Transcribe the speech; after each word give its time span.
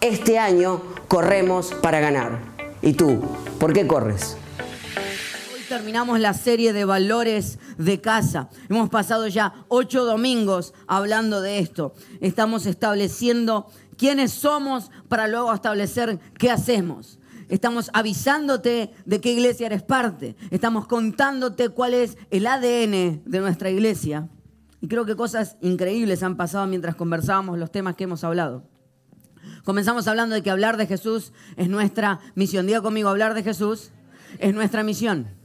Este 0.00 0.38
año 0.38 0.80
corremos 1.08 1.74
para 1.74 1.98
ganar. 1.98 2.38
¿Y 2.82 2.92
tú? 2.92 3.20
¿Por 3.58 3.72
qué 3.72 3.86
corres? 3.86 4.36
terminamos 5.68 6.18
la 6.18 6.32
serie 6.32 6.72
de 6.72 6.86
valores 6.86 7.58
de 7.76 8.00
casa. 8.00 8.48
Hemos 8.70 8.88
pasado 8.88 9.28
ya 9.28 9.66
ocho 9.68 10.04
domingos 10.04 10.72
hablando 10.86 11.42
de 11.42 11.58
esto. 11.58 11.92
Estamos 12.20 12.64
estableciendo 12.64 13.66
quiénes 13.98 14.32
somos 14.32 14.90
para 15.08 15.28
luego 15.28 15.52
establecer 15.52 16.18
qué 16.38 16.50
hacemos. 16.50 17.18
Estamos 17.48 17.90
avisándote 17.92 18.92
de 19.04 19.20
qué 19.20 19.32
iglesia 19.32 19.66
eres 19.66 19.82
parte. 19.82 20.36
Estamos 20.50 20.86
contándote 20.86 21.68
cuál 21.68 21.92
es 21.92 22.16
el 22.30 22.46
ADN 22.46 23.22
de 23.24 23.40
nuestra 23.40 23.68
iglesia. 23.68 24.28
Y 24.80 24.88
creo 24.88 25.04
que 25.04 25.16
cosas 25.16 25.58
increíbles 25.60 26.22
han 26.22 26.36
pasado 26.36 26.66
mientras 26.66 26.94
conversábamos 26.94 27.58
los 27.58 27.70
temas 27.70 27.94
que 27.94 28.04
hemos 28.04 28.24
hablado. 28.24 28.64
Comenzamos 29.64 30.08
hablando 30.08 30.34
de 30.34 30.42
que 30.42 30.50
hablar 30.50 30.76
de 30.76 30.86
Jesús 30.86 31.32
es 31.56 31.68
nuestra 31.68 32.20
misión. 32.34 32.66
Diga 32.66 32.80
conmigo, 32.82 33.08
hablar 33.08 33.34
de 33.34 33.42
Jesús 33.42 33.90
es 34.38 34.54
nuestra 34.54 34.82
misión. 34.82 35.38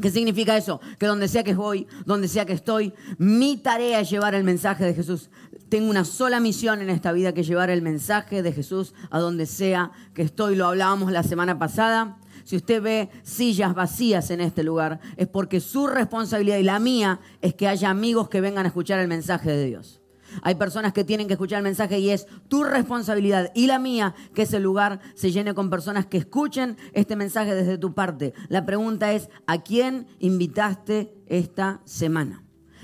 ¿Qué 0.00 0.10
significa 0.10 0.56
eso? 0.56 0.80
Que 0.98 1.06
donde 1.06 1.28
sea 1.28 1.42
que 1.44 1.54
voy, 1.54 1.86
donde 2.06 2.26
sea 2.26 2.46
que 2.46 2.54
estoy, 2.54 2.94
mi 3.18 3.58
tarea 3.58 4.00
es 4.00 4.08
llevar 4.08 4.34
el 4.34 4.42
mensaje 4.42 4.84
de 4.84 4.94
Jesús. 4.94 5.28
Tengo 5.68 5.90
una 5.90 6.04
sola 6.04 6.40
misión 6.40 6.80
en 6.80 6.88
esta 6.88 7.12
vida 7.12 7.34
que 7.34 7.42
llevar 7.42 7.68
el 7.68 7.82
mensaje 7.82 8.42
de 8.42 8.52
Jesús 8.52 8.94
a 9.10 9.18
donde 9.18 9.44
sea 9.44 9.92
que 10.14 10.22
estoy. 10.22 10.56
Lo 10.56 10.66
hablábamos 10.66 11.12
la 11.12 11.22
semana 11.22 11.58
pasada. 11.58 12.16
Si 12.44 12.56
usted 12.56 12.82
ve 12.82 13.10
sillas 13.22 13.74
vacías 13.74 14.30
en 14.30 14.40
este 14.40 14.62
lugar, 14.62 15.00
es 15.16 15.28
porque 15.28 15.60
su 15.60 15.86
responsabilidad 15.86 16.56
y 16.56 16.62
la 16.62 16.78
mía 16.78 17.20
es 17.40 17.54
que 17.54 17.68
haya 17.68 17.90
amigos 17.90 18.28
que 18.28 18.40
vengan 18.40 18.64
a 18.64 18.68
escuchar 18.68 18.98
el 18.98 19.08
mensaje 19.08 19.50
de 19.50 19.66
Dios. 19.66 20.01
Hay 20.42 20.54
personas 20.54 20.92
que 20.92 21.04
tienen 21.04 21.26
que 21.26 21.34
escuchar 21.34 21.58
el 21.58 21.64
mensaje 21.64 21.98
y 21.98 22.10
es 22.10 22.26
tu 22.48 22.64
responsabilidad 22.64 23.50
y 23.54 23.66
la 23.66 23.78
mía 23.78 24.14
que 24.34 24.42
ese 24.42 24.60
lugar 24.60 25.00
se 25.14 25.30
llene 25.30 25.54
con 25.54 25.70
personas 25.70 26.06
que 26.06 26.18
escuchen 26.18 26.76
este 26.92 27.16
mensaje 27.16 27.54
desde 27.54 27.78
tu 27.78 27.94
parte. 27.94 28.32
La 28.48 28.64
pregunta 28.64 29.12
es, 29.12 29.28
¿a 29.46 29.62
quién 29.62 30.06
invitaste 30.18 31.14
esta 31.26 31.80
semana? 31.84 32.42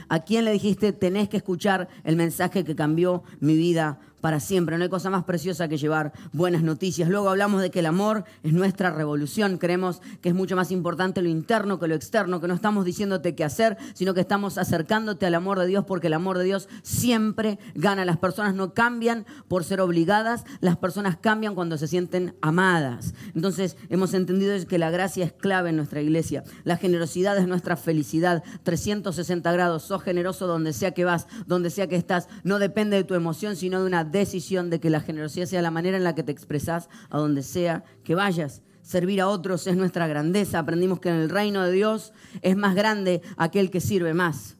¿A 0.08 0.20
quién 0.20 0.44
le 0.44 0.52
dijiste, 0.52 0.92
tenés 0.92 1.28
que 1.28 1.36
escuchar 1.36 1.88
el 2.04 2.16
mensaje 2.16 2.64
que 2.64 2.74
cambió 2.74 3.24
mi 3.40 3.56
vida 3.56 4.00
para 4.20 4.40
siempre. 4.40 4.76
No 4.76 4.84
hay 4.84 4.90
cosa 4.90 5.10
más 5.10 5.24
preciosa 5.24 5.68
que 5.68 5.76
llevar 5.76 6.12
buenas 6.32 6.62
noticias. 6.62 7.08
Luego 7.08 7.28
hablamos 7.28 7.62
de 7.62 7.70
que 7.70 7.80
el 7.80 7.86
amor 7.86 8.24
es 8.42 8.52
nuestra 8.52 8.90
revolución. 8.90 9.58
Creemos 9.58 10.00
que 10.20 10.30
es 10.30 10.34
mucho 10.34 10.56
más 10.56 10.70
importante 10.70 11.22
lo 11.22 11.28
interno 11.28 11.78
que 11.78 11.88
lo 11.88 11.94
externo, 11.94 12.40
que 12.40 12.48
no 12.48 12.54
estamos 12.54 12.84
diciéndote 12.84 13.34
qué 13.34 13.44
hacer, 13.44 13.76
sino 13.94 14.14
que 14.14 14.20
estamos 14.20 14.58
acercándote 14.58 15.26
al 15.26 15.34
amor 15.34 15.58
de 15.58 15.66
Dios 15.66 15.84
porque 15.84 16.08
el 16.08 16.14
amor 16.14 16.38
de 16.38 16.44
Dios 16.44 16.68
siempre 16.82 17.58
gana. 17.74 18.04
Las 18.04 18.18
personas 18.18 18.54
no 18.54 18.74
cambian 18.74 19.26
por 19.48 19.64
ser 19.64 19.80
obligadas, 19.80 20.44
las 20.60 20.76
personas 20.76 21.16
cambian 21.16 21.54
cuando 21.54 21.78
se 21.78 21.86
sienten 21.86 22.34
amadas. 22.40 23.14
Entonces 23.34 23.76
hemos 23.88 24.14
entendido 24.14 24.48
que 24.66 24.78
la 24.78 24.90
gracia 24.90 25.24
es 25.24 25.32
clave 25.32 25.70
en 25.70 25.76
nuestra 25.76 26.00
iglesia. 26.00 26.44
La 26.64 26.76
generosidad 26.76 27.36
es 27.38 27.46
nuestra 27.46 27.76
felicidad. 27.76 28.42
360 28.62 29.52
grados, 29.52 29.82
sos 29.82 30.02
generoso 30.02 30.46
donde 30.46 30.72
sea 30.72 30.92
que 30.92 31.04
vas, 31.04 31.26
donde 31.46 31.70
sea 31.70 31.88
que 31.88 31.96
estás. 31.96 32.28
No 32.44 32.58
depende 32.58 32.96
de 32.96 33.04
tu 33.04 33.14
emoción, 33.14 33.56
sino 33.56 33.80
de 33.80 33.86
una 33.86 34.04
decisión 34.10 34.70
de 34.70 34.80
que 34.80 34.90
la 34.90 35.00
generosidad 35.00 35.46
sea 35.46 35.62
la 35.62 35.70
manera 35.70 35.96
en 35.96 36.04
la 36.04 36.14
que 36.14 36.22
te 36.22 36.32
expresas 36.32 36.88
a 37.10 37.18
donde 37.18 37.42
sea 37.42 37.84
que 38.04 38.14
vayas. 38.14 38.62
Servir 38.82 39.20
a 39.20 39.28
otros 39.28 39.66
es 39.66 39.76
nuestra 39.76 40.06
grandeza. 40.06 40.58
Aprendimos 40.58 41.00
que 41.00 41.10
en 41.10 41.16
el 41.16 41.30
reino 41.30 41.62
de 41.62 41.72
Dios 41.72 42.12
es 42.42 42.56
más 42.56 42.74
grande 42.74 43.22
aquel 43.36 43.70
que 43.70 43.80
sirve 43.80 44.14
más. 44.14 44.56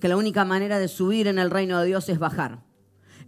Que 0.00 0.08
la 0.08 0.16
única 0.16 0.44
manera 0.44 0.78
de 0.78 0.88
subir 0.88 1.26
en 1.26 1.38
el 1.38 1.50
reino 1.50 1.78
de 1.78 1.86
Dios 1.86 2.08
es 2.08 2.18
bajar 2.18 2.64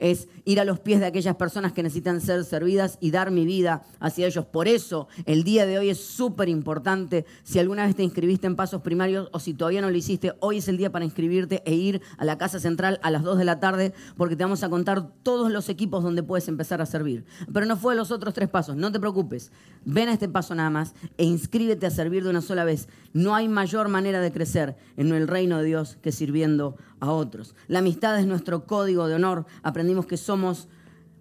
es 0.03 0.29
ir 0.45 0.61
a 0.61 0.65
los 0.65 0.81
pies 0.81 1.01
de 1.01 1.07
aquellas 1.07 1.37
personas 1.37 1.73
que 1.73 1.83
necesitan 1.83 2.21
ser 2.21 2.45
servidas 2.45 2.99
y 3.01 3.11
dar 3.11 3.31
mi 3.31 3.45
vida 3.45 3.83
hacia 4.01 4.27
ellos. 4.27 4.45
Por 4.47 4.69
eso 4.69 5.09
el 5.25 5.45
día 5.45 5.67
de 5.67 5.79
hoy 5.79 5.91
es 5.91 6.05
súper 6.05 6.49
importante. 6.49 7.25
Si 7.43 7.59
alguna 7.59 7.87
vez 7.87 7.97
te 7.97 8.03
inscribiste 8.03 8.47
en 8.47 8.57
pasos 8.57 8.83
primarios 8.83 9.29
o 9.33 9.39
si 9.39 9.55
todavía 9.55 9.81
no 9.81 9.91
lo 9.91 9.97
hiciste, 9.97 10.33
hoy 10.41 10.59
es 10.59 10.69
el 10.69 10.77
día 10.77 10.91
para 10.91 11.05
inscribirte 11.05 11.63
e 11.65 11.75
ir 11.75 12.01
a 12.19 12.25
la 12.25 12.39
Casa 12.39 12.61
Central 12.61 12.99
a 13.03 13.11
las 13.11 13.23
2 13.23 13.39
de 13.39 13.45
la 13.45 13.61
tarde 13.61 13.93
porque 14.17 14.37
te 14.37 14.45
vamos 14.45 14.63
a 14.63 14.69
contar 14.69 15.09
todos 15.23 15.51
los 15.51 15.69
equipos 15.69 16.03
donde 16.03 16.23
puedes 16.23 16.49
empezar 16.49 16.81
a 16.81 16.87
servir. 16.87 17.25
Pero 17.53 17.67
no 17.67 17.77
fue 17.77 17.95
los 17.95 18.11
otros 18.11 18.35
tres 18.35 18.49
pasos, 18.49 18.77
no 18.77 18.91
te 18.91 19.01
preocupes. 19.01 19.53
Ven 19.85 20.09
a 20.09 20.13
este 20.13 20.29
paso 20.29 20.55
nada 20.55 20.71
más 20.71 20.95
e 21.19 21.25
inscríbete 21.25 21.87
a 21.87 21.91
servir 21.91 22.25
de 22.25 22.31
una 22.31 22.41
sola 22.41 22.65
vez. 22.65 22.89
No 23.13 23.35
hay 23.35 23.49
mayor 23.49 23.89
manera 23.89 24.21
de 24.21 24.33
crecer 24.33 24.77
en 24.97 25.13
el 25.13 25.29
reino 25.29 25.59
de 25.59 25.65
Dios 25.65 25.99
que 26.03 26.13
sirviendo 26.13 26.77
a 27.01 27.11
otros. 27.11 27.55
La 27.67 27.81
amistad 27.81 28.19
es 28.19 28.27
nuestro 28.27 28.65
código 28.65 29.09
de 29.09 29.15
honor. 29.17 29.45
Aprendimos 29.63 30.07
que 30.07 30.17
somos 30.17 30.32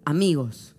amigos, 0.04 0.76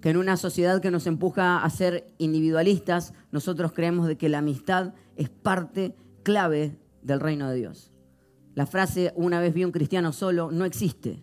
que 0.00 0.10
en 0.10 0.16
una 0.16 0.36
sociedad 0.36 0.80
que 0.80 0.90
nos 0.90 1.06
empuja 1.06 1.62
a 1.62 1.70
ser 1.70 2.06
individualistas, 2.18 3.12
nosotros 3.32 3.72
creemos 3.72 4.06
de 4.06 4.16
que 4.16 4.28
la 4.28 4.38
amistad 4.38 4.94
es 5.16 5.28
parte 5.28 5.94
clave 6.22 6.78
del 7.02 7.20
reino 7.20 7.50
de 7.50 7.56
Dios. 7.56 7.92
La 8.54 8.66
frase 8.66 9.12
una 9.14 9.40
vez 9.40 9.54
vi 9.54 9.64
un 9.64 9.72
cristiano 9.72 10.12
solo 10.12 10.50
no 10.50 10.64
existe, 10.64 11.22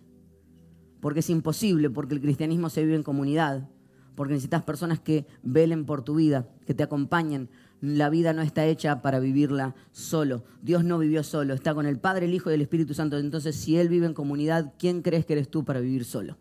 porque 1.00 1.20
es 1.20 1.30
imposible, 1.30 1.90
porque 1.90 2.14
el 2.14 2.20
cristianismo 2.20 2.70
se 2.70 2.82
vive 2.82 2.96
en 2.96 3.02
comunidad, 3.02 3.68
porque 4.14 4.34
necesitas 4.34 4.62
personas 4.62 5.00
que 5.00 5.26
velen 5.42 5.84
por 5.84 6.02
tu 6.02 6.16
vida, 6.16 6.48
que 6.66 6.74
te 6.74 6.82
acompañen, 6.82 7.50
la 7.80 8.10
vida 8.10 8.32
no 8.32 8.42
está 8.42 8.66
hecha 8.66 9.02
para 9.02 9.20
vivirla 9.20 9.74
solo. 9.92 10.44
Dios 10.62 10.84
no 10.84 10.98
vivió 10.98 11.22
solo, 11.22 11.54
está 11.54 11.74
con 11.74 11.86
el 11.86 11.98
Padre, 11.98 12.26
el 12.26 12.34
Hijo 12.34 12.50
y 12.50 12.54
el 12.54 12.62
Espíritu 12.62 12.94
Santo. 12.94 13.18
Entonces, 13.18 13.56
si 13.56 13.76
Él 13.76 13.88
vive 13.88 14.06
en 14.06 14.14
comunidad, 14.14 14.74
¿quién 14.78 15.02
crees 15.02 15.24
que 15.26 15.34
eres 15.34 15.48
tú 15.48 15.64
para 15.64 15.80
vivir 15.80 16.04
solo? 16.04 16.36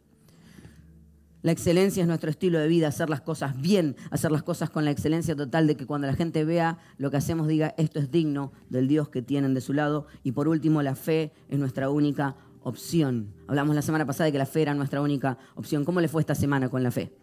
La 1.44 1.52
excelencia 1.52 2.02
es 2.02 2.08
nuestro 2.08 2.30
estilo 2.30 2.60
de 2.60 2.68
vida, 2.68 2.88
hacer 2.88 3.10
las 3.10 3.22
cosas 3.22 3.62
bien, 3.62 3.96
hacer 4.10 4.32
las 4.32 4.44
cosas 4.44 4.70
con 4.70 4.84
la 4.84 4.92
excelencia 4.92 5.36
total 5.36 5.68
de 5.68 5.78
que 5.78 5.86
cuando 5.86 6.08
la 6.08 6.14
gente 6.14 6.44
vea 6.44 6.80
lo 6.98 7.12
que 7.12 7.18
hacemos 7.18 7.48
diga, 7.48 7.74
esto 7.78 8.00
es 8.00 8.12
digno 8.12 8.52
del 8.70 8.88
Dios 8.88 9.10
que 9.10 9.22
tienen 9.22 9.54
de 9.54 9.62
su 9.62 9.74
lado. 9.74 10.08
Y 10.24 10.32
por 10.32 10.48
último, 10.48 10.82
la 10.82 10.96
fe 10.96 11.32
es 11.48 11.60
nuestra 11.60 11.90
única 11.90 12.36
opción. 12.64 13.34
Hablamos 13.48 13.76
la 13.76 13.82
semana 13.82 14.06
pasada 14.06 14.26
de 14.26 14.32
que 14.32 14.40
la 14.40 14.46
fe 14.46 14.64
era 14.64 14.74
nuestra 14.74 15.02
única 15.02 15.38
opción. 15.56 15.86
¿Cómo 15.86 16.02
le 16.02 16.08
fue 16.08 16.22
esta 16.22 16.36
semana 16.36 16.70
con 16.70 16.84
la 16.84 16.92
fe? 16.92 17.14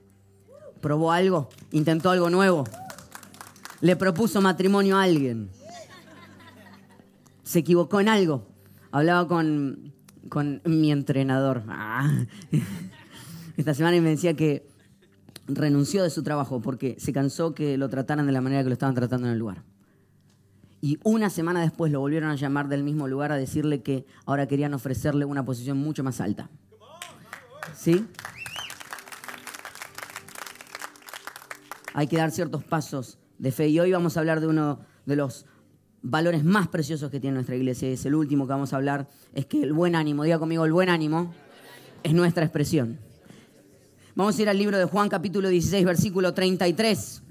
¿Probó 0.80 1.12
algo? 1.12 1.48
¿Intentó 1.72 2.10
algo 2.10 2.30
nuevo? 2.30 2.64
Le 3.84 3.96
propuso 3.96 4.40
matrimonio 4.40 4.96
a 4.96 5.02
alguien. 5.02 5.50
Se 7.42 7.58
equivocó 7.58 8.00
en 8.00 8.08
algo. 8.08 8.48
Hablaba 8.90 9.28
con, 9.28 9.92
con 10.30 10.62
mi 10.64 10.90
entrenador. 10.90 11.64
Ah. 11.68 12.24
Esta 13.58 13.74
semana 13.74 13.96
y 13.96 14.00
me 14.00 14.08
decía 14.08 14.34
que 14.34 14.66
renunció 15.48 16.02
de 16.02 16.08
su 16.08 16.22
trabajo 16.22 16.62
porque 16.62 16.96
se 16.98 17.12
cansó 17.12 17.54
que 17.54 17.76
lo 17.76 17.90
trataran 17.90 18.24
de 18.24 18.32
la 18.32 18.40
manera 18.40 18.62
que 18.62 18.70
lo 18.70 18.72
estaban 18.72 18.94
tratando 18.94 19.26
en 19.26 19.34
el 19.34 19.38
lugar. 19.38 19.64
Y 20.80 20.98
una 21.04 21.28
semana 21.28 21.60
después 21.60 21.92
lo 21.92 22.00
volvieron 22.00 22.30
a 22.30 22.36
llamar 22.36 22.68
del 22.68 22.84
mismo 22.84 23.06
lugar 23.06 23.32
a 23.32 23.36
decirle 23.36 23.82
que 23.82 24.06
ahora 24.24 24.48
querían 24.48 24.72
ofrecerle 24.72 25.26
una 25.26 25.44
posición 25.44 25.76
mucho 25.76 26.02
más 26.02 26.22
alta. 26.22 26.48
¿Sí? 27.76 28.06
Hay 31.92 32.06
que 32.06 32.16
dar 32.16 32.30
ciertos 32.30 32.64
pasos 32.64 33.18
de 33.38 33.52
fe. 33.52 33.68
Y 33.68 33.80
hoy 33.80 33.92
vamos 33.92 34.16
a 34.16 34.20
hablar 34.20 34.40
de 34.40 34.46
uno 34.46 34.80
de 35.06 35.16
los 35.16 35.46
valores 36.02 36.44
más 36.44 36.68
preciosos 36.68 37.10
que 37.10 37.20
tiene 37.20 37.34
nuestra 37.34 37.56
iglesia. 37.56 37.88
Es 37.88 38.04
el 38.06 38.14
último 38.14 38.46
que 38.46 38.52
vamos 38.52 38.72
a 38.72 38.76
hablar. 38.76 39.08
Es 39.34 39.46
que 39.46 39.62
el 39.62 39.72
buen 39.72 39.94
ánimo, 39.94 40.24
diga 40.24 40.38
conmigo, 40.38 40.64
el 40.64 40.72
buen 40.72 40.88
ánimo 40.88 41.34
es 42.02 42.12
nuestra 42.12 42.44
expresión. 42.44 42.98
Vamos 44.14 44.38
a 44.38 44.42
ir 44.42 44.48
al 44.48 44.58
libro 44.58 44.78
de 44.78 44.84
Juan 44.84 45.08
capítulo 45.08 45.48
16, 45.48 45.84
versículo 45.84 46.34
33. 46.34 47.22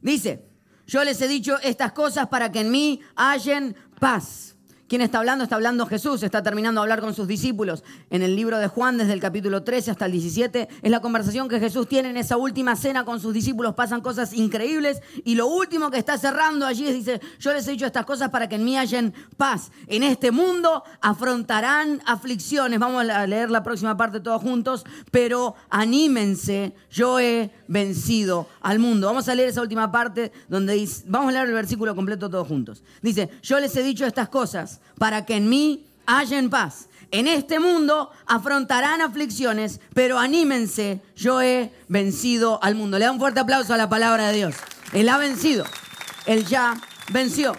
Dice, 0.00 0.44
yo 0.86 1.04
les 1.04 1.20
he 1.20 1.28
dicho 1.28 1.58
estas 1.62 1.92
cosas 1.92 2.28
para 2.28 2.50
que 2.50 2.60
en 2.60 2.70
mí 2.70 3.00
hallen 3.16 3.76
paz. 3.98 4.56
¿Quién 4.90 5.02
está 5.02 5.18
hablando? 5.18 5.44
Está 5.44 5.54
hablando 5.54 5.86
Jesús, 5.86 6.20
está 6.24 6.42
terminando 6.42 6.80
de 6.80 6.82
hablar 6.82 7.00
con 7.00 7.14
sus 7.14 7.28
discípulos. 7.28 7.84
En 8.10 8.22
el 8.22 8.34
libro 8.34 8.58
de 8.58 8.66
Juan, 8.66 8.98
desde 8.98 9.12
el 9.12 9.20
capítulo 9.20 9.62
13 9.62 9.92
hasta 9.92 10.06
el 10.06 10.10
17, 10.10 10.68
es 10.82 10.90
la 10.90 10.98
conversación 10.98 11.48
que 11.48 11.60
Jesús 11.60 11.86
tiene 11.86 12.10
en 12.10 12.16
esa 12.16 12.36
última 12.36 12.74
cena 12.74 13.04
con 13.04 13.20
sus 13.20 13.32
discípulos. 13.32 13.76
Pasan 13.76 14.00
cosas 14.00 14.32
increíbles 14.32 15.00
y 15.22 15.36
lo 15.36 15.46
último 15.46 15.92
que 15.92 15.98
está 15.98 16.18
cerrando 16.18 16.66
allí 16.66 16.88
es, 16.88 16.94
dice, 16.94 17.20
yo 17.38 17.52
les 17.52 17.68
he 17.68 17.70
dicho 17.70 17.86
estas 17.86 18.04
cosas 18.04 18.30
para 18.30 18.48
que 18.48 18.56
en 18.56 18.64
mí 18.64 18.76
hallen 18.76 19.14
paz. 19.36 19.70
En 19.86 20.02
este 20.02 20.32
mundo 20.32 20.82
afrontarán 21.00 22.02
aflicciones. 22.04 22.80
Vamos 22.80 23.08
a 23.08 23.28
leer 23.28 23.48
la 23.48 23.62
próxima 23.62 23.96
parte 23.96 24.18
todos 24.18 24.42
juntos, 24.42 24.84
pero 25.12 25.54
anímense, 25.68 26.74
yo 26.90 27.20
he 27.20 27.52
vencido 27.68 28.48
al 28.60 28.80
mundo. 28.80 29.06
Vamos 29.06 29.28
a 29.28 29.36
leer 29.36 29.50
esa 29.50 29.62
última 29.62 29.92
parte 29.92 30.32
donde 30.48 30.74
dice, 30.74 31.04
vamos 31.06 31.28
a 31.28 31.32
leer 31.34 31.46
el 31.46 31.54
versículo 31.54 31.94
completo 31.94 32.28
todos 32.28 32.48
juntos. 32.48 32.82
Dice, 33.00 33.30
yo 33.40 33.60
les 33.60 33.76
he 33.76 33.84
dicho 33.84 34.04
estas 34.04 34.28
cosas 34.28 34.79
para 34.98 35.24
que 35.24 35.36
en 35.36 35.48
mí 35.48 35.86
hallen 36.06 36.50
paz. 36.50 36.88
En 37.12 37.26
este 37.26 37.58
mundo 37.58 38.10
afrontarán 38.26 39.00
aflicciones, 39.00 39.80
pero 39.94 40.18
anímense, 40.18 41.00
yo 41.16 41.42
he 41.42 41.72
vencido 41.88 42.62
al 42.62 42.76
mundo. 42.76 42.98
Le 42.98 43.06
da 43.06 43.12
un 43.12 43.18
fuerte 43.18 43.40
aplauso 43.40 43.74
a 43.74 43.76
la 43.76 43.88
palabra 43.88 44.28
de 44.28 44.36
Dios. 44.36 44.54
Él 44.92 45.08
ha 45.08 45.18
vencido, 45.18 45.64
Él 46.26 46.46
ya 46.46 46.80
venció. 47.12 47.56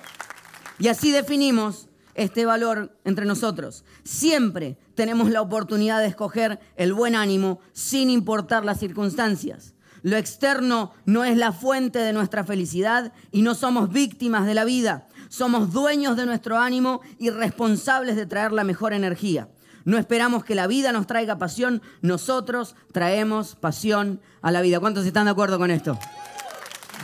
Y 0.79 0.87
así 0.87 1.11
definimos 1.11 1.89
este 2.15 2.45
valor 2.45 2.97
entre 3.03 3.25
nosotros. 3.25 3.83
Siempre 4.03 4.77
tenemos 4.95 5.29
la 5.29 5.41
oportunidad 5.41 5.99
de 5.99 6.07
escoger 6.07 6.59
el 6.75 6.93
buen 6.93 7.15
ánimo 7.15 7.59
sin 7.73 8.09
importar 8.09 8.63
las 8.63 8.79
circunstancias. 8.79 9.73
Lo 10.03 10.17
externo 10.17 10.93
no 11.05 11.23
es 11.25 11.37
la 11.37 11.51
fuente 11.51 11.99
de 11.99 12.13
nuestra 12.13 12.43
felicidad 12.43 13.13
y 13.31 13.43
no 13.43 13.53
somos 13.53 13.91
víctimas 13.91 14.45
de 14.45 14.55
la 14.55 14.65
vida. 14.65 15.07
Somos 15.31 15.71
dueños 15.71 16.17
de 16.17 16.25
nuestro 16.25 16.59
ánimo 16.59 16.99
y 17.17 17.29
responsables 17.29 18.17
de 18.17 18.25
traer 18.25 18.51
la 18.51 18.65
mejor 18.65 18.91
energía. 18.91 19.47
No 19.85 19.97
esperamos 19.97 20.43
que 20.43 20.55
la 20.55 20.67
vida 20.67 20.91
nos 20.91 21.07
traiga 21.07 21.37
pasión, 21.37 21.81
nosotros 22.01 22.75
traemos 22.91 23.55
pasión 23.55 24.19
a 24.41 24.51
la 24.51 24.59
vida. 24.59 24.81
¿Cuántos 24.81 25.05
están 25.05 25.23
de 25.23 25.31
acuerdo 25.31 25.57
con 25.57 25.71
esto? 25.71 25.97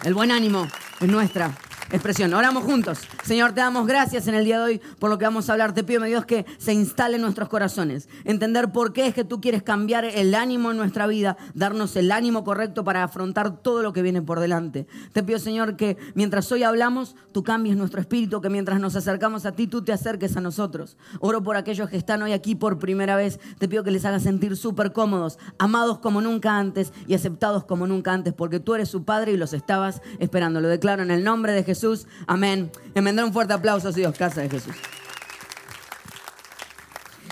El 0.04 0.14
buen 0.14 0.32
ánimo 0.32 0.68
es 1.00 1.08
nuestra 1.08 1.58
expresión. 1.92 2.34
Oramos 2.34 2.64
juntos. 2.64 3.00
Señor, 3.24 3.54
te 3.54 3.62
damos 3.62 3.88
gracias 3.88 4.28
en 4.28 4.36
el 4.36 4.46
día 4.46 4.58
de 4.58 4.64
hoy 4.64 4.82
por 5.00 5.10
lo 5.10 5.18
que 5.18 5.26
vamos 5.26 5.50
a 5.50 5.54
hablar. 5.54 5.74
Te 5.74 5.84
pido, 5.84 6.02
mi 6.02 6.08
Dios, 6.08 6.26
que 6.26 6.46
se 6.58 6.74
instale 6.74 7.16
en 7.16 7.22
nuestros 7.22 7.50
corazones. 7.50 8.10
Entender 8.26 8.72
por 8.72 8.94
qué 8.94 9.08
es 9.08 9.14
que 9.14 9.24
tú 9.24 9.40
quieres 9.42 9.64
cambiar 9.64 10.06
el 10.06 10.36
ánimo 10.36 10.72
en 10.72 10.78
nuestra 10.78 11.08
vida, 11.08 11.38
darnos 11.54 11.96
el 11.96 12.12
ánimo 12.12 12.44
correcto 12.44 12.84
para 12.84 13.04
afrontar 13.04 13.62
todo 13.62 13.82
lo 13.84 13.94
que 13.94 14.02
viene 14.02 14.22
por 14.22 14.40
delante. 14.40 14.88
Te 15.14 15.24
pido, 15.24 15.40
Señor, 15.40 15.78
que 15.78 15.98
mientras 16.14 16.52
hoy 16.52 16.64
hablamos, 16.64 17.16
tú 17.32 17.44
cambies 17.44 17.78
nuestro 17.78 18.02
espíritu, 18.02 18.42
que 18.42 18.50
mientras 18.50 18.80
nos 18.80 18.96
acercamos 18.96 19.46
a 19.46 19.54
ti, 19.54 19.68
tú 19.68 19.84
te 19.84 19.94
acerques 19.94 20.36
a 20.36 20.42
nosotros. 20.42 20.98
Oro 21.20 21.42
por 21.44 21.56
aquellos 21.56 21.90
que 21.90 21.98
están 21.98 22.22
hoy 22.22 22.34
aquí 22.34 22.56
por 22.56 22.80
primera 22.80 23.16
vez. 23.16 23.40
Te 23.60 23.68
pido 23.68 23.84
que 23.84 23.92
les 23.92 24.06
hagas 24.06 24.24
sentir 24.24 24.58
súper 24.58 24.92
cómodos, 24.92 25.40
amados 25.58 26.00
como 26.00 26.22
nunca 26.22 26.58
antes 26.58 26.92
y 27.08 27.14
aceptados 27.14 27.64
como 27.64 27.88
nunca 27.88 28.14
antes, 28.14 28.34
porque 28.34 28.60
tú 28.60 28.76
eres 28.76 28.90
su 28.90 29.04
Padre 29.06 29.32
y 29.32 29.38
los 29.38 29.54
estabas 29.54 30.02
esperando. 30.20 30.60
Lo 30.60 30.68
declaro 30.68 31.04
en 31.04 31.12
el 31.12 31.24
nombre 31.24 31.54
de 31.54 31.64
Jesús. 31.64 31.77
Amén. 32.26 32.72
Me 32.96 33.24
un 33.24 33.34
fuerte 33.34 33.54
aplauso 33.54 33.90
a 33.90 33.92
Dios, 33.92 34.16
casa 34.18 34.42
de 34.42 34.50
Jesús. 34.50 34.74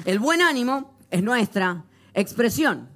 El 0.05 0.19
buen 0.19 0.41
ánimo 0.41 0.97
es 1.09 1.23
nuestra 1.23 1.83
expresión. 2.13 2.89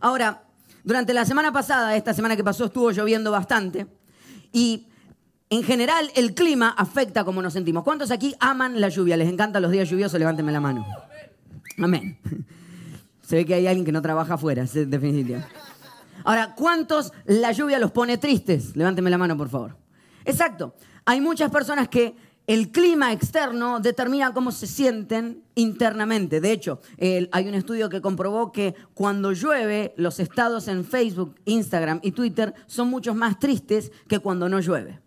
Ahora, 0.00 0.44
durante 0.82 1.14
la 1.14 1.24
semana 1.24 1.52
pasada, 1.52 1.96
esta 1.96 2.12
semana 2.12 2.36
que 2.36 2.44
pasó, 2.44 2.66
estuvo 2.66 2.90
lloviendo 2.90 3.30
bastante 3.30 3.86
y 4.52 4.88
en 5.50 5.62
general 5.62 6.10
el 6.14 6.34
clima 6.34 6.74
afecta 6.76 7.24
cómo 7.24 7.40
nos 7.40 7.52
sentimos. 7.52 7.84
¿Cuántos 7.84 8.10
aquí 8.10 8.34
aman 8.40 8.80
la 8.80 8.88
lluvia? 8.88 9.16
¿Les 9.16 9.28
encantan 9.28 9.62
los 9.62 9.70
días 9.70 9.88
lluviosos? 9.88 10.18
Levántenme 10.18 10.52
la 10.52 10.60
mano. 10.60 10.84
Amén. 11.78 12.18
Se 13.22 13.36
ve 13.36 13.46
que 13.46 13.54
hay 13.54 13.66
alguien 13.66 13.86
que 13.86 13.92
no 13.92 14.02
trabaja 14.02 14.34
afuera, 14.34 14.64
definitivamente. 14.64 15.46
Ahora, 16.24 16.54
¿cuántos 16.54 17.12
la 17.26 17.52
lluvia 17.52 17.78
los 17.78 17.90
pone 17.90 18.18
tristes? 18.18 18.76
Levánteme 18.76 19.10
la 19.10 19.18
mano, 19.18 19.36
por 19.36 19.48
favor. 19.48 19.83
Exacto. 20.24 20.74
Hay 21.04 21.20
muchas 21.20 21.50
personas 21.50 21.88
que 21.88 22.14
el 22.46 22.70
clima 22.70 23.12
externo 23.12 23.80
determina 23.80 24.34
cómo 24.34 24.52
se 24.52 24.66
sienten 24.66 25.42
internamente. 25.54 26.40
De 26.40 26.52
hecho, 26.52 26.80
hay 26.98 27.48
un 27.48 27.54
estudio 27.54 27.88
que 27.88 28.02
comprobó 28.02 28.52
que 28.52 28.74
cuando 28.92 29.32
llueve, 29.32 29.94
los 29.96 30.20
estados 30.20 30.68
en 30.68 30.84
Facebook, 30.84 31.36
Instagram 31.46 32.00
y 32.02 32.12
Twitter 32.12 32.54
son 32.66 32.88
mucho 32.88 33.14
más 33.14 33.38
tristes 33.38 33.92
que 34.08 34.18
cuando 34.18 34.48
no 34.48 34.60
llueve. 34.60 35.00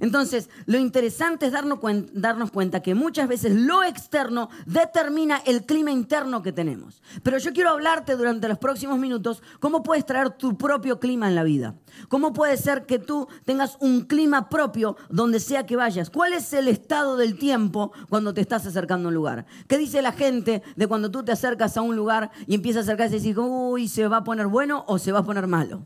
Entonces, 0.00 0.48
lo 0.64 0.78
interesante 0.78 1.46
es 1.46 1.52
darnos, 1.52 2.50
cuenta 2.50 2.80
que 2.80 2.94
muchas 2.94 3.28
veces 3.28 3.54
lo 3.54 3.84
externo 3.84 4.48
determina 4.66 5.42
el 5.44 5.64
clima 5.64 5.90
interno 5.90 6.42
que 6.42 6.52
tenemos. 6.52 7.02
Pero 7.22 7.36
yo 7.38 7.52
quiero 7.52 7.70
hablarte 7.70 8.16
durante 8.16 8.48
los 8.48 8.58
próximos 8.58 8.98
minutos 8.98 9.42
cómo 9.60 9.82
puedes 9.82 10.06
traer 10.06 10.30
tu 10.30 10.56
propio 10.56 10.98
clima 10.98 11.28
en 11.28 11.34
la 11.34 11.44
vida. 11.44 11.74
¿Cómo 12.08 12.32
puede 12.32 12.56
ser 12.56 12.86
que 12.86 12.98
tú 12.98 13.28
tengas 13.44 13.76
un 13.80 14.02
clima 14.02 14.48
propio 14.48 14.96
donde 15.10 15.38
sea 15.38 15.66
que 15.66 15.76
vayas? 15.76 16.08
¿Cuál 16.08 16.32
es 16.32 16.52
el 16.54 16.68
estado 16.68 17.16
del 17.18 17.38
tiempo 17.38 17.92
cuando 18.08 18.32
te 18.32 18.40
estás 18.40 18.66
acercando 18.66 19.08
a 19.08 19.10
un 19.10 19.14
lugar? 19.14 19.44
¿Qué 19.68 19.76
dice 19.76 20.00
la 20.00 20.12
gente 20.12 20.62
de 20.76 20.86
cuando 20.86 21.10
tú 21.10 21.22
te 21.22 21.32
acercas 21.32 21.76
a 21.76 21.82
un 21.82 21.94
lugar 21.94 22.30
y 22.46 22.54
empiezas 22.54 22.80
a 22.80 22.92
acercarse 22.92 23.16
y 23.16 23.18
decir, 23.18 23.38
uy, 23.38 23.86
se 23.86 24.08
va 24.08 24.18
a 24.18 24.24
poner 24.24 24.46
bueno 24.46 24.84
o 24.88 24.98
se 24.98 25.12
va 25.12 25.18
a 25.18 25.24
poner 25.24 25.46
malo? 25.46 25.84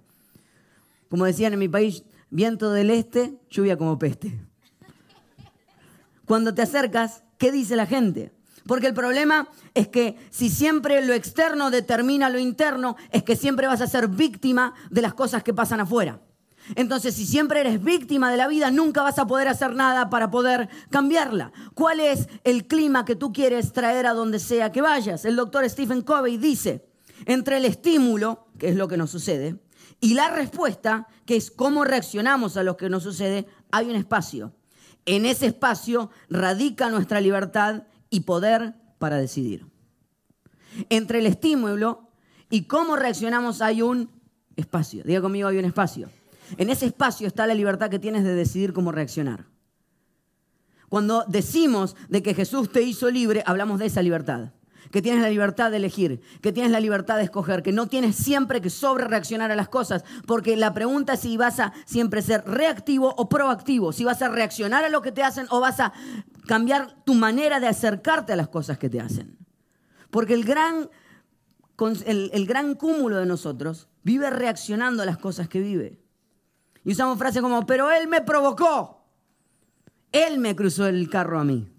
Como 1.09 1.25
decían 1.25 1.53
en 1.53 1.59
mi 1.59 1.69
país, 1.69 2.05
viento 2.35 2.73
del 2.73 2.91
este, 2.91 3.39
lluvia 3.49 3.79
como 3.79 3.97
peste. 3.97 4.37
Cuando 6.27 6.53
te 6.53 6.63
acercas, 6.63 7.23
¿qué 7.39 7.53
dice 7.53 7.77
la 7.77 7.87
gente? 7.87 8.33
Porque 8.67 8.89
el 8.89 8.95
problema 8.95 9.49
es 9.73 9.87
que 9.87 10.17
si 10.31 10.51
siempre 10.51 11.05
lo 11.07 11.13
externo 11.13 11.71
determina 11.71 12.29
lo 12.31 12.41
interno, 12.41 12.97
es 13.13 13.23
que 13.23 13.37
siempre 13.37 13.69
vas 13.69 13.81
a 13.83 13.87
ser 13.87 14.09
víctima 14.09 14.75
de 14.91 15.03
las 15.03 15.15
cosas 15.15 15.45
que 15.45 15.55
pasan 15.55 15.81
afuera. 15.81 16.21
Entonces, 16.75 17.15
si 17.15 17.25
siempre 17.25 17.61
eres 17.61 17.85
víctima 17.85 18.33
de 18.33 18.39
la 18.39 18.49
vida, 18.49 18.73
nunca 18.73 19.03
vas 19.03 19.19
a 19.21 19.27
poder 19.27 19.47
hacer 19.47 19.77
nada 19.77 20.11
para 20.11 20.31
poder 20.31 20.69
cambiarla. 20.91 21.53
¿Cuál 21.75 22.01
es 22.01 22.27
el 22.43 22.67
clima 22.67 23.05
que 23.05 23.15
tú 23.15 23.33
quieres 23.33 23.73
traer 23.73 24.07
a 24.07 24.15
donde 24.15 24.41
sea 24.41 24.73
que 24.73 24.81
vayas? 24.81 25.25
El 25.25 25.37
doctor 25.37 25.69
Stephen 25.71 26.03
Covey 26.03 26.37
dice, 26.37 26.85
entre 27.27 27.59
el 27.59 27.65
estímulo, 27.65 28.49
que 28.59 28.71
es 28.71 28.77
lo 28.77 28.89
que 28.89 28.97
nos 28.97 29.11
sucede, 29.11 29.61
y 30.05 30.13
la 30.13 30.29
respuesta, 30.29 31.09
que 31.25 31.35
es 31.35 31.51
cómo 31.51 31.83
reaccionamos 31.83 32.59
a 32.59 32.63
lo 32.63 32.77
que 32.77 32.91
nos 32.91 33.05
sucede, 33.05 33.47
hay 33.71 33.89
un 33.89 33.97
espacio. 33.97 34.53
En 35.07 35.25
ese 35.25 35.47
espacio 35.47 36.11
radica 36.29 36.91
nuestra 36.91 37.23
libertad 37.23 37.85
y 38.11 38.21
poder 38.21 38.75
para 38.99 39.17
decidir. 39.17 39.65
Entre 40.91 41.21
el 41.21 41.27
estímulo 41.27 42.11
y 42.51 42.65
cómo 42.65 42.97
reaccionamos 42.97 43.63
hay 43.63 43.81
un 43.81 44.11
espacio. 44.57 45.03
Diga 45.05 45.23
conmigo, 45.23 45.49
hay 45.49 45.57
un 45.57 45.65
espacio. 45.65 46.11
En 46.59 46.69
ese 46.69 46.85
espacio 46.85 47.27
está 47.27 47.47
la 47.47 47.55
libertad 47.55 47.89
que 47.89 47.99
tienes 47.99 48.25
de 48.25 48.35
decidir 48.35 48.75
cómo 48.75 48.93
reaccionar. 48.93 49.47
Cuando 50.91 51.25
decimos 51.29 51.97
de 52.11 52.23
que 52.23 52.35
Jesús 52.35 52.71
te 52.71 52.83
hizo 52.83 53.11
libre, 53.11 53.43
hablamos 53.47 53.79
de 53.79 53.87
esa 53.87 54.03
libertad 54.03 54.51
que 54.95 55.03
tienes 55.03 55.23
la 55.23 55.29
libertad 55.29 55.73
de 55.73 55.79
elegir, 55.79 56.21
que 56.41 56.53
tienes 56.53 56.71
la 56.71 56.79
libertad 56.79 57.17
de 57.17 57.25
escoger, 57.25 57.65
que 57.65 57.73
no 57.73 57.89
tienes 57.89 58.15
siempre 58.15 58.61
que 58.61 58.71
sobre 58.71 59.09
reaccionar 59.09 59.51
a 59.51 59.57
las 59.57 59.69
cosas, 59.69 60.05
porque 60.25 60.57
la 60.57 60.73
pregunta 60.73 61.15
es 61.15 61.21
si 61.21 61.37
vas 61.37 61.59
a 61.59 61.73
siempre 61.85 62.23
ser 62.23 62.45
reactivo 62.47 63.13
o 63.17 63.29
proactivo, 63.29 63.93
si 63.93 64.05
vas 64.05 64.23
a 64.23 64.29
reaccionar 64.29 64.85
a 64.85 64.89
lo 64.91 65.03
que 65.03 65.11
te 65.11 65.25
hacen 65.25 65.49
o 65.51 65.59
vas 65.59 65.81
a 65.81 65.93
cambiar 66.47 67.03
tu 67.05 67.15
manera 67.15 67.59
de 67.59 67.67
acercarte 67.67 68.35
a 68.35 68.37
las 68.37 68.47
cosas 68.47 68.79
que 68.79 68.89
te 68.89 69.01
hacen. 69.01 69.37
Porque 70.13 70.35
el 70.35 70.45
gran, 70.45 70.89
el, 72.07 72.31
el 72.33 72.47
gran 72.47 72.77
cúmulo 72.77 73.17
de 73.17 73.27
nosotros 73.27 73.89
vive 74.05 74.31
reaccionando 74.31 75.03
a 75.03 75.07
las 75.07 75.19
cosas 75.19 75.49
que 75.49 75.59
vive. 75.59 75.99
Y 76.85 76.93
usamos 76.93 77.19
frases 77.19 77.43
como, 77.43 77.67
pero 77.67 77.91
él 77.91 78.07
me 78.07 78.21
provocó. 78.21 79.05
Él 80.13 80.39
me 80.39 80.55
cruzó 80.55 80.87
el 80.87 81.11
carro 81.11 81.41
a 81.41 81.43
mí. 81.43 81.74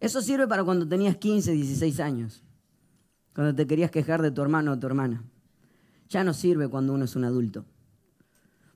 Eso 0.00 0.22
sirve 0.22 0.46
para 0.46 0.64
cuando 0.64 0.86
tenías 0.86 1.16
15, 1.16 1.52
16 1.52 2.00
años. 2.00 2.42
Cuando 3.34 3.54
te 3.54 3.66
querías 3.66 3.90
quejar 3.90 4.22
de 4.22 4.30
tu 4.30 4.42
hermano 4.42 4.72
o 4.72 4.78
tu 4.78 4.86
hermana. 4.86 5.24
Ya 6.08 6.24
no 6.24 6.32
sirve 6.32 6.68
cuando 6.68 6.92
uno 6.92 7.04
es 7.04 7.16
un 7.16 7.24
adulto. 7.24 7.64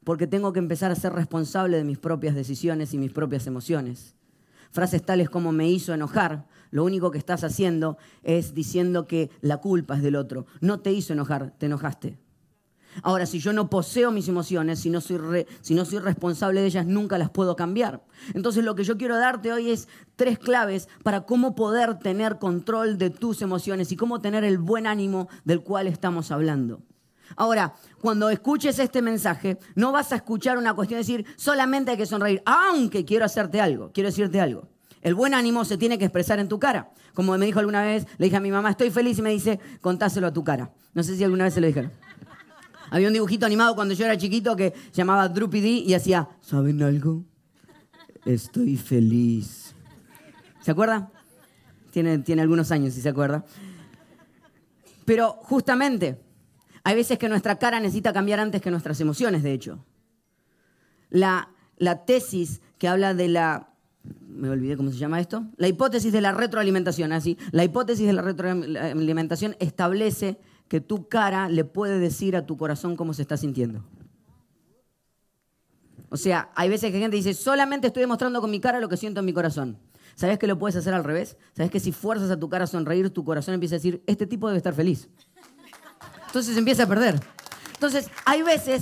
Porque 0.04 0.26
tengo 0.26 0.52
que 0.52 0.58
empezar 0.58 0.90
a 0.90 0.96
ser 0.96 1.12
responsable 1.12 1.76
de 1.76 1.84
mis 1.84 1.98
propias 1.98 2.34
decisiones 2.34 2.92
y 2.92 2.98
mis 2.98 3.12
propias 3.12 3.46
emociones. 3.46 4.16
Frases 4.72 5.04
tales 5.04 5.30
como 5.30 5.52
me 5.52 5.70
hizo 5.70 5.94
enojar, 5.94 6.46
lo 6.70 6.84
único 6.84 7.10
que 7.10 7.18
estás 7.18 7.44
haciendo 7.44 7.98
es 8.22 8.54
diciendo 8.54 9.06
que 9.06 9.30
la 9.42 9.58
culpa 9.58 9.96
es 9.96 10.02
del 10.02 10.16
otro. 10.16 10.46
No 10.60 10.80
te 10.80 10.92
hizo 10.92 11.12
enojar, 11.12 11.52
te 11.58 11.66
enojaste. 11.66 12.18
Ahora, 13.02 13.26
si 13.26 13.38
yo 13.38 13.52
no 13.52 13.70
poseo 13.70 14.10
mis 14.10 14.28
emociones, 14.28 14.80
si 14.80 14.90
no, 14.90 15.00
soy 15.00 15.98
responsable 15.98 16.60
de 16.60 16.66
ellas, 16.66 16.86
nunca 16.86 17.16
las 17.16 17.30
puedo 17.30 17.56
cambiar. 17.56 18.02
Entonces 18.34 18.64
lo 18.64 18.74
que 18.74 18.84
yo 18.84 18.98
quiero 18.98 19.16
darte 19.16 19.52
hoy 19.52 19.70
es 19.70 19.88
tres 20.16 20.38
claves 20.38 20.88
para 21.02 21.22
cómo 21.22 21.54
poder 21.54 21.98
tener 21.98 22.38
control 22.38 22.98
de 22.98 23.10
tus 23.10 23.40
emociones 23.42 23.92
y 23.92 23.96
cómo 23.96 24.20
tener 24.20 24.44
el 24.44 24.58
buen 24.58 24.86
ánimo 24.86 25.28
del 25.44 25.62
cual 25.62 25.86
estamos 25.86 26.30
hablando. 26.30 26.82
Ahora, 27.34 27.74
cuando 28.00 28.28
escuches 28.28 28.78
este 28.78 29.00
mensaje, 29.00 29.58
no 29.74 29.90
vas 29.90 30.12
a 30.12 30.16
escuchar 30.16 30.58
una 30.58 30.74
cuestión 30.74 30.96
de 30.96 31.06
decir, 31.06 31.26
solamente 31.36 31.92
hay 31.92 31.96
que 31.96 32.04
sonreír, 32.04 32.42
aunque 32.44 33.06
quiero 33.06 33.24
hacerte 33.24 33.60
algo, 33.60 33.90
quiero 33.92 34.10
decirte 34.10 34.40
algo. 34.40 34.68
El 35.00 35.14
buen 35.14 35.34
ánimo 35.34 35.64
se 35.64 35.78
tiene 35.78 35.98
que 35.98 36.04
expresar 36.04 36.38
en 36.38 36.48
tu 36.48 36.58
cara. 36.60 36.90
Como 37.14 37.36
me 37.36 37.46
dijo 37.46 37.58
alguna 37.58 37.82
vez, 37.82 38.06
le 38.18 38.26
dije 38.26 38.36
a 38.36 38.40
mi 38.40 38.50
mamá, 38.50 38.70
estoy 38.70 38.90
feliz 38.90 39.18
y 39.18 39.22
me 39.22 39.30
dice, 39.30 39.58
contáselo 39.80 40.28
a 40.28 40.32
tu 40.32 40.44
cara. 40.44 40.70
No 40.94 41.02
sé 41.02 41.16
si 41.16 41.24
alguna 41.24 41.44
vez 41.44 41.54
se 41.54 41.60
lo 41.60 41.66
dijeron. 41.66 41.90
Había 42.92 43.06
un 43.08 43.14
dibujito 43.14 43.46
animado 43.46 43.74
cuando 43.74 43.94
yo 43.94 44.04
era 44.04 44.18
chiquito 44.18 44.54
que 44.54 44.74
se 44.90 44.98
llamaba 44.98 45.26
Droopy 45.26 45.62
D 45.62 45.68
y 45.68 45.94
hacía, 45.94 46.28
¿saben 46.42 46.82
algo? 46.82 47.24
Estoy 48.26 48.76
feliz. 48.76 49.74
¿Se 50.60 50.72
acuerda? 50.72 51.10
Tiene, 51.90 52.18
tiene 52.18 52.42
algunos 52.42 52.70
años, 52.70 52.92
si 52.92 53.00
se 53.00 53.08
acuerda. 53.08 53.46
Pero 55.06 55.38
justamente, 55.40 56.20
hay 56.84 56.94
veces 56.94 57.16
que 57.16 57.30
nuestra 57.30 57.58
cara 57.58 57.80
necesita 57.80 58.12
cambiar 58.12 58.40
antes 58.40 58.60
que 58.60 58.70
nuestras 58.70 59.00
emociones, 59.00 59.42
de 59.42 59.54
hecho. 59.54 59.82
La, 61.08 61.48
la 61.78 62.04
tesis 62.04 62.60
que 62.76 62.88
habla 62.88 63.14
de 63.14 63.28
la 63.28 63.70
me 64.28 64.50
olvidé 64.50 64.76
cómo 64.76 64.90
se 64.90 64.98
llama 64.98 65.18
esto, 65.18 65.46
la 65.56 65.68
hipótesis 65.68 66.12
de 66.12 66.20
la 66.20 66.32
retroalimentación, 66.32 67.12
así, 67.12 67.38
la 67.52 67.64
hipótesis 67.64 68.06
de 68.06 68.12
la 68.12 68.20
retroalimentación 68.20 69.56
establece 69.60 70.38
que 70.72 70.80
tu 70.80 71.06
cara 71.06 71.50
le 71.50 71.66
puede 71.66 71.98
decir 71.98 72.34
a 72.34 72.46
tu 72.46 72.56
corazón 72.56 72.96
cómo 72.96 73.12
se 73.12 73.20
está 73.20 73.36
sintiendo. 73.36 73.84
O 76.08 76.16
sea, 76.16 76.50
hay 76.54 76.70
veces 76.70 76.90
que 76.90 76.98
gente 76.98 77.14
dice, 77.14 77.34
solamente 77.34 77.88
estoy 77.88 78.00
demostrando 78.00 78.40
con 78.40 78.50
mi 78.50 78.58
cara 78.58 78.80
lo 78.80 78.88
que 78.88 78.96
siento 78.96 79.20
en 79.20 79.26
mi 79.26 79.34
corazón. 79.34 79.78
¿Sabes 80.14 80.38
que 80.38 80.46
lo 80.46 80.58
puedes 80.58 80.74
hacer 80.76 80.94
al 80.94 81.04
revés? 81.04 81.36
¿Sabes 81.54 81.70
que 81.70 81.78
si 81.78 81.92
fuerzas 81.92 82.30
a 82.30 82.40
tu 82.40 82.48
cara 82.48 82.64
a 82.64 82.66
sonreír, 82.66 83.10
tu 83.10 83.22
corazón 83.22 83.52
empieza 83.52 83.74
a 83.74 83.80
decir, 83.80 84.02
este 84.06 84.26
tipo 84.26 84.48
debe 84.48 84.56
estar 84.56 84.72
feliz? 84.72 85.10
Entonces 86.28 86.56
empieza 86.56 86.84
a 86.84 86.86
perder. 86.86 87.20
Entonces, 87.74 88.08
hay 88.24 88.40
veces 88.40 88.80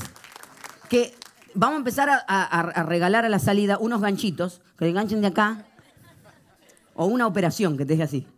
que 0.88 1.12
vamos 1.54 1.74
a 1.74 1.78
empezar 1.78 2.08
a, 2.08 2.84
regalar 2.84 3.24
a 3.24 3.28
la 3.28 3.40
salida 3.40 3.78
unos 3.78 4.00
ganchitos 4.00 4.60
que 4.78 4.84
te 4.84 4.90
enganchen 4.90 5.22
de 5.22 5.26
acá 5.26 5.66
o 6.94 7.06
una 7.06 7.26
operación 7.26 7.76
que 7.76 7.84
te 7.84 7.94
deje 7.94 8.04
así. 8.04 8.28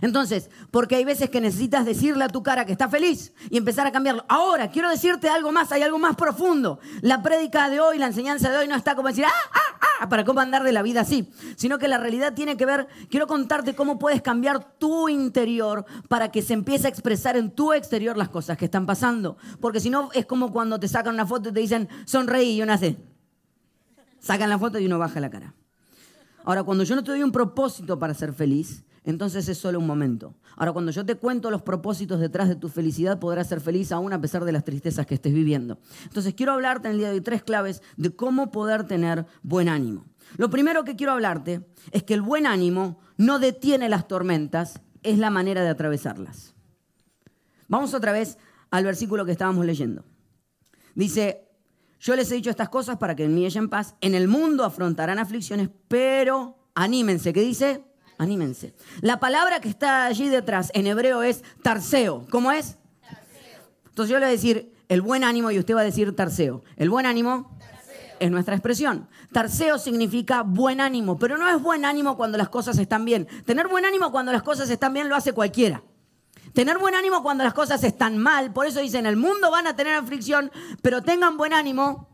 Entonces, 0.00 0.50
porque 0.70 0.96
hay 0.96 1.04
veces 1.04 1.30
que 1.30 1.40
necesitas 1.40 1.84
decirle 1.84 2.24
a 2.24 2.28
tu 2.28 2.42
cara 2.42 2.64
que 2.64 2.72
está 2.72 2.88
feliz 2.88 3.32
y 3.50 3.58
empezar 3.58 3.86
a 3.86 3.92
cambiarlo. 3.92 4.24
Ahora, 4.28 4.70
quiero 4.70 4.88
decirte 4.88 5.28
algo 5.28 5.52
más, 5.52 5.70
hay 5.72 5.82
algo 5.82 5.98
más 5.98 6.16
profundo. 6.16 6.78
La 7.02 7.22
prédica 7.22 7.68
de 7.68 7.80
hoy, 7.80 7.98
la 7.98 8.06
enseñanza 8.06 8.50
de 8.50 8.58
hoy 8.58 8.68
no 8.68 8.76
está 8.76 8.94
como 8.94 9.08
decir, 9.08 9.24
ah, 9.24 9.50
ah, 9.52 9.80
ah, 10.00 10.08
para 10.08 10.24
cómo 10.24 10.40
andar 10.40 10.62
de 10.62 10.72
la 10.72 10.82
vida 10.82 11.02
así, 11.02 11.30
sino 11.56 11.78
que 11.78 11.88
la 11.88 11.98
realidad 11.98 12.34
tiene 12.34 12.56
que 12.56 12.66
ver, 12.66 12.88
quiero 13.10 13.26
contarte 13.26 13.74
cómo 13.74 13.98
puedes 13.98 14.22
cambiar 14.22 14.78
tu 14.78 15.08
interior 15.08 15.84
para 16.08 16.30
que 16.30 16.42
se 16.42 16.54
empiece 16.54 16.86
a 16.86 16.90
expresar 16.90 17.36
en 17.36 17.50
tu 17.50 17.72
exterior 17.72 18.16
las 18.16 18.28
cosas 18.28 18.56
que 18.56 18.64
están 18.64 18.86
pasando. 18.86 19.36
Porque 19.60 19.80
si 19.80 19.90
no, 19.90 20.10
es 20.12 20.26
como 20.26 20.52
cuando 20.52 20.80
te 20.80 20.88
sacan 20.88 21.14
una 21.14 21.26
foto 21.26 21.50
y 21.50 21.52
te 21.52 21.60
dicen, 21.60 21.88
sonreí 22.06 22.56
y 22.56 22.62
uno 22.62 22.72
hace. 22.72 22.96
Sacan 24.18 24.48
la 24.50 24.58
foto 24.58 24.78
y 24.78 24.86
uno 24.86 24.98
baja 24.98 25.20
la 25.20 25.30
cara. 25.30 25.54
Ahora, 26.44 26.62
cuando 26.62 26.84
yo 26.84 26.96
no 26.96 27.04
te 27.04 27.10
doy 27.10 27.22
un 27.22 27.32
propósito 27.32 27.98
para 27.98 28.14
ser 28.14 28.32
feliz, 28.32 28.84
entonces 29.04 29.48
es 29.48 29.58
solo 29.58 29.78
un 29.78 29.86
momento. 29.86 30.34
Ahora, 30.56 30.72
cuando 30.72 30.90
yo 30.90 31.04
te 31.06 31.14
cuento 31.14 31.50
los 31.50 31.62
propósitos 31.62 32.20
detrás 32.20 32.48
de 32.48 32.56
tu 32.56 32.68
felicidad, 32.68 33.18
podrás 33.18 33.48
ser 33.48 33.60
feliz 33.60 33.92
aún 33.92 34.12
a 34.12 34.20
pesar 34.20 34.44
de 34.44 34.52
las 34.52 34.64
tristezas 34.64 35.06
que 35.06 35.14
estés 35.14 35.32
viviendo. 35.32 35.78
Entonces, 36.04 36.34
quiero 36.34 36.52
hablarte 36.52 36.88
en 36.88 36.92
el 36.92 36.98
día 36.98 37.08
de 37.08 37.14
hoy 37.14 37.20
tres 37.20 37.42
claves 37.42 37.82
de 37.96 38.10
cómo 38.14 38.50
poder 38.50 38.84
tener 38.86 39.26
buen 39.42 39.68
ánimo. 39.68 40.04
Lo 40.36 40.50
primero 40.50 40.84
que 40.84 40.96
quiero 40.96 41.12
hablarte 41.12 41.66
es 41.90 42.02
que 42.02 42.14
el 42.14 42.22
buen 42.22 42.46
ánimo 42.46 43.00
no 43.16 43.38
detiene 43.38 43.88
las 43.88 44.06
tormentas, 44.06 44.80
es 45.02 45.18
la 45.18 45.30
manera 45.30 45.62
de 45.62 45.70
atravesarlas. 45.70 46.54
Vamos 47.68 47.94
otra 47.94 48.12
vez 48.12 48.38
al 48.70 48.84
versículo 48.84 49.24
que 49.24 49.32
estábamos 49.32 49.64
leyendo. 49.64 50.04
Dice, 50.94 51.48
yo 52.00 52.16
les 52.16 52.30
he 52.30 52.34
dicho 52.34 52.50
estas 52.50 52.68
cosas 52.68 52.96
para 52.98 53.14
que 53.14 53.24
en 53.24 53.34
mí 53.34 53.46
en 53.46 53.68
paz. 53.68 53.94
En 54.00 54.14
el 54.14 54.28
mundo 54.28 54.64
afrontarán 54.64 55.18
aflicciones, 55.18 55.70
pero 55.88 56.58
anímense. 56.74 57.32
¿Qué 57.32 57.42
dice? 57.42 57.84
Anímense. 58.20 58.74
La 59.00 59.18
palabra 59.18 59.60
que 59.60 59.70
está 59.70 60.04
allí 60.04 60.28
detrás 60.28 60.70
en 60.74 60.86
hebreo 60.86 61.22
es 61.22 61.42
tarseo. 61.62 62.26
¿Cómo 62.30 62.52
es? 62.52 62.76
Entonces 63.88 64.12
yo 64.12 64.18
le 64.18 64.26
voy 64.26 64.28
a 64.28 64.36
decir 64.36 64.74
el 64.90 65.00
buen 65.00 65.24
ánimo 65.24 65.50
y 65.50 65.58
usted 65.58 65.74
va 65.74 65.80
a 65.80 65.84
decir 65.84 66.14
tarseo. 66.14 66.62
El 66.76 66.90
buen 66.90 67.06
ánimo 67.06 67.56
es 68.18 68.30
nuestra 68.30 68.54
expresión. 68.54 69.08
Tarseo 69.32 69.78
significa 69.78 70.42
buen 70.42 70.82
ánimo, 70.82 71.18
pero 71.18 71.38
no 71.38 71.48
es 71.48 71.62
buen 71.62 71.86
ánimo 71.86 72.18
cuando 72.18 72.36
las 72.36 72.50
cosas 72.50 72.76
están 72.76 73.06
bien. 73.06 73.26
Tener 73.46 73.68
buen 73.68 73.86
ánimo 73.86 74.12
cuando 74.12 74.32
las 74.32 74.42
cosas 74.42 74.68
están 74.68 74.92
bien 74.92 75.08
lo 75.08 75.16
hace 75.16 75.32
cualquiera. 75.32 75.82
Tener 76.52 76.76
buen 76.76 76.94
ánimo 76.94 77.22
cuando 77.22 77.42
las 77.42 77.54
cosas 77.54 77.82
están 77.84 78.18
mal, 78.18 78.52
por 78.52 78.66
eso 78.66 78.80
dicen, 78.80 79.06
el 79.06 79.16
mundo 79.16 79.50
van 79.50 79.66
a 79.66 79.76
tener 79.76 79.94
aflicción, 79.94 80.52
pero 80.82 81.00
tengan 81.00 81.38
buen 81.38 81.54
ánimo 81.54 82.09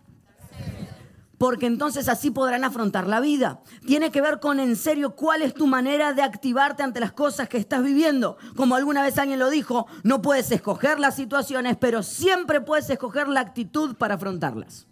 porque 1.39 1.67
entonces 1.67 2.09
así 2.09 2.31
podrán 2.31 2.65
afrontar 2.65 3.07
la 3.07 3.21
vida. 3.21 3.61
Tiene 3.87 4.11
que 4.11 4.23
ver 4.23 4.41
con 4.41 4.61
en 4.61 4.77
serio 4.77 5.15
cuál 5.15 5.43
es 5.43 5.55
tu 5.55 5.67
manera 5.67 6.13
de 6.13 6.23
activarte 6.23 6.83
ante 6.83 7.01
las 7.01 7.13
cosas 7.13 7.49
que 7.49 7.59
estás 7.59 7.83
viviendo. 7.83 8.37
Como 8.57 8.75
alguna 8.75 9.03
vez 9.03 9.19
alguien 9.19 9.39
lo 9.39 9.51
dijo, 9.51 9.87
no 10.03 10.23
puedes 10.23 10.51
escoger 10.51 10.99
las 10.99 11.17
situaciones, 11.17 11.77
pero 11.77 12.03
siempre 12.03 12.61
puedes 12.61 12.89
escoger 12.91 13.29
la 13.29 13.41
actitud 13.41 13.97
para 13.97 14.15
afrontarlas. 14.15 14.87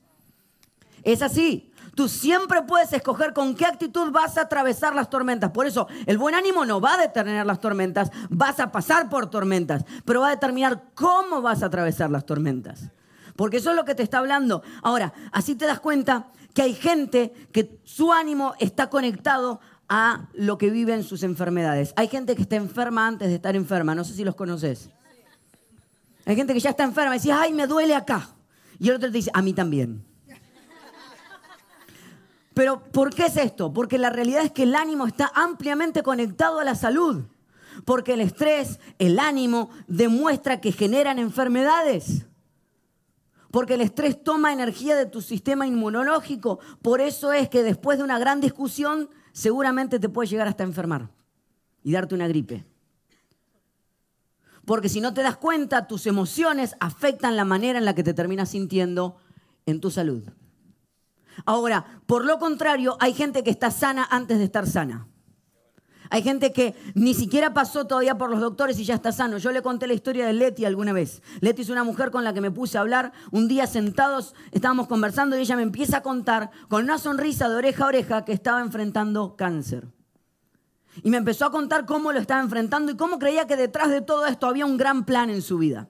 Es 1.03 1.23
así. 1.23 1.71
Tú 1.95 2.09
siempre 2.09 2.63
puedes 2.63 2.93
escoger 2.93 3.33
con 3.33 3.55
qué 3.55 3.67
actitud 3.67 4.11
vas 4.11 4.37
a 4.37 4.43
atravesar 4.43 4.97
las 4.97 5.09
tormentas. 5.09 5.53
Por 5.53 5.67
eso, 5.67 5.87
el 6.07 6.19
buen 6.19 6.35
ánimo 6.35 6.65
no 6.65 6.81
va 6.81 6.95
a 6.95 6.99
determinar 6.99 7.47
las 7.47 7.61
tormentas, 7.61 8.11
vas 8.31 8.59
a 8.59 8.73
pasar 8.73 9.09
por 9.09 9.31
tormentas, 9.31 9.85
pero 10.05 10.21
va 10.21 10.29
a 10.29 10.31
determinar 10.31 10.91
cómo 10.95 11.41
vas 11.41 11.63
a 11.63 11.67
atravesar 11.67 12.11
las 12.11 12.27
tormentas 12.27 12.91
porque 13.37 13.59
eso 13.59 13.71
es 13.71 13.77
lo 13.77 13.85
que 13.85 13.95
te 13.95 14.03
está 14.03 14.19
hablando. 14.19 14.63
Ahora, 14.83 15.13
así 15.33 15.55
te 15.55 15.67
das 15.67 15.81
cuenta 15.81 16.29
que 16.53 16.63
hay 16.63 16.75
gente 16.75 17.33
que 17.53 17.79
su 17.85 18.13
ánimo 18.13 18.55
está 18.59 18.89
conectado 18.89 19.61
a 19.89 20.29
lo 20.35 20.57
que 20.57 20.71
vive 20.71 20.95
en 20.95 21.03
sus 21.03 21.23
enfermedades. 21.23 21.93
Hay 21.97 22.09
gente 22.09 22.37
que 22.37 22.43
está 22.43 22.57
enferma 22.57 23.07
antes 23.07 23.29
de 23.29 23.35
estar 23.35 23.57
enferma, 23.57 23.95
no 23.95 24.05
sé 24.05 24.15
si 24.15 24.25
los 24.25 24.35
conoces. 24.35 24.91
Hay 26.27 26.37
gente 26.37 26.55
que 26.55 26.61
ya 26.61 26.71
está 26.71 26.85
enferma 26.85 27.17
y 27.17 27.19
dice, 27.19 27.33
ay, 27.33 27.53
me 27.53 27.67
duele 27.67 27.95
acá. 27.95 28.31
Y 28.79 28.89
el 28.89 28.97
otro 28.97 29.11
te 29.11 29.19
dice, 29.19 29.31
a 29.35 29.43
mí 29.43 29.53
también. 29.53 30.05
Pero 32.55 32.85
¿por 32.85 33.13
qué 33.13 33.27
es 33.27 33.37
esto? 33.37 33.73
Porque 33.73 33.99
la 33.99 34.11
realidad 34.11 34.45
es 34.45 34.53
que 34.53 34.63
el 34.63 34.77
ánimo 34.77 35.07
está 35.07 35.31
ampliamente 35.35 36.03
conectado 36.03 36.61
a 36.61 36.65
la 36.65 36.77
salud. 36.77 37.25
Porque 37.85 38.15
el 38.15 38.21
estrés, 38.21 38.79
el 39.01 39.19
ánimo, 39.19 39.71
demuestra 39.89 40.61
que 40.61 40.71
generan 40.71 41.19
enfermedades 41.19 42.27
porque 43.55 43.75
el 43.75 43.83
estrés 43.83 44.21
toma 44.21 44.53
energía 44.53 44.97
de 44.97 45.07
tu 45.07 45.23
sistema 45.23 45.65
inmunológico. 45.65 46.59
Por 46.83 47.01
eso 47.01 47.33
es 47.33 47.49
que 47.49 47.63
después 47.63 47.99
de 47.99 48.03
una 48.03 48.19
gran 48.19 48.41
discusión 48.41 49.09
seguramente 49.31 50.01
te 50.01 50.09
puede 50.09 50.29
llegar 50.29 50.49
hasta 50.49 50.65
enfermar 50.65 51.13
y 51.85 51.93
darte 51.93 52.17
una 52.17 52.27
gripe. 52.27 52.65
Porque 54.65 54.89
si 54.89 55.01
no 55.01 55.15
te 55.15 55.23
das 55.23 55.37
cuenta, 55.37 55.87
tus 55.87 56.09
emociones 56.09 56.75
afectan 56.81 57.37
la 57.37 57.45
manera 57.45 57.79
en 57.79 57.85
la 57.85 57.95
que 57.95 58.03
te 58.03 58.13
terminas 58.13 58.49
sintiendo 58.49 59.19
en 59.67 59.81
tu 59.81 59.89
salud. 59.93 60.25
Ahora, 61.47 62.03
por 62.07 62.25
lo 62.25 62.41
contrario, 62.41 62.97
hay 62.99 63.15
gente 63.15 63.45
que 63.45 63.51
está 63.51 63.71
sana 63.71 64.05
antes 64.11 64.39
de 64.39 64.45
estar 64.47 64.67
sana. 64.67 65.07
Hay 66.15 66.23
gente 66.23 66.53
que 66.53 66.77
ni 66.95 67.13
siquiera 67.13 67.53
pasó 67.55 67.89
todavía 67.89 68.17
por 68.17 68.31
los 68.31 68.39
doctores 68.39 68.79
y 68.79 68.85
ya 68.85 68.95
está 68.95 69.11
sano. 69.11 69.39
Yo 69.39 69.51
le 69.51 69.63
conté 69.63 69.89
la 69.89 69.95
historia 69.95 70.25
de 70.25 70.33
Leti 70.33 70.65
alguna 70.65 70.93
vez. 70.93 71.23
Leti 71.41 71.63
es 71.63 71.71
una 71.71 71.83
mujer 71.83 72.13
con 72.13 72.23
la 72.23 72.33
que 72.33 72.41
me 72.41 72.53
puse 72.53 72.79
a 72.79 72.83
hablar. 72.83 73.11
Un 73.33 73.49
día 73.49 73.67
sentados 73.67 74.33
estábamos 74.53 74.87
conversando 74.87 75.37
y 75.37 75.41
ella 75.41 75.57
me 75.57 75.65
empieza 75.65 75.97
a 75.97 76.03
contar 76.03 76.53
con 76.69 76.85
una 76.85 76.99
sonrisa 76.99 77.49
de 77.49 77.57
oreja 77.57 77.83
a 77.83 77.89
oreja 77.89 78.25
que 78.25 78.33
estaba 78.33 78.61
enfrentando 78.61 79.35
cáncer. 79.35 79.89
Y 81.03 81.11
me 81.11 81.17
empezó 81.17 81.47
a 81.47 81.51
contar 81.51 81.85
cómo 81.85 82.13
lo 82.13 82.21
estaba 82.21 82.41
enfrentando 82.41 82.93
y 82.93 82.97
cómo 82.97 83.19
creía 83.19 83.49
que 83.49 83.57
detrás 83.57 83.91
de 83.91 84.01
todo 84.01 84.27
esto 84.27 84.47
había 84.47 84.67
un 84.67 84.77
gran 84.77 85.05
plan 85.05 85.31
en 85.31 85.43
su 85.43 85.59
vida. 85.59 85.89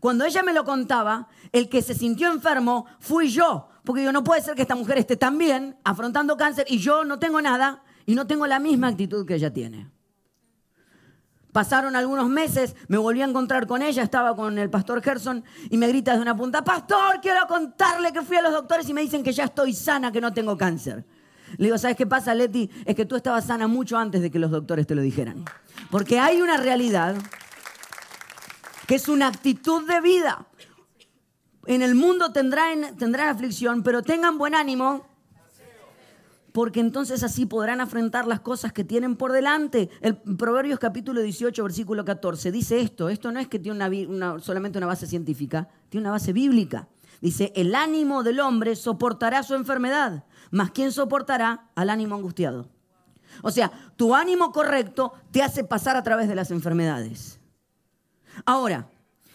Cuando 0.00 0.24
ella 0.24 0.42
me 0.42 0.52
lo 0.52 0.64
contaba, 0.64 1.28
el 1.52 1.68
que 1.68 1.80
se 1.82 1.94
sintió 1.94 2.32
enfermo 2.32 2.86
fui 2.98 3.28
yo. 3.28 3.68
Porque 3.84 4.02
yo 4.02 4.10
no 4.10 4.24
puede 4.24 4.42
ser 4.42 4.56
que 4.56 4.62
esta 4.62 4.74
mujer 4.74 4.98
esté 4.98 5.16
tan 5.16 5.38
bien 5.38 5.76
afrontando 5.84 6.36
cáncer 6.36 6.66
y 6.68 6.78
yo 6.78 7.04
no 7.04 7.20
tengo 7.20 7.40
nada 7.40 7.84
y 8.06 8.14
no 8.14 8.26
tengo 8.26 8.46
la 8.46 8.58
misma 8.58 8.88
actitud 8.88 9.26
que 9.26 9.34
ella 9.34 9.52
tiene. 9.52 9.90
Pasaron 11.52 11.96
algunos 11.96 12.28
meses, 12.28 12.76
me 12.86 12.96
volví 12.96 13.22
a 13.22 13.24
encontrar 13.24 13.66
con 13.66 13.82
ella, 13.82 14.04
estaba 14.04 14.36
con 14.36 14.56
el 14.58 14.70
pastor 14.70 15.02
Gerson 15.02 15.42
y 15.68 15.76
me 15.76 15.88
grita 15.88 16.14
de 16.14 16.22
una 16.22 16.36
punta, 16.36 16.62
pastor, 16.62 17.20
quiero 17.20 17.46
contarle 17.48 18.12
que 18.12 18.22
fui 18.22 18.36
a 18.36 18.42
los 18.42 18.52
doctores 18.52 18.88
y 18.88 18.94
me 18.94 19.00
dicen 19.00 19.24
que 19.24 19.32
ya 19.32 19.44
estoy 19.44 19.72
sana, 19.72 20.12
que 20.12 20.20
no 20.20 20.32
tengo 20.32 20.56
cáncer. 20.56 21.04
Le 21.56 21.66
digo, 21.66 21.78
¿sabes 21.78 21.96
qué 21.96 22.06
pasa, 22.06 22.34
Leti? 22.34 22.70
Es 22.84 22.94
que 22.94 23.04
tú 23.04 23.16
estabas 23.16 23.46
sana 23.46 23.66
mucho 23.66 23.98
antes 23.98 24.22
de 24.22 24.30
que 24.30 24.38
los 24.38 24.52
doctores 24.52 24.86
te 24.86 24.94
lo 24.94 25.02
dijeran. 25.02 25.44
Porque 25.90 26.20
hay 26.20 26.40
una 26.40 26.56
realidad 26.56 27.16
que 28.86 28.94
es 28.94 29.08
una 29.08 29.26
actitud 29.26 29.86
de 29.88 30.00
vida. 30.00 30.46
En 31.66 31.82
el 31.82 31.96
mundo 31.96 32.32
tendrán, 32.32 32.96
tendrán 32.96 33.28
aflicción, 33.28 33.82
pero 33.82 34.02
tengan 34.02 34.38
buen 34.38 34.54
ánimo, 34.54 35.06
porque 36.52 36.80
entonces 36.80 37.22
así 37.22 37.46
podrán 37.46 37.80
afrontar 37.80 38.26
las 38.26 38.40
cosas 38.40 38.72
que 38.72 38.84
tienen 38.84 39.16
por 39.16 39.32
delante. 39.32 39.90
El 40.00 40.16
Proverbios 40.16 40.78
capítulo 40.78 41.20
18, 41.20 41.62
versículo 41.62 42.04
14, 42.04 42.50
dice 42.50 42.80
esto, 42.80 43.08
esto 43.08 43.30
no 43.32 43.40
es 43.40 43.48
que 43.48 43.58
tiene 43.58 43.78
solamente 44.40 44.78
una 44.78 44.86
base 44.86 45.06
científica, 45.06 45.68
tiene 45.88 46.04
una 46.04 46.12
base 46.12 46.32
bíblica. 46.32 46.88
Dice, 47.20 47.52
el 47.54 47.74
ánimo 47.74 48.22
del 48.22 48.40
hombre 48.40 48.76
soportará 48.76 49.42
su 49.42 49.54
enfermedad, 49.54 50.24
mas 50.50 50.70
¿quién 50.70 50.90
soportará 50.90 51.68
al 51.74 51.90
ánimo 51.90 52.14
angustiado? 52.14 52.68
O 53.42 53.50
sea, 53.50 53.70
tu 53.96 54.14
ánimo 54.14 54.52
correcto 54.52 55.12
te 55.30 55.42
hace 55.42 55.62
pasar 55.62 55.96
a 55.96 56.02
través 56.02 56.28
de 56.28 56.34
las 56.34 56.50
enfermedades. 56.50 57.38
Ahora, 58.46 58.88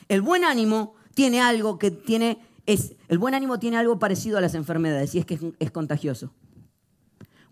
el 0.10 0.22
buen 0.22 0.44
ánimo 0.44 0.96
tiene 1.14 1.42
algo 1.42 1.78
que 1.78 1.92
tiene, 1.92 2.40
es, 2.66 2.94
el 3.08 3.20
buen 3.20 3.36
ánimo 3.36 3.60
tiene 3.60 3.78
algo 3.78 4.00
parecido 4.00 4.38
a 4.38 4.42
las 4.42 4.56
enfermedades 4.56 5.14
y 5.16 5.20
es 5.20 5.26
que 5.26 5.54
es 5.60 5.72
contagioso. 5.72 6.32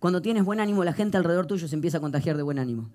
Cuando 0.04 0.22
tienes 0.22 0.44
buen 0.44 0.60
ánimo, 0.60 0.84
la 0.84 0.92
gente 0.92 1.16
alrededor 1.16 1.46
tuyo 1.46 1.66
se 1.66 1.76
empieza 1.76 2.00
a 2.00 2.02
contagiar 2.02 2.36
de 2.36 2.44
buen 2.44 2.60
ánimo. 2.60 2.90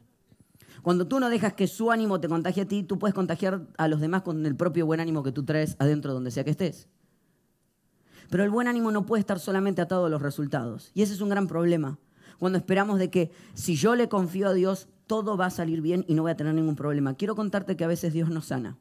Cuando 0.82 1.08
tú 1.08 1.20
no 1.20 1.30
dejas 1.30 1.54
que 1.54 1.66
su 1.66 1.90
ánimo 1.90 2.20
te 2.20 2.28
contagie 2.28 2.64
a 2.64 2.68
ti, 2.68 2.82
tú 2.82 2.98
puedes 2.98 3.14
contagiar 3.14 3.66
a 3.78 3.88
los 3.88 4.02
demás 4.02 4.20
con 4.20 4.44
el 4.44 4.54
propio 4.54 4.84
buen 4.84 5.00
ánimo 5.00 5.22
que 5.22 5.32
tú 5.32 5.42
traes 5.42 5.74
adentro 5.78 6.12
donde 6.12 6.30
sea 6.30 6.44
que 6.44 6.50
estés. 6.50 6.86
Pero 8.28 8.44
el 8.44 8.50
buen 8.50 8.68
ánimo 8.68 8.90
no 8.90 9.06
puede 9.06 9.20
estar 9.20 9.40
solamente 9.40 9.80
atado 9.80 10.04
a 10.04 10.10
los 10.10 10.20
resultados. 10.20 10.90
Y 10.92 11.00
ese 11.00 11.14
es 11.14 11.22
un 11.22 11.30
gran 11.30 11.46
problema. 11.46 11.98
Cuando 12.38 12.58
esperamos 12.58 12.98
de 12.98 13.08
que 13.08 13.30
si 13.54 13.74
yo 13.74 13.96
le 13.96 14.10
confío 14.10 14.46
a 14.46 14.52
Dios, 14.52 14.88
todo 15.06 15.38
va 15.38 15.46
a 15.46 15.50
salir 15.50 15.80
bien 15.80 16.04
y 16.08 16.12
no 16.12 16.20
voy 16.24 16.32
a 16.32 16.36
tener 16.36 16.52
ningún 16.52 16.76
problema. 16.76 17.14
Quiero 17.14 17.34
contarte 17.34 17.74
que 17.74 17.84
a 17.84 17.88
veces 17.88 18.12
Dios 18.12 18.28
nos 18.28 18.48
sana. 18.48 18.76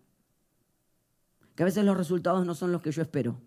Que 1.56 1.64
a 1.64 1.66
veces 1.66 1.86
los 1.86 1.96
resultados 1.96 2.46
no 2.46 2.56
son 2.56 2.74
los 2.74 2.82
que 2.82 2.92
yo 2.92 3.02
espero. 3.02 3.40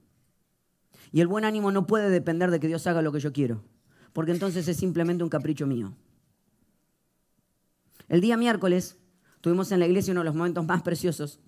Y 1.13 1.21
el 1.21 1.27
buen 1.27 1.45
ánimo 1.45 1.71
no 1.71 1.87
puede 1.87 2.09
depender 2.09 2.51
de 2.51 2.61
que 2.61 2.69
Dios 2.69 2.87
haga 2.87 3.03
lo 3.03 3.13
que 3.13 3.21
yo 3.21 3.35
quiero 3.35 3.63
porque 4.13 4.33
entonces 4.33 4.67
es 4.69 4.77
simplemente 4.77 5.23
un 5.25 5.31
capricho 5.31 5.67
mío. 5.67 5.93
El 8.09 8.21
día 8.21 8.37
miércoles 8.37 8.99
tuvimos 9.41 9.71
en 9.73 9.79
la 9.79 9.87
iglesia 9.87 10.13
uno 10.13 10.21
de 10.21 10.27
los 10.27 10.35
momentos 10.35 10.67
más 10.67 10.83
preciosos. 10.83 11.41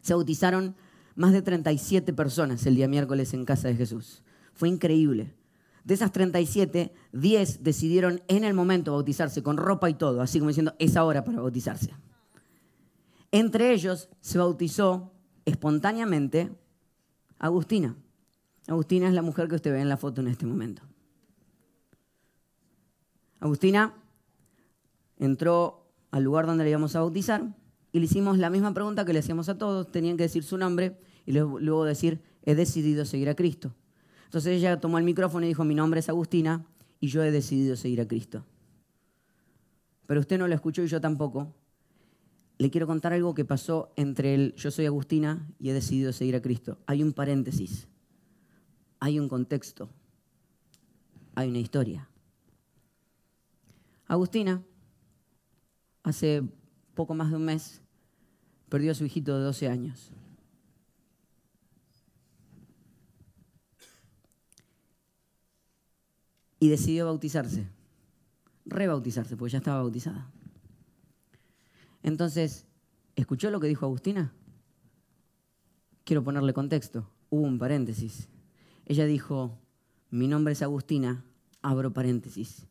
Se 0.00 0.14
bautizaron 0.14 0.76
más 1.14 1.32
de 1.32 1.42
37 1.42 2.12
personas 2.12 2.64
el 2.66 2.76
día 2.76 2.88
miércoles 2.88 3.34
en 3.34 3.44
casa 3.44 3.68
de 3.68 3.76
Jesús. 3.76 4.22
Fue 4.54 4.68
increíble. 4.68 5.34
De 5.84 5.94
esas 5.94 6.12
37, 6.12 6.92
10 7.12 7.64
decidieron 7.64 8.22
en 8.28 8.44
el 8.44 8.54
momento 8.54 8.92
bautizarse 8.92 9.42
con 9.42 9.56
ropa 9.56 9.90
y 9.90 9.94
todo, 9.94 10.22
así 10.22 10.38
como 10.38 10.48
diciendo, 10.48 10.74
es 10.78 10.96
ahora 10.96 11.24
para 11.24 11.40
bautizarse. 11.40 11.92
Entre 13.32 13.72
ellos 13.72 14.08
se 14.20 14.38
bautizó 14.38 15.12
espontáneamente 15.44 16.52
Agustina. 17.38 17.96
Agustina 18.68 19.08
es 19.08 19.14
la 19.14 19.22
mujer 19.22 19.48
que 19.48 19.56
usted 19.56 19.72
ve 19.72 19.80
en 19.80 19.88
la 19.88 19.96
foto 19.96 20.20
en 20.20 20.28
este 20.28 20.46
momento. 20.46 20.82
Agustina 23.42 23.92
entró 25.18 25.90
al 26.12 26.22
lugar 26.22 26.46
donde 26.46 26.62
le 26.62 26.70
íbamos 26.70 26.94
a 26.94 27.00
bautizar 27.00 27.42
y 27.90 27.98
le 27.98 28.04
hicimos 28.04 28.38
la 28.38 28.50
misma 28.50 28.72
pregunta 28.72 29.04
que 29.04 29.12
le 29.12 29.18
hacíamos 29.18 29.48
a 29.48 29.58
todos. 29.58 29.90
Tenían 29.90 30.16
que 30.16 30.22
decir 30.22 30.44
su 30.44 30.56
nombre 30.56 30.96
y 31.26 31.32
luego 31.32 31.84
decir, 31.84 32.22
he 32.44 32.54
decidido 32.54 33.04
seguir 33.04 33.28
a 33.28 33.34
Cristo. 33.34 33.74
Entonces 34.26 34.58
ella 34.58 34.78
tomó 34.78 34.96
el 34.98 35.04
micrófono 35.04 35.44
y 35.44 35.48
dijo, 35.48 35.64
mi 35.64 35.74
nombre 35.74 35.98
es 35.98 36.08
Agustina 36.08 36.64
y 37.00 37.08
yo 37.08 37.24
he 37.24 37.32
decidido 37.32 37.74
seguir 37.74 38.00
a 38.00 38.06
Cristo. 38.06 38.44
Pero 40.06 40.20
usted 40.20 40.38
no 40.38 40.46
lo 40.46 40.54
escuchó 40.54 40.84
y 40.84 40.86
yo 40.86 41.00
tampoco. 41.00 41.52
Le 42.58 42.70
quiero 42.70 42.86
contar 42.86 43.12
algo 43.12 43.34
que 43.34 43.44
pasó 43.44 43.92
entre 43.96 44.36
el 44.36 44.54
yo 44.54 44.70
soy 44.70 44.86
Agustina 44.86 45.48
y 45.58 45.70
he 45.70 45.72
decidido 45.72 46.12
seguir 46.12 46.36
a 46.36 46.42
Cristo. 46.42 46.78
Hay 46.86 47.02
un 47.02 47.12
paréntesis, 47.12 47.88
hay 49.00 49.18
un 49.18 49.28
contexto, 49.28 49.90
hay 51.34 51.48
una 51.48 51.58
historia. 51.58 52.08
Agustina, 54.12 54.62
hace 56.02 56.42
poco 56.92 57.14
más 57.14 57.30
de 57.30 57.36
un 57.36 57.46
mes, 57.46 57.80
perdió 58.68 58.92
a 58.92 58.94
su 58.94 59.06
hijito 59.06 59.38
de 59.38 59.42
12 59.42 59.68
años. 59.68 60.10
Y 66.60 66.68
decidió 66.68 67.06
bautizarse, 67.06 67.66
rebautizarse, 68.66 69.34
porque 69.34 69.52
ya 69.52 69.58
estaba 69.60 69.80
bautizada. 69.80 70.30
Entonces, 72.02 72.66
¿escuchó 73.16 73.50
lo 73.50 73.60
que 73.60 73.68
dijo 73.68 73.86
Agustina? 73.86 74.34
Quiero 76.04 76.22
ponerle 76.22 76.52
contexto. 76.52 77.08
Hubo 77.30 77.46
un 77.46 77.58
paréntesis. 77.58 78.28
Ella 78.84 79.06
dijo, 79.06 79.58
mi 80.10 80.28
nombre 80.28 80.52
es 80.52 80.60
Agustina, 80.60 81.24
abro 81.62 81.94
paréntesis. 81.94 82.66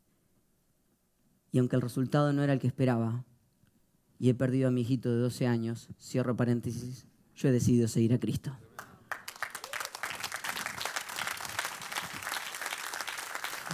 Y 1.51 1.59
aunque 1.59 1.75
el 1.75 1.81
resultado 1.81 2.33
no 2.33 2.43
era 2.43 2.53
el 2.53 2.59
que 2.59 2.67
esperaba, 2.67 3.23
y 4.19 4.29
he 4.29 4.33
perdido 4.33 4.67
a 4.67 4.71
mi 4.71 4.81
hijito 4.81 5.09
de 5.09 5.17
12 5.17 5.47
años, 5.47 5.89
cierro 5.99 6.35
paréntesis, 6.35 7.07
yo 7.35 7.49
he 7.49 7.51
decidido 7.51 7.87
seguir 7.87 8.13
a 8.13 8.19
Cristo. 8.19 8.55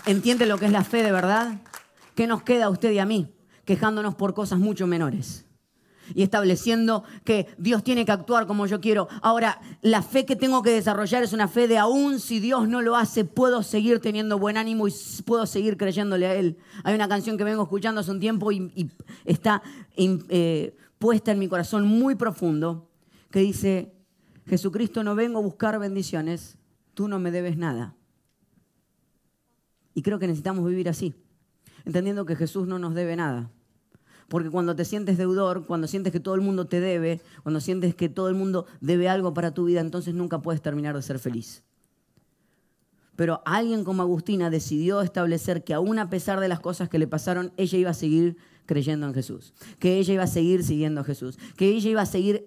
¿Entiende 0.06 0.46
lo 0.46 0.58
que 0.58 0.68
es 0.68 0.72
la 0.72 0.84
fe 0.84 1.04
de 1.04 1.12
verdad? 1.12 1.60
¿Qué 2.16 2.28
nos 2.28 2.44
queda 2.44 2.66
a 2.66 2.70
usted 2.70 2.92
y 2.92 3.00
a 3.00 3.06
mí? 3.06 3.34
Quejándonos 3.66 4.16
por 4.16 4.34
cosas 4.34 4.60
mucho 4.60 4.88
menores 4.88 5.47
y 6.14 6.24
estableciendo 6.24 7.04
que 7.24 7.48
Dios 7.58 7.84
tiene 7.84 8.06
que 8.06 8.12
actuar 8.12 8.48
como 8.48 8.66
yo 8.66 8.80
quiero. 8.82 9.08
Ahora, 9.22 9.60
la 9.82 10.02
fe 10.02 10.26
que 10.26 10.36
tengo 10.36 10.62
que 10.62 10.72
desarrollar 10.72 11.24
es 11.24 11.34
una 11.34 11.48
fe 11.48 11.68
de 11.68 11.78
aún 11.78 12.20
si 12.20 12.40
Dios 12.40 12.68
no 12.68 12.82
lo 12.82 12.96
hace, 12.96 13.26
puedo 13.26 13.64
seguir 13.64 14.00
teniendo 14.00 14.40
buen 14.40 14.58
ánimo 14.58 14.88
y 14.88 14.94
puedo 15.26 15.46
seguir 15.46 15.78
creyéndole 15.78 16.28
a 16.28 16.36
Él. 16.36 16.58
Hay 16.84 16.96
una 16.96 17.08
canción 17.08 17.38
que 17.38 17.44
vengo 17.44 17.64
escuchando 17.64 18.02
hace 18.02 18.12
un 18.12 18.20
tiempo 18.20 18.52
y, 18.52 18.92
está 19.26 19.62
eh, 19.96 20.76
puesta 21.00 21.32
en 21.32 21.40
mi 21.40 21.48
corazón 21.48 21.86
muy 21.86 22.16
profundo, 22.16 22.90
que 23.32 23.40
dice, 23.40 23.94
Jesucristo, 24.48 25.04
no 25.04 25.16
vengo 25.16 25.40
a 25.40 25.42
buscar 25.42 25.78
bendiciones, 25.80 26.58
tú 26.94 27.08
no 27.08 27.20
me 27.20 27.32
debes 27.32 27.58
nada. 27.58 27.96
Y 29.94 30.02
creo 30.02 30.20
que 30.20 30.28
necesitamos 30.28 30.66
vivir 30.66 30.90
así, 30.90 31.16
entendiendo 31.86 32.26
que 32.26 32.36
Jesús 32.36 32.68
no 32.68 32.80
nos 32.80 32.94
debe 32.94 33.16
nada. 33.16 33.52
Porque 34.28 34.50
cuando 34.50 34.76
te 34.76 34.84
sientes 34.86 35.18
deudor, 35.18 35.66
cuando 35.66 35.88
sientes 35.88 36.12
que 36.12 36.20
todo 36.20 36.36
el 36.36 36.42
mundo 36.42 36.66
te 36.66 36.80
debe, 36.80 37.22
cuando 37.44 37.62
sientes 37.62 37.96
que 37.96 38.10
todo 38.10 38.28
el 38.28 38.36
mundo 38.36 38.66
debe 38.82 39.08
algo 39.08 39.34
para 39.34 39.54
tu 39.54 39.66
vida, 39.66 39.80
entonces 39.80 40.14
nunca 40.14 40.42
puedes 40.42 40.62
terminar 40.62 40.96
de 40.96 41.02
ser 41.02 41.20
feliz. 41.20 41.64
Pero 43.16 43.42
alguien 43.46 43.84
como 43.84 44.04
Agustina 44.04 44.50
decidió 44.50 45.02
establecer 45.02 45.64
que 45.64 45.74
aún 45.74 45.98
a 45.98 46.10
pesar 46.10 46.40
de 46.40 46.48
las 46.48 46.60
cosas 46.60 46.88
que 46.88 47.00
le 47.00 47.08
pasaron, 47.08 47.52
ella 47.58 47.78
iba 47.78 47.90
a 47.90 47.96
seguir 47.96 48.38
creyendo 48.68 49.08
en 49.08 49.16
Jesús, 49.16 49.54
que 49.80 49.98
ella 49.98 50.14
iba 50.14 50.24
a 50.24 50.28
seguir 50.28 50.64
siguiendo 50.64 51.02
a 51.02 51.04
Jesús, 51.04 51.40
que 51.56 51.70
ella 51.70 51.90
iba 51.90 52.02
a 52.02 52.06
seguir 52.06 52.46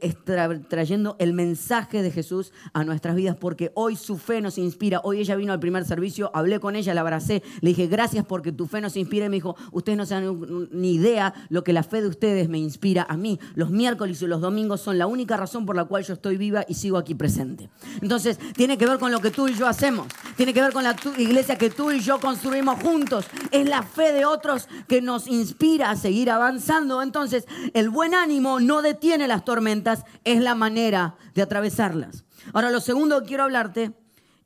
trayendo 0.68 1.16
el 1.18 1.32
mensaje 1.32 2.02
de 2.02 2.12
Jesús 2.12 2.52
a 2.72 2.84
nuestras 2.84 3.16
vidas, 3.16 3.36
porque 3.36 3.72
hoy 3.74 3.96
su 3.96 4.18
fe 4.18 4.40
nos 4.40 4.58
inspira. 4.58 5.00
Hoy 5.02 5.20
ella 5.20 5.34
vino 5.34 5.52
al 5.52 5.58
primer 5.58 5.84
servicio, 5.84 6.30
hablé 6.34 6.60
con 6.60 6.76
ella, 6.76 6.94
la 6.94 7.00
abracé, 7.00 7.42
le 7.60 7.70
dije, 7.70 7.88
gracias 7.88 8.24
porque 8.24 8.52
tu 8.52 8.66
fe 8.66 8.80
nos 8.80 8.96
inspira. 8.96 9.26
Y 9.26 9.28
me 9.30 9.36
dijo, 9.36 9.56
ustedes 9.72 9.98
no 9.98 10.06
se 10.06 10.14
dan 10.14 10.68
ni 10.70 10.92
idea 10.92 11.34
lo 11.48 11.64
que 11.64 11.72
la 11.72 11.82
fe 11.82 12.02
de 12.02 12.08
ustedes 12.08 12.48
me 12.48 12.58
inspira 12.58 13.06
a 13.08 13.16
mí. 13.16 13.40
Los 13.54 13.70
miércoles 13.70 14.22
y 14.22 14.26
los 14.26 14.40
domingos 14.40 14.82
son 14.82 14.98
la 14.98 15.06
única 15.06 15.36
razón 15.36 15.66
por 15.66 15.74
la 15.74 15.86
cual 15.86 16.04
yo 16.04 16.14
estoy 16.14 16.36
viva 16.36 16.64
y 16.68 16.74
sigo 16.74 16.98
aquí 16.98 17.14
presente. 17.14 17.70
Entonces, 18.02 18.38
tiene 18.54 18.76
que 18.76 18.86
ver 18.86 18.98
con 18.98 19.10
lo 19.10 19.20
que 19.20 19.30
tú 19.30 19.48
y 19.48 19.54
yo 19.54 19.66
hacemos, 19.66 20.06
tiene 20.36 20.52
que 20.52 20.60
ver 20.60 20.72
con 20.72 20.84
la 20.84 20.94
iglesia 21.18 21.56
que 21.56 21.70
tú 21.70 21.90
y 21.90 22.00
yo 22.00 22.20
construimos 22.20 22.78
juntos. 22.80 23.24
Es 23.50 23.68
la 23.68 23.82
fe 23.82 24.12
de 24.12 24.26
otros 24.26 24.68
que 24.86 25.00
nos 25.00 25.26
inspira 25.26 25.90
a 25.90 25.96
seguir 25.96 26.09
seguir 26.10 26.30
avanzando. 26.30 27.02
Entonces, 27.02 27.46
el 27.72 27.88
buen 27.88 28.14
ánimo 28.14 28.58
no 28.58 28.82
detiene 28.82 29.28
las 29.28 29.44
tormentas, 29.44 30.04
es 30.24 30.40
la 30.40 30.56
manera 30.56 31.14
de 31.34 31.42
atravesarlas. 31.42 32.24
Ahora, 32.52 32.72
lo 32.72 32.80
segundo 32.80 33.20
que 33.20 33.28
quiero 33.28 33.44
hablarte 33.44 33.92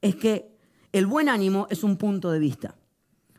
es 0.02 0.14
que 0.14 0.54
el 0.92 1.06
buen 1.06 1.30
ánimo 1.30 1.66
es 1.70 1.82
un 1.82 1.96
punto 1.96 2.30
de 2.30 2.38
vista. 2.38 2.74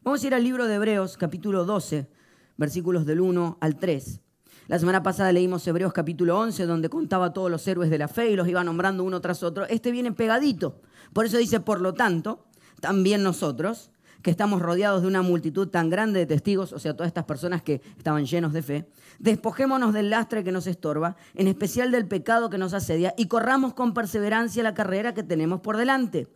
Vamos 0.02 0.24
a 0.24 0.28
ir 0.28 0.34
al 0.34 0.44
libro 0.44 0.66
de 0.66 0.74
Hebreos, 0.74 1.18
capítulo 1.18 1.66
12, 1.66 2.10
versículos 2.58 3.06
del 3.06 3.22
1 3.22 3.60
al 3.62 3.78
3. 3.78 4.22
La 4.70 4.80
semana 4.80 5.04
pasada 5.04 5.32
leímos 5.32 5.68
Hebreos 5.68 5.94
capítulo 5.94 6.40
11, 6.40 6.66
donde 6.66 6.90
contaba 6.90 7.32
todos 7.32 7.52
los 7.52 7.68
héroes 7.68 7.92
de 7.92 8.00
la 8.00 8.08
fe 8.08 8.32
y 8.32 8.36
los 8.36 8.48
iba 8.48 8.64
nombrando 8.64 9.04
uno 9.04 9.22
tras 9.22 9.44
otro. 9.44 9.68
Este 9.68 9.92
viene 9.92 10.14
pegadito. 10.14 10.82
Por 11.14 11.28
eso 11.28 11.38
dice, 11.38 11.60
por 11.60 11.80
lo 11.80 11.94
tanto, 11.94 12.48
también 12.82 13.22
nosotros, 13.22 13.92
que 14.26 14.32
estamos 14.32 14.60
rodeados 14.60 15.04
de 15.04 15.08
una 15.08 15.22
multitud 15.22 15.68
tan 15.68 15.88
grande 15.92 16.18
de 16.18 16.26
testigos, 16.26 16.74
o 16.74 16.80
sea, 16.80 16.96
todas 16.96 17.10
estas 17.10 17.26
personas 17.26 17.62
que 17.62 17.84
estaban 17.96 18.26
llenos 18.26 18.54
de 18.54 18.64
fe, 18.64 18.90
despojémonos 19.20 19.94
del 19.94 20.10
lastre 20.10 20.44
que 20.44 20.52
nos 20.52 20.66
estorba, 20.66 21.16
en 21.36 21.48
especial 21.48 21.92
del 21.92 22.08
pecado 22.08 22.50
que 22.50 22.58
nos 22.58 22.74
asedia, 22.74 23.14
y 23.20 23.28
corramos 23.28 23.76
con 23.76 23.94
perseverancia 23.94 24.64
la 24.64 24.74
carrera 24.74 25.14
que 25.14 25.22
tenemos 25.22 25.62
por 25.62 25.78
delante. 25.78 26.28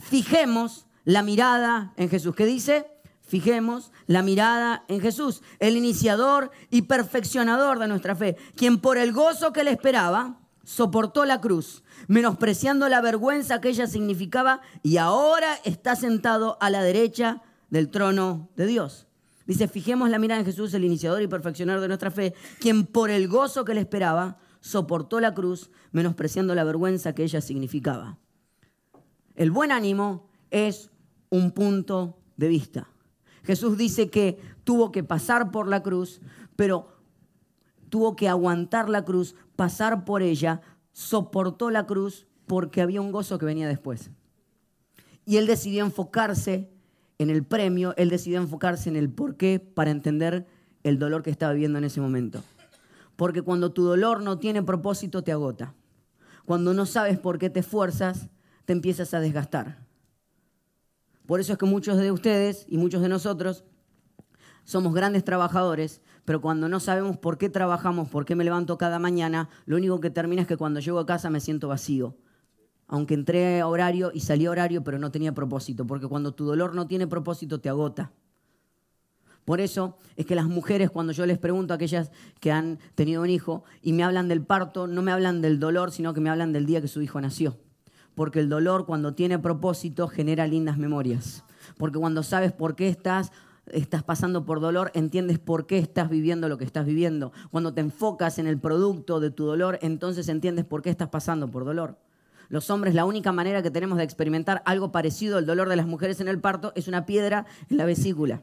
Fijemos 0.00 0.88
la 1.04 1.22
mirada 1.22 1.92
en 1.96 2.08
Jesús. 2.08 2.34
¿Qué 2.34 2.46
dice? 2.46 2.90
Fijemos 3.20 3.92
la 4.08 4.22
mirada 4.22 4.84
en 4.88 5.00
Jesús, 5.00 5.40
el 5.60 5.76
iniciador 5.76 6.50
y 6.70 6.82
perfeccionador 6.82 7.78
de 7.78 7.86
nuestra 7.86 8.16
fe, 8.16 8.36
quien 8.56 8.80
por 8.80 8.98
el 8.98 9.12
gozo 9.12 9.52
que 9.52 9.62
le 9.62 9.70
esperaba 9.70 10.40
soportó 10.66 11.24
la 11.24 11.40
cruz, 11.40 11.84
menospreciando 12.08 12.88
la 12.88 13.00
vergüenza 13.00 13.60
que 13.60 13.68
ella 13.68 13.86
significaba 13.86 14.60
y 14.82 14.96
ahora 14.96 15.54
está 15.64 15.94
sentado 15.94 16.58
a 16.60 16.70
la 16.70 16.82
derecha 16.82 17.40
del 17.70 17.88
trono 17.88 18.50
de 18.56 18.66
Dios. 18.66 19.06
Dice, 19.46 19.68
fijemos 19.68 20.10
la 20.10 20.18
mirada 20.18 20.40
en 20.40 20.44
Jesús, 20.44 20.74
el 20.74 20.84
iniciador 20.84 21.22
y 21.22 21.28
perfeccionador 21.28 21.80
de 21.80 21.86
nuestra 21.86 22.10
fe, 22.10 22.34
quien 22.58 22.84
por 22.84 23.10
el 23.10 23.28
gozo 23.28 23.64
que 23.64 23.74
le 23.74 23.80
esperaba 23.80 24.38
soportó 24.60 25.20
la 25.20 25.34
cruz, 25.34 25.70
menospreciando 25.92 26.52
la 26.56 26.64
vergüenza 26.64 27.14
que 27.14 27.22
ella 27.22 27.40
significaba. 27.40 28.18
El 29.36 29.52
buen 29.52 29.70
ánimo 29.70 30.28
es 30.50 30.90
un 31.30 31.52
punto 31.52 32.18
de 32.36 32.48
vista. 32.48 32.90
Jesús 33.44 33.78
dice 33.78 34.10
que 34.10 34.40
tuvo 34.64 34.90
que 34.90 35.04
pasar 35.04 35.52
por 35.52 35.68
la 35.68 35.84
cruz, 35.84 36.20
pero 36.56 36.96
tuvo 37.88 38.16
que 38.16 38.28
aguantar 38.28 38.88
la 38.88 39.04
cruz, 39.04 39.36
pasar 39.56 40.04
por 40.04 40.22
ella, 40.22 40.60
soportó 40.92 41.70
la 41.70 41.86
cruz 41.86 42.26
porque 42.46 42.80
había 42.80 43.00
un 43.00 43.12
gozo 43.12 43.38
que 43.38 43.46
venía 43.46 43.68
después. 43.68 44.10
Y 45.24 45.38
él 45.38 45.46
decidió 45.46 45.84
enfocarse 45.84 46.70
en 47.18 47.30
el 47.30 47.44
premio, 47.44 47.94
él 47.96 48.10
decidió 48.10 48.38
enfocarse 48.38 48.88
en 48.88 48.96
el 48.96 49.10
porqué 49.10 49.58
para 49.58 49.90
entender 49.90 50.46
el 50.84 50.98
dolor 50.98 51.22
que 51.22 51.30
estaba 51.30 51.52
viviendo 51.52 51.78
en 51.78 51.84
ese 51.84 52.00
momento. 52.00 52.42
Porque 53.16 53.42
cuando 53.42 53.72
tu 53.72 53.82
dolor 53.84 54.22
no 54.22 54.38
tiene 54.38 54.62
propósito, 54.62 55.24
te 55.24 55.32
agota. 55.32 55.74
Cuando 56.44 56.74
no 56.74 56.86
sabes 56.86 57.18
por 57.18 57.38
qué 57.38 57.50
te 57.50 57.60
esfuerzas, 57.60 58.28
te 58.66 58.72
empiezas 58.72 59.14
a 59.14 59.20
desgastar. 59.20 59.78
Por 61.26 61.40
eso 61.40 61.52
es 61.52 61.58
que 61.58 61.66
muchos 61.66 61.96
de 61.98 62.12
ustedes 62.12 62.66
y 62.68 62.78
muchos 62.78 63.02
de 63.02 63.08
nosotros 63.08 63.64
somos 64.64 64.94
grandes 64.94 65.24
trabajadores, 65.24 66.02
pero 66.26 66.42
cuando 66.42 66.68
no 66.68 66.78
sabemos 66.80 67.16
por 67.16 67.38
qué 67.38 67.48
trabajamos, 67.48 68.10
por 68.10 68.26
qué 68.26 68.36
me 68.36 68.44
levanto 68.44 68.76
cada 68.76 68.98
mañana, 68.98 69.48
lo 69.64 69.76
único 69.76 70.00
que 70.00 70.10
termina 70.10 70.42
es 70.42 70.48
que 70.48 70.58
cuando 70.58 70.80
llego 70.80 70.98
a 70.98 71.06
casa 71.06 71.30
me 71.30 71.40
siento 71.40 71.68
vacío. 71.68 72.16
Aunque 72.88 73.14
entré 73.14 73.60
a 73.60 73.66
horario 73.66 74.10
y 74.12 74.20
salí 74.20 74.44
a 74.44 74.50
horario, 74.50 74.84
pero 74.84 74.98
no 74.98 75.10
tenía 75.10 75.32
propósito, 75.32 75.86
porque 75.86 76.06
cuando 76.06 76.34
tu 76.34 76.44
dolor 76.44 76.74
no 76.74 76.86
tiene 76.86 77.06
propósito 77.06 77.60
te 77.60 77.70
agota. 77.70 78.12
Por 79.46 79.60
eso 79.60 79.96
es 80.16 80.26
que 80.26 80.34
las 80.34 80.46
mujeres, 80.46 80.90
cuando 80.90 81.14
yo 81.14 81.24
les 81.24 81.38
pregunto 81.38 81.72
a 81.72 81.76
aquellas 81.76 82.10
que 82.40 82.52
han 82.52 82.78
tenido 82.94 83.22
un 83.22 83.30
hijo 83.30 83.64
y 83.80 83.94
me 83.94 84.02
hablan 84.02 84.28
del 84.28 84.42
parto, 84.42 84.86
no 84.86 85.00
me 85.00 85.12
hablan 85.12 85.40
del 85.40 85.58
dolor, 85.58 85.92
sino 85.92 86.12
que 86.12 86.20
me 86.20 86.28
hablan 86.28 86.52
del 86.52 86.66
día 86.66 86.82
que 86.82 86.88
su 86.88 87.00
hijo 87.00 87.20
nació 87.20 87.56
porque 88.16 88.40
el 88.40 88.48
dolor 88.48 88.86
cuando 88.86 89.14
tiene 89.14 89.38
propósito 89.38 90.08
genera 90.08 90.46
lindas 90.46 90.78
memorias. 90.78 91.44
Porque 91.76 91.98
cuando 91.98 92.22
sabes 92.22 92.50
por 92.50 92.74
qué 92.74 92.88
estás 92.88 93.30
estás 93.72 94.02
pasando 94.02 94.44
por 94.44 94.60
dolor, 94.60 94.90
entiendes 94.94 95.38
por 95.38 95.66
qué 95.66 95.78
estás 95.78 96.08
viviendo 96.08 96.48
lo 96.48 96.58
que 96.58 96.64
estás 96.64 96.86
viviendo. 96.86 97.32
Cuando 97.50 97.74
te 97.74 97.80
enfocas 97.80 98.38
en 98.38 98.46
el 98.46 98.58
producto 98.58 99.20
de 99.20 99.30
tu 99.30 99.44
dolor, 99.44 99.78
entonces 99.82 100.28
entiendes 100.28 100.64
por 100.64 100.82
qué 100.82 100.90
estás 100.90 101.08
pasando 101.08 101.50
por 101.50 101.64
dolor. 101.64 101.98
Los 102.48 102.70
hombres, 102.70 102.94
la 102.94 103.04
única 103.04 103.32
manera 103.32 103.62
que 103.62 103.70
tenemos 103.70 103.98
de 103.98 104.04
experimentar 104.04 104.62
algo 104.66 104.92
parecido 104.92 105.38
al 105.38 105.46
dolor 105.46 105.68
de 105.68 105.76
las 105.76 105.86
mujeres 105.86 106.20
en 106.20 106.28
el 106.28 106.40
parto 106.40 106.72
es 106.76 106.86
una 106.86 107.06
piedra 107.06 107.46
en 107.68 107.76
la 107.76 107.84
vesícula 107.84 108.42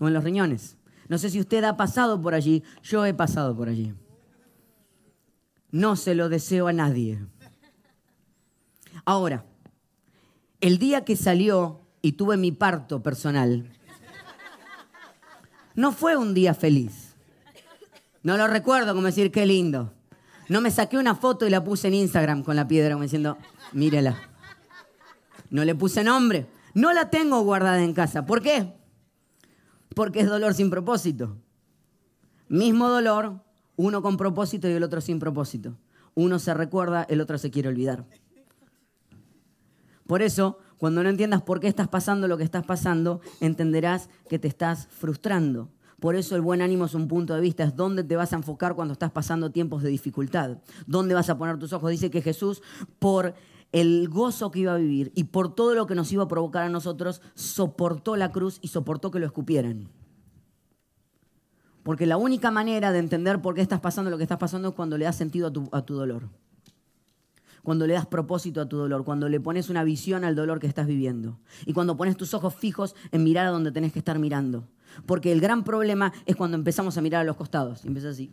o 0.00 0.06
en 0.06 0.14
los 0.14 0.22
riñones. 0.22 0.76
No 1.08 1.18
sé 1.18 1.30
si 1.30 1.40
usted 1.40 1.64
ha 1.64 1.76
pasado 1.76 2.20
por 2.22 2.34
allí, 2.34 2.62
yo 2.82 3.04
he 3.04 3.12
pasado 3.12 3.56
por 3.56 3.68
allí. 3.68 3.92
No 5.70 5.96
se 5.96 6.14
lo 6.14 6.28
deseo 6.28 6.68
a 6.68 6.72
nadie. 6.72 7.18
Ahora, 9.04 9.44
el 10.60 10.78
día 10.78 11.04
que 11.04 11.16
salió 11.16 11.80
y 12.02 12.12
tuve 12.12 12.36
mi 12.36 12.52
parto 12.52 13.02
personal, 13.02 13.68
no 15.74 15.92
fue 15.92 16.16
un 16.16 16.34
día 16.34 16.54
feliz. 16.54 17.14
No 18.22 18.36
lo 18.36 18.46
recuerdo 18.46 18.94
como 18.94 19.06
decir, 19.06 19.32
qué 19.32 19.46
lindo. 19.46 19.92
No 20.48 20.60
me 20.60 20.70
saqué 20.70 20.98
una 20.98 21.14
foto 21.14 21.46
y 21.46 21.50
la 21.50 21.64
puse 21.64 21.88
en 21.88 21.94
Instagram 21.94 22.42
con 22.42 22.56
la 22.56 22.68
piedra, 22.68 22.92
como 22.94 23.04
diciendo, 23.04 23.38
mírela. 23.72 24.16
No 25.50 25.64
le 25.64 25.74
puse 25.74 26.04
nombre. 26.04 26.46
No 26.74 26.92
la 26.92 27.10
tengo 27.10 27.40
guardada 27.42 27.82
en 27.82 27.92
casa. 27.92 28.24
¿Por 28.24 28.42
qué? 28.42 28.72
Porque 29.94 30.20
es 30.20 30.26
dolor 30.26 30.54
sin 30.54 30.70
propósito. 30.70 31.36
Mismo 32.48 32.88
dolor, 32.88 33.40
uno 33.76 34.02
con 34.02 34.16
propósito 34.16 34.68
y 34.68 34.72
el 34.72 34.82
otro 34.82 35.00
sin 35.00 35.18
propósito. 35.18 35.76
Uno 36.14 36.38
se 36.38 36.54
recuerda, 36.54 37.04
el 37.08 37.20
otro 37.20 37.38
se 37.38 37.50
quiere 37.50 37.68
olvidar. 37.68 38.04
Por 40.06 40.22
eso, 40.22 40.58
cuando 40.82 41.04
no 41.04 41.10
entiendas 41.10 41.42
por 41.42 41.60
qué 41.60 41.68
estás 41.68 41.86
pasando 41.86 42.26
lo 42.26 42.36
que 42.36 42.42
estás 42.42 42.64
pasando, 42.64 43.20
entenderás 43.40 44.08
que 44.28 44.40
te 44.40 44.48
estás 44.48 44.88
frustrando. 44.88 45.68
Por 46.00 46.16
eso 46.16 46.34
el 46.34 46.42
buen 46.42 46.60
ánimo 46.60 46.86
es 46.86 46.94
un 46.94 47.06
punto 47.06 47.36
de 47.36 47.40
vista, 47.40 47.62
es 47.62 47.76
dónde 47.76 48.02
te 48.02 48.16
vas 48.16 48.32
a 48.32 48.36
enfocar 48.36 48.74
cuando 48.74 48.90
estás 48.90 49.12
pasando 49.12 49.52
tiempos 49.52 49.84
de 49.84 49.90
dificultad, 49.90 50.58
dónde 50.88 51.14
vas 51.14 51.30
a 51.30 51.38
poner 51.38 51.56
tus 51.56 51.72
ojos. 51.72 51.92
Dice 51.92 52.10
que 52.10 52.20
Jesús, 52.20 52.62
por 52.98 53.34
el 53.70 54.08
gozo 54.08 54.50
que 54.50 54.58
iba 54.58 54.74
a 54.74 54.76
vivir 54.76 55.12
y 55.14 55.22
por 55.22 55.54
todo 55.54 55.76
lo 55.76 55.86
que 55.86 55.94
nos 55.94 56.10
iba 56.10 56.24
a 56.24 56.28
provocar 56.28 56.64
a 56.64 56.68
nosotros, 56.68 57.22
soportó 57.36 58.16
la 58.16 58.32
cruz 58.32 58.58
y 58.60 58.66
soportó 58.66 59.12
que 59.12 59.20
lo 59.20 59.26
escupieran. 59.26 59.88
Porque 61.84 62.06
la 62.06 62.16
única 62.16 62.50
manera 62.50 62.90
de 62.90 62.98
entender 62.98 63.40
por 63.40 63.54
qué 63.54 63.60
estás 63.60 63.78
pasando 63.78 64.10
lo 64.10 64.16
que 64.16 64.24
estás 64.24 64.38
pasando 64.38 64.70
es 64.70 64.74
cuando 64.74 64.98
le 64.98 65.04
das 65.04 65.14
sentido 65.14 65.46
a 65.46 65.52
tu, 65.52 65.68
a 65.70 65.82
tu 65.82 65.94
dolor 65.94 66.28
cuando 67.62 67.86
le 67.86 67.94
das 67.94 68.06
propósito 68.06 68.60
a 68.60 68.68
tu 68.68 68.76
dolor, 68.76 69.04
cuando 69.04 69.28
le 69.28 69.40
pones 69.40 69.70
una 69.70 69.84
visión 69.84 70.24
al 70.24 70.34
dolor 70.34 70.58
que 70.58 70.66
estás 70.66 70.86
viviendo 70.86 71.38
y 71.64 71.72
cuando 71.72 71.96
pones 71.96 72.16
tus 72.16 72.34
ojos 72.34 72.54
fijos 72.54 72.94
en 73.10 73.24
mirar 73.24 73.46
a 73.46 73.50
donde 73.50 73.72
tenés 73.72 73.92
que 73.92 73.98
estar 73.98 74.18
mirando. 74.18 74.68
Porque 75.06 75.32
el 75.32 75.40
gran 75.40 75.64
problema 75.64 76.12
es 76.26 76.36
cuando 76.36 76.56
empezamos 76.56 76.98
a 76.98 77.00
mirar 77.00 77.22
a 77.22 77.24
los 77.24 77.36
costados 77.36 77.84
y 77.84 77.88
empiezas 77.88 78.12
así, 78.12 78.30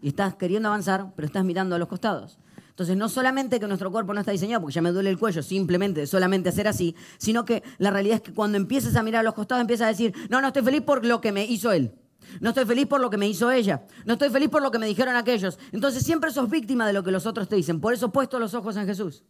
y 0.00 0.08
estás 0.08 0.34
queriendo 0.34 0.68
avanzar, 0.68 1.12
pero 1.14 1.26
estás 1.26 1.44
mirando 1.44 1.76
a 1.76 1.78
los 1.78 1.88
costados. 1.88 2.38
Entonces, 2.70 2.96
no 2.96 3.08
solamente 3.10 3.60
que 3.60 3.66
nuestro 3.66 3.92
cuerpo 3.92 4.14
no 4.14 4.20
está 4.20 4.32
diseñado 4.32 4.62
porque 4.62 4.74
ya 4.74 4.82
me 4.82 4.90
duele 4.90 5.10
el 5.10 5.18
cuello, 5.18 5.42
simplemente 5.42 6.06
solamente 6.06 6.48
hacer 6.48 6.66
así, 6.66 6.96
sino 7.18 7.44
que 7.44 7.62
la 7.78 7.90
realidad 7.90 8.16
es 8.16 8.22
que 8.22 8.32
cuando 8.32 8.56
empiezas 8.56 8.96
a 8.96 9.02
mirar 9.02 9.20
a 9.20 9.22
los 9.22 9.34
costados, 9.34 9.60
empiezas 9.60 9.84
a 9.84 9.88
decir, 9.88 10.14
no, 10.30 10.40
no 10.40 10.48
estoy 10.48 10.62
feliz 10.62 10.80
por 10.80 11.04
lo 11.04 11.20
que 11.20 11.32
me 11.32 11.44
hizo 11.44 11.70
él. 11.70 11.92
No 12.40 12.50
estoy 12.50 12.64
feliz 12.64 12.86
por 12.86 13.00
lo 13.00 13.10
que 13.10 13.16
me 13.16 13.28
hizo 13.28 13.50
ella. 13.50 13.84
No 14.04 14.14
estoy 14.14 14.30
feliz 14.30 14.48
por 14.48 14.62
lo 14.62 14.70
que 14.70 14.78
me 14.78 14.86
dijeron 14.86 15.16
aquellos. 15.16 15.58
Entonces 15.72 16.02
siempre 16.02 16.30
sos 16.30 16.48
víctima 16.48 16.86
de 16.86 16.92
lo 16.92 17.02
que 17.02 17.10
los 17.10 17.26
otros 17.26 17.48
te 17.48 17.56
dicen. 17.56 17.80
Por 17.80 17.94
eso 17.94 18.12
puesto 18.12 18.38
los 18.38 18.54
ojos 18.54 18.76
en 18.76 18.86
Jesús. 18.86 19.24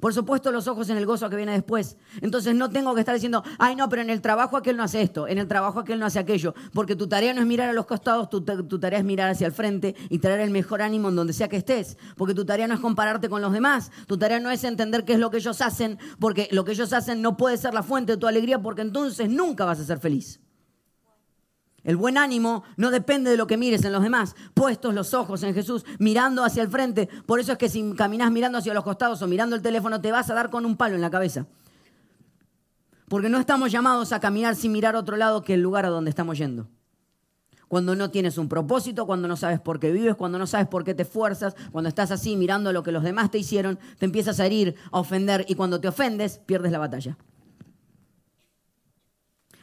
Por 0.00 0.12
eso 0.12 0.24
puesto 0.24 0.50
los 0.50 0.66
ojos 0.66 0.88
en 0.88 0.96
el 0.96 1.06
gozo 1.06 1.28
que 1.28 1.36
viene 1.36 1.52
después. 1.52 1.96
Entonces 2.20 2.54
no 2.54 2.70
tengo 2.70 2.94
que 2.94 3.00
estar 3.00 3.14
diciendo, 3.14 3.44
ay 3.58 3.76
no, 3.76 3.88
pero 3.88 4.02
en 4.02 4.10
el 4.10 4.20
trabajo 4.20 4.56
aquel 4.56 4.76
no 4.76 4.82
hace 4.82 5.02
esto, 5.02 5.28
en 5.28 5.38
el 5.38 5.46
trabajo 5.46 5.80
aquel 5.80 5.98
no 5.98 6.06
hace 6.06 6.18
aquello. 6.18 6.54
Porque 6.72 6.96
tu 6.96 7.06
tarea 7.06 7.34
no 7.34 7.40
es 7.40 7.46
mirar 7.46 7.68
a 7.68 7.72
los 7.72 7.86
costados, 7.86 8.30
tu, 8.30 8.42
tu 8.42 8.78
tarea 8.78 8.98
es 8.98 9.04
mirar 9.04 9.30
hacia 9.30 9.46
el 9.46 9.52
frente 9.52 9.94
y 10.08 10.18
traer 10.18 10.40
el 10.40 10.50
mejor 10.50 10.80
ánimo 10.80 11.08
en 11.10 11.16
donde 11.16 11.32
sea 11.32 11.48
que 11.48 11.56
estés. 11.56 11.98
Porque 12.16 12.34
tu 12.34 12.44
tarea 12.44 12.66
no 12.66 12.74
es 12.74 12.80
compararte 12.80 13.28
con 13.28 13.42
los 13.42 13.52
demás. 13.52 13.90
Tu 14.06 14.16
tarea 14.16 14.40
no 14.40 14.50
es 14.50 14.64
entender 14.64 15.04
qué 15.04 15.14
es 15.14 15.18
lo 15.18 15.30
que 15.30 15.36
ellos 15.36 15.60
hacen, 15.60 15.98
porque 16.18 16.48
lo 16.50 16.64
que 16.64 16.72
ellos 16.72 16.92
hacen 16.92 17.20
no 17.20 17.36
puede 17.36 17.56
ser 17.58 17.74
la 17.74 17.82
fuente 17.82 18.12
de 18.12 18.18
tu 18.18 18.26
alegría, 18.26 18.62
porque 18.62 18.82
entonces 18.82 19.28
nunca 19.28 19.64
vas 19.64 19.80
a 19.80 19.84
ser 19.84 19.98
feliz. 19.98 20.40
El 21.82 21.96
buen 21.96 22.18
ánimo 22.18 22.62
no 22.76 22.90
depende 22.90 23.30
de 23.30 23.36
lo 23.36 23.46
que 23.46 23.56
mires 23.56 23.84
en 23.84 23.92
los 23.92 24.02
demás, 24.02 24.36
puestos 24.52 24.94
los 24.94 25.14
ojos 25.14 25.42
en 25.42 25.54
Jesús, 25.54 25.84
mirando 25.98 26.44
hacia 26.44 26.62
el 26.62 26.68
frente. 26.68 27.08
Por 27.26 27.40
eso 27.40 27.52
es 27.52 27.58
que 27.58 27.68
si 27.68 27.92
caminas 27.94 28.30
mirando 28.30 28.58
hacia 28.58 28.74
los 28.74 28.84
costados 28.84 29.22
o 29.22 29.26
mirando 29.26 29.56
el 29.56 29.62
teléfono, 29.62 30.00
te 30.00 30.12
vas 30.12 30.28
a 30.30 30.34
dar 30.34 30.50
con 30.50 30.66
un 30.66 30.76
palo 30.76 30.94
en 30.94 31.00
la 31.00 31.10
cabeza. 31.10 31.46
Porque 33.08 33.28
no 33.28 33.40
estamos 33.40 33.72
llamados 33.72 34.12
a 34.12 34.20
caminar 34.20 34.56
sin 34.56 34.72
mirar 34.72 34.94
otro 34.94 35.16
lado 35.16 35.42
que 35.42 35.54
el 35.54 35.62
lugar 35.62 35.86
a 35.86 35.88
donde 35.88 36.10
estamos 36.10 36.36
yendo. 36.38 36.68
Cuando 37.66 37.94
no 37.94 38.10
tienes 38.10 38.36
un 38.36 38.48
propósito, 38.48 39.06
cuando 39.06 39.26
no 39.26 39.36
sabes 39.36 39.60
por 39.60 39.80
qué 39.80 39.90
vives, 39.90 40.16
cuando 40.16 40.38
no 40.38 40.46
sabes 40.46 40.66
por 40.66 40.84
qué 40.84 40.92
te 40.92 41.02
esfuerzas, 41.02 41.54
cuando 41.72 41.88
estás 41.88 42.10
así 42.10 42.36
mirando 42.36 42.72
lo 42.72 42.82
que 42.82 42.92
los 42.92 43.02
demás 43.02 43.30
te 43.30 43.38
hicieron, 43.38 43.78
te 43.98 44.04
empiezas 44.04 44.38
a 44.40 44.46
herir, 44.46 44.74
a 44.92 44.98
ofender 44.98 45.44
y 45.48 45.54
cuando 45.54 45.80
te 45.80 45.88
ofendes, 45.88 46.40
pierdes 46.46 46.72
la 46.72 46.78
batalla. 46.78 47.16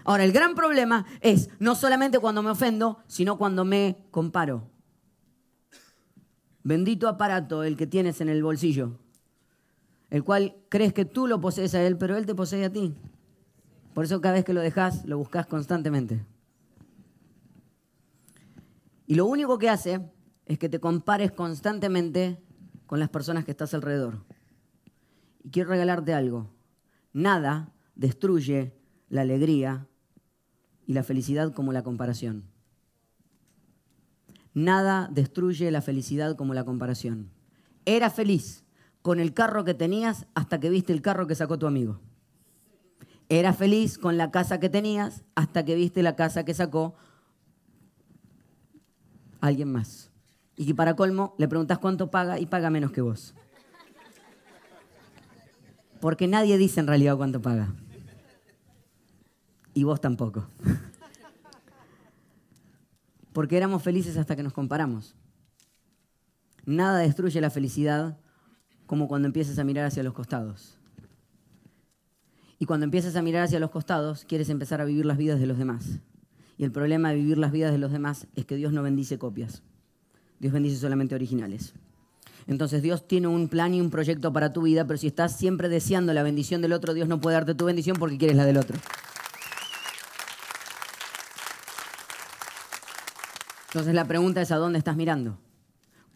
Ahora, 0.08 0.24
el 0.24 0.32
gran 0.32 0.56
problema 0.56 1.06
es 1.20 1.50
no 1.60 1.76
solamente 1.76 2.20
cuando 2.20 2.42
me 2.42 2.50
ofendo, 2.50 3.04
sino 3.08 3.38
cuando 3.38 3.66
me 3.66 4.06
comparo. 4.10 4.72
Bendito 6.64 7.10
aparato 7.10 7.64
el 7.64 7.76
que 7.76 7.88
tienes 7.88 8.22
en 8.22 8.30
el 8.30 8.42
bolsillo, 8.42 9.00
el 10.10 10.24
cual 10.24 10.56
crees 10.70 10.94
que 10.94 11.04
tú 11.04 11.28
lo 11.28 11.42
posees 11.42 11.76
a 11.76 11.84
él, 11.86 11.98
pero 11.98 12.16
él 12.16 12.26
te 12.26 12.34
posee 12.34 12.64
a 12.64 12.72
ti. 12.72 12.96
Por 13.94 14.06
eso 14.06 14.22
cada 14.22 14.36
vez 14.36 14.46
que 14.46 14.54
lo 14.54 14.62
dejas, 14.62 15.04
lo 15.04 15.18
buscas 15.18 15.46
constantemente. 15.46 16.26
Y 19.08 19.16
lo 19.16 19.26
único 19.26 19.58
que 19.58 19.70
hace 19.70 20.10
es 20.46 20.58
que 20.58 20.70
te 20.70 20.80
compares 20.80 21.34
constantemente 21.34 22.42
con 22.86 23.02
las 23.02 23.10
personas 23.10 23.44
que 23.44 23.52
estás 23.52 23.74
alrededor. 23.74 24.24
Y 25.44 25.50
quiero 25.50 25.72
regalarte 25.72 26.14
algo. 26.14 26.50
Nada 27.12 27.74
destruye 27.94 28.74
la 29.10 29.24
alegría 29.24 29.86
y 30.88 30.94
la 30.94 31.04
felicidad 31.04 31.54
como 31.54 31.74
la 31.74 31.84
comparación. 31.84 32.46
Nada 34.54 35.10
destruye 35.12 35.70
la 35.70 35.82
felicidad 35.82 36.36
como 36.36 36.56
la 36.56 36.64
comparación. 36.64 37.30
Era 37.86 38.10
feliz 38.10 38.64
con 39.04 39.20
el 39.20 39.34
carro 39.34 39.64
que 39.64 39.76
tenías 39.76 40.26
hasta 40.34 40.60
que 40.60 40.70
viste 40.70 40.94
el 40.94 41.04
carro 41.04 41.28
que 41.28 41.36
sacó 41.36 41.60
tu 41.60 41.68
amigo. 41.68 42.00
Era 43.30 43.54
feliz 43.54 43.98
con 43.98 44.18
la 44.18 44.32
casa 44.32 44.60
que 44.60 44.70
tenías 44.70 45.24
hasta 45.36 45.64
que 45.64 45.76
viste 45.76 46.02
la 46.02 46.16
casa 46.16 46.46
que 46.46 46.54
sacó 46.54 46.96
alguien 49.42 49.72
más. 49.72 50.10
Y 50.56 50.66
que 50.66 50.74
para 50.74 50.96
colmo 50.96 51.36
le 51.38 51.48
preguntas 51.48 51.78
cuánto 51.78 52.10
paga 52.10 52.40
y 52.40 52.46
paga 52.46 52.70
menos 52.70 52.92
que 52.92 53.02
vos. 53.02 53.36
Porque 56.00 56.28
nadie 56.28 56.58
dice 56.58 56.80
en 56.80 56.88
realidad 56.88 57.18
cuánto 57.18 57.42
paga. 57.42 57.76
Y 59.78 59.84
vos 59.84 60.02
tampoco. 60.02 60.48
Porque 63.32 63.58
éramos 63.58 63.84
felices 63.84 64.18
hasta 64.18 64.36
que 64.36 64.42
nos 64.42 64.52
comparamos. 64.52 65.14
Nada 66.66 66.98
destruye 66.98 67.40
la 67.42 67.52
felicidad 67.52 68.18
como 68.88 69.08
cuando 69.08 69.28
empiezas 69.28 69.60
a 69.60 69.64
mirar 69.64 69.86
hacia 69.86 70.02
los 70.02 70.16
costados. 70.16 70.80
Y 72.58 72.66
cuando 72.66 72.86
empiezas 72.86 73.16
a 73.18 73.22
mirar 73.22 73.44
hacia 73.44 73.60
los 73.60 73.70
costados, 73.70 74.26
quieres 74.28 74.50
empezar 74.50 74.82
a 74.82 74.86
vivir 74.86 75.06
las 75.06 75.20
vidas 75.20 75.40
de 75.40 75.46
los 75.46 75.60
demás. 75.60 76.00
Y 76.58 76.64
el 76.64 76.72
problema 76.72 77.12
de 77.12 77.18
vivir 77.18 77.38
las 77.38 77.52
vidas 77.52 77.72
de 77.72 77.78
los 77.78 77.92
demás 77.92 78.26
es 78.36 78.46
que 78.46 78.56
Dios 78.56 78.74
no 78.74 78.82
bendice 78.82 79.20
copias. 79.20 79.62
Dios 80.40 80.54
bendice 80.54 80.78
solamente 80.78 81.14
originales. 81.14 81.76
Entonces 82.48 82.82
Dios 82.82 83.08
tiene 83.08 83.28
un 83.28 83.48
plan 83.48 83.76
y 83.76 83.82
un 83.82 83.92
proyecto 83.92 84.34
para 84.34 84.54
tu 84.54 84.64
vida, 84.64 84.88
pero 84.88 84.98
si 84.98 85.06
estás 85.06 85.38
siempre 85.38 85.70
deseando 85.70 86.14
la 86.14 86.24
bendición 86.24 86.64
del 86.64 86.74
otro, 86.74 86.96
Dios 86.96 87.08
no 87.08 87.22
puede 87.22 87.36
darte 87.36 87.54
tu 87.54 87.66
bendición 87.66 87.98
porque 88.00 88.18
quieres 88.18 88.38
la 88.38 88.46
del 88.46 88.58
otro. 88.58 88.76
Entonces 93.68 93.94
la 93.94 94.06
pregunta 94.06 94.42
es, 94.42 94.52
¿a 94.52 94.58
dónde 94.58 94.80
estás 94.80 94.96
mirando? 94.96 95.38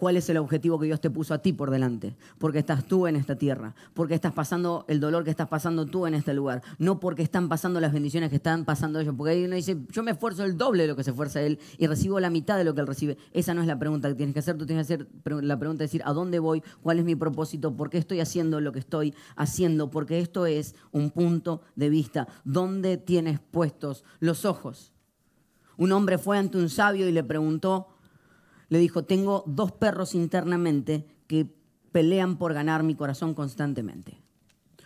cuál 0.02 0.18
es 0.18 0.28
el 0.32 0.38
objetivo 0.38 0.80
que 0.80 0.88
Dios 0.88 1.00
te 1.00 1.12
puso 1.12 1.36
a 1.36 1.44
ti 1.44 1.54
por 1.54 1.70
delante. 1.70 2.16
Porque 2.40 2.58
estás 2.58 2.86
tú 2.86 3.06
en 3.06 3.16
esta 3.16 3.36
tierra, 3.36 3.76
porque 3.94 4.16
estás 4.16 4.34
pasando 4.34 4.84
el 4.88 5.00
dolor 5.00 5.24
que 5.24 5.30
estás 5.30 5.48
pasando 5.48 5.86
tú 5.86 6.08
en 6.08 6.16
este 6.16 6.34
lugar, 6.34 6.64
no 6.80 7.00
porque 7.00 7.22
están 7.22 7.48
pasando 7.48 7.80
las 7.80 7.94
bendiciones 7.94 8.32
que 8.32 8.38
están 8.38 8.66
pasando 8.66 9.00
ellos. 9.00 9.14
Porque 9.16 9.34
ahí 9.34 9.46
uno 9.46 9.56
dice, 9.56 9.78
yo 9.92 10.02
me 10.02 10.10
esfuerzo 10.10 10.44
el 10.44 10.58
doble 10.58 10.82
de 10.82 10.88
lo 10.88 10.96
que 10.96 11.04
se 11.04 11.12
esfuerza 11.12 11.40
él 11.44 11.60
y 11.78 11.86
recibo 11.86 12.20
la 12.20 12.32
mitad 12.32 12.58
de 12.58 12.64
lo 12.64 12.74
que 12.74 12.82
él 12.82 12.88
recibe. 12.88 13.16
Esa 13.32 13.54
no 13.54 13.62
es 13.62 13.68
la 13.68 13.78
pregunta 13.78 14.10
que 14.10 14.16
tienes 14.16 14.34
que 14.34 14.40
hacer, 14.40 14.58
tú 14.58 14.66
tienes 14.66 14.88
que 14.88 14.96
hacer 14.96 15.08
la 15.44 15.60
pregunta 15.60 15.82
de 15.82 15.86
decir, 15.86 16.02
¿a 16.04 16.14
dónde 16.14 16.40
voy? 16.40 16.64
¿Cuál 16.82 16.98
es 16.98 17.06
mi 17.06 17.16
propósito? 17.16 17.78
¿Por 17.78 17.92
qué 17.92 18.00
estoy 18.00 18.22
haciendo 18.22 18.60
lo 18.60 18.72
que 18.72 18.80
estoy 18.80 19.14
haciendo? 19.36 19.92
Porque 19.92 20.18
esto 20.18 20.48
es 20.48 20.74
un 20.92 21.12
punto 21.12 21.62
de 21.76 21.92
vista. 21.92 22.28
¿Dónde 22.44 22.98
tienes 22.98 23.40
puestos 23.40 24.04
los 24.20 24.46
ojos? 24.46 24.94
Un 25.82 25.94
hombre 25.94 26.20
fue 26.20 26.38
ante 26.38 26.60
un 26.60 26.70
sabio 26.70 27.10
y 27.10 27.12
le 27.12 27.24
preguntó, 27.24 27.88
le 28.70 28.78
dijo, 28.78 29.04
tengo 29.04 29.44
dos 29.48 29.72
perros 29.72 30.14
internamente 30.14 31.08
que 31.26 31.48
pelean 31.92 32.38
por 32.38 32.54
ganar 32.54 32.84
mi 32.84 32.94
corazón 32.94 33.34
constantemente. 33.34 34.22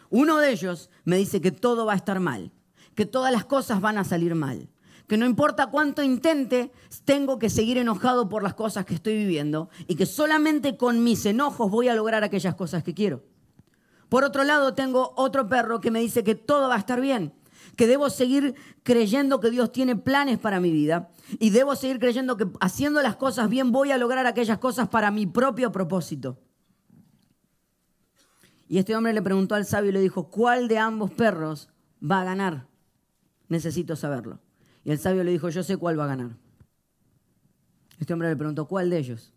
Uno 0.10 0.38
de 0.38 0.52
ellos 0.52 0.90
me 1.04 1.18
dice 1.18 1.42
que 1.42 1.52
todo 1.52 1.86
va 1.86 1.92
a 1.92 1.98
estar 1.98 2.22
mal, 2.22 2.54
que 2.96 3.06
todas 3.06 3.34
las 3.34 3.44
cosas 3.44 3.82
van 3.82 3.98
a 3.98 4.06
salir 4.06 4.36
mal, 4.36 4.70
que 5.06 5.18
no 5.18 5.26
importa 5.26 5.68
cuánto 5.68 6.02
intente, 6.02 6.72
tengo 7.04 7.40
que 7.40 7.50
seguir 7.50 7.78
enojado 7.78 8.30
por 8.30 8.42
las 8.42 8.54
cosas 8.54 8.86
que 8.86 8.96
estoy 8.96 9.18
viviendo 9.18 9.70
y 9.90 9.96
que 9.96 10.06
solamente 10.06 10.78
con 10.78 11.04
mis 11.04 11.26
enojos 11.26 11.70
voy 11.70 11.90
a 11.90 11.96
lograr 11.96 12.24
aquellas 12.24 12.56
cosas 12.56 12.86
que 12.86 12.94
quiero. 12.94 13.22
Por 14.08 14.24
otro 14.24 14.46
lado, 14.46 14.76
tengo 14.76 15.12
otro 15.18 15.50
perro 15.50 15.82
que 15.82 15.92
me 15.92 16.00
dice 16.00 16.24
que 16.24 16.36
todo 16.36 16.70
va 16.70 16.76
a 16.76 16.80
estar 16.80 17.02
bien, 17.02 17.34
que 17.76 17.88
debo 17.88 18.10
seguir 18.10 18.56
creyendo 18.84 19.40
que 19.40 19.50
Dios 19.50 19.72
tiene 19.72 19.96
planes 19.96 20.40
para 20.40 20.60
mi 20.60 20.72
vida 20.72 21.10
y 21.40 21.50
debo 21.50 21.76
seguir 21.76 22.00
creyendo 22.00 22.38
que 22.38 22.48
haciendo 22.60 23.02
las 23.02 23.16
cosas 23.16 23.50
bien 23.50 23.72
voy 23.72 23.92
a 23.92 23.98
lograr 23.98 24.26
aquellas 24.26 24.60
cosas 24.60 24.88
para 24.90 25.12
mi 25.12 25.26
propio 25.26 25.72
propósito. 25.72 26.40
Y 28.68 28.80
este 28.80 28.96
hombre 28.96 29.14
le 29.14 29.22
preguntó 29.22 29.56
al 29.56 29.66
sabio 29.66 29.92
y 29.92 29.94
le 29.94 30.02
dijo, 30.02 30.30
¿cuál 30.30 30.68
de 30.68 30.80
ambos 30.80 31.12
perros 31.12 31.70
va 32.02 32.22
a 32.22 32.26
ganar? 32.26 32.68
Necesito 33.48 33.96
saberlo. 33.96 34.40
Y 34.84 34.92
el 34.92 35.00
sabio 35.00 35.24
le 35.24 35.32
dijo, 35.32 35.50
yo 35.50 35.64
sé 35.64 35.78
cuál 35.78 36.00
va 36.00 36.06
a 36.06 36.08
ganar. 36.08 36.38
Este 38.00 38.14
hombre 38.14 38.30
le 38.30 38.36
preguntó, 38.36 38.68
¿cuál 38.68 38.90
de 38.90 38.98
ellos? 38.98 39.34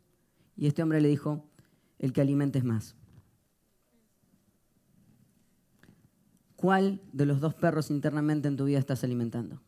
Y 0.57 0.67
este 0.67 0.83
hombre 0.83 1.01
le 1.01 1.09
dijo, 1.09 1.49
el 1.99 2.13
que 2.13 2.21
alimentes 2.21 2.65
más. 2.65 2.97
¿Cuál 6.59 7.01
de 7.13 7.25
los 7.25 7.39
dos 7.41 7.55
perros 7.55 7.89
internamente 7.89 8.49
en 8.49 8.57
tu 8.57 8.65
vida 8.65 8.81
estás 8.81 9.05
alimentando? 9.05 9.63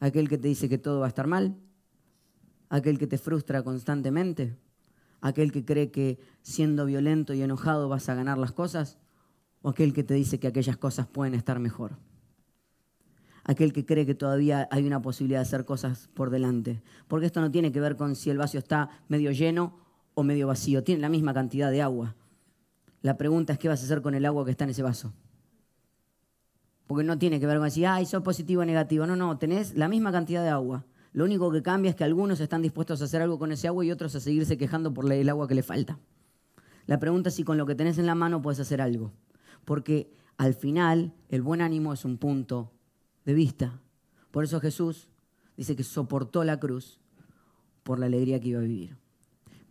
aquel 0.00 0.28
que 0.28 0.38
te 0.38 0.48
dice 0.48 0.68
que 0.68 0.78
todo 0.78 1.00
va 1.00 1.06
a 1.06 1.08
estar 1.08 1.26
mal, 1.26 1.56
aquel 2.68 2.98
que 2.98 3.06
te 3.06 3.18
frustra 3.18 3.62
constantemente, 3.62 4.56
aquel 5.20 5.52
que 5.52 5.64
cree 5.64 5.90
que 5.90 6.18
siendo 6.42 6.86
violento 6.86 7.34
y 7.34 7.42
enojado 7.42 7.88
vas 7.88 8.08
a 8.08 8.14
ganar 8.14 8.38
las 8.38 8.52
cosas, 8.52 8.98
o 9.62 9.70
aquel 9.70 9.94
que 9.94 10.04
te 10.04 10.14
dice 10.14 10.38
que 10.38 10.46
aquellas 10.46 10.76
cosas 10.76 11.06
pueden 11.06 11.34
estar 11.34 11.58
mejor. 11.58 11.98
Aquel 13.44 13.74
que 13.74 13.84
cree 13.84 14.06
que 14.06 14.14
todavía 14.14 14.68
hay 14.70 14.86
una 14.86 15.02
posibilidad 15.02 15.40
de 15.40 15.46
hacer 15.46 15.66
cosas 15.66 16.08
por 16.14 16.30
delante. 16.30 16.82
Porque 17.08 17.26
esto 17.26 17.42
no 17.42 17.50
tiene 17.50 17.72
que 17.72 17.80
ver 17.80 17.96
con 17.96 18.16
si 18.16 18.30
el 18.30 18.38
vaso 18.38 18.56
está 18.56 18.88
medio 19.08 19.32
lleno 19.32 19.78
o 20.14 20.22
medio 20.22 20.46
vacío. 20.46 20.82
Tiene 20.82 21.02
la 21.02 21.10
misma 21.10 21.34
cantidad 21.34 21.70
de 21.70 21.82
agua. 21.82 22.14
La 23.04 23.18
pregunta 23.18 23.52
es 23.52 23.58
qué 23.58 23.68
vas 23.68 23.82
a 23.82 23.84
hacer 23.84 24.00
con 24.00 24.14
el 24.14 24.24
agua 24.24 24.46
que 24.46 24.50
está 24.50 24.64
en 24.64 24.70
ese 24.70 24.82
vaso. 24.82 25.12
Porque 26.86 27.04
no 27.04 27.18
tiene 27.18 27.38
que 27.38 27.46
ver 27.46 27.58
con 27.58 27.66
decir, 27.66 27.86
ay, 27.86 28.06
soy 28.06 28.22
positivo 28.22 28.62
o 28.62 28.64
negativo. 28.64 29.06
No, 29.06 29.14
no, 29.14 29.36
tenés 29.36 29.74
la 29.74 29.88
misma 29.88 30.10
cantidad 30.10 30.42
de 30.42 30.48
agua. 30.48 30.86
Lo 31.12 31.26
único 31.26 31.52
que 31.52 31.62
cambia 31.62 31.90
es 31.90 31.96
que 31.96 32.04
algunos 32.04 32.40
están 32.40 32.62
dispuestos 32.62 33.02
a 33.02 33.04
hacer 33.04 33.20
algo 33.20 33.38
con 33.38 33.52
ese 33.52 33.68
agua 33.68 33.84
y 33.84 33.90
otros 33.90 34.14
a 34.14 34.20
seguirse 34.20 34.56
quejando 34.56 34.94
por 34.94 35.12
el 35.12 35.28
agua 35.28 35.46
que 35.46 35.54
le 35.54 35.62
falta. 35.62 35.98
La 36.86 36.98
pregunta 36.98 37.28
es 37.28 37.34
si 37.34 37.44
con 37.44 37.58
lo 37.58 37.66
que 37.66 37.74
tenés 37.74 37.98
en 37.98 38.06
la 38.06 38.14
mano 38.14 38.40
puedes 38.40 38.58
hacer 38.58 38.80
algo. 38.80 39.12
Porque 39.66 40.10
al 40.38 40.54
final 40.54 41.12
el 41.28 41.42
buen 41.42 41.60
ánimo 41.60 41.92
es 41.92 42.06
un 42.06 42.16
punto 42.16 42.72
de 43.26 43.34
vista. 43.34 43.82
Por 44.30 44.44
eso 44.44 44.60
Jesús 44.60 45.10
dice 45.58 45.76
que 45.76 45.84
soportó 45.84 46.42
la 46.42 46.58
cruz 46.58 47.00
por 47.82 47.98
la 47.98 48.06
alegría 48.06 48.40
que 48.40 48.48
iba 48.48 48.60
a 48.60 48.62
vivir, 48.62 48.96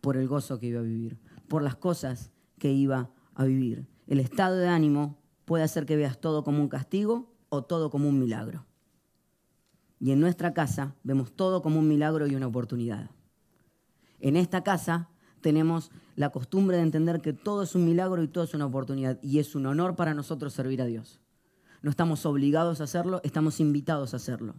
por 0.01 0.17
el 0.17 0.27
gozo 0.27 0.59
que 0.59 0.67
iba 0.67 0.81
a 0.81 0.83
vivir, 0.83 1.17
por 1.47 1.63
las 1.63 1.75
cosas 1.75 2.29
que 2.59 2.71
iba 2.71 3.09
a 3.35 3.45
vivir. 3.45 3.87
El 4.07 4.19
estado 4.19 4.57
de 4.57 4.67
ánimo 4.67 5.17
puede 5.45 5.63
hacer 5.63 5.85
que 5.85 5.95
veas 5.95 6.19
todo 6.19 6.43
como 6.43 6.61
un 6.61 6.69
castigo 6.69 7.33
o 7.49 7.63
todo 7.63 7.89
como 7.89 8.09
un 8.09 8.19
milagro. 8.19 8.65
Y 9.99 10.11
en 10.11 10.19
nuestra 10.19 10.53
casa 10.53 10.95
vemos 11.03 11.31
todo 11.31 11.61
como 11.61 11.79
un 11.79 11.87
milagro 11.87 12.27
y 12.27 12.35
una 12.35 12.47
oportunidad. 12.47 13.09
En 14.19 14.35
esta 14.35 14.63
casa 14.63 15.09
tenemos 15.41 15.91
la 16.15 16.31
costumbre 16.31 16.77
de 16.77 16.83
entender 16.83 17.21
que 17.21 17.33
todo 17.33 17.63
es 17.63 17.75
un 17.75 17.85
milagro 17.85 18.23
y 18.23 18.27
todo 18.27 18.43
es 18.43 18.53
una 18.53 18.65
oportunidad. 18.65 19.19
Y 19.21 19.39
es 19.39 19.55
un 19.55 19.65
honor 19.65 19.95
para 19.95 20.13
nosotros 20.13 20.53
servir 20.53 20.81
a 20.81 20.85
Dios. 20.85 21.21
No 21.81 21.89
estamos 21.89 22.25
obligados 22.25 22.81
a 22.81 22.85
hacerlo, 22.85 23.21
estamos 23.23 23.59
invitados 23.59 24.13
a 24.13 24.17
hacerlo. 24.17 24.55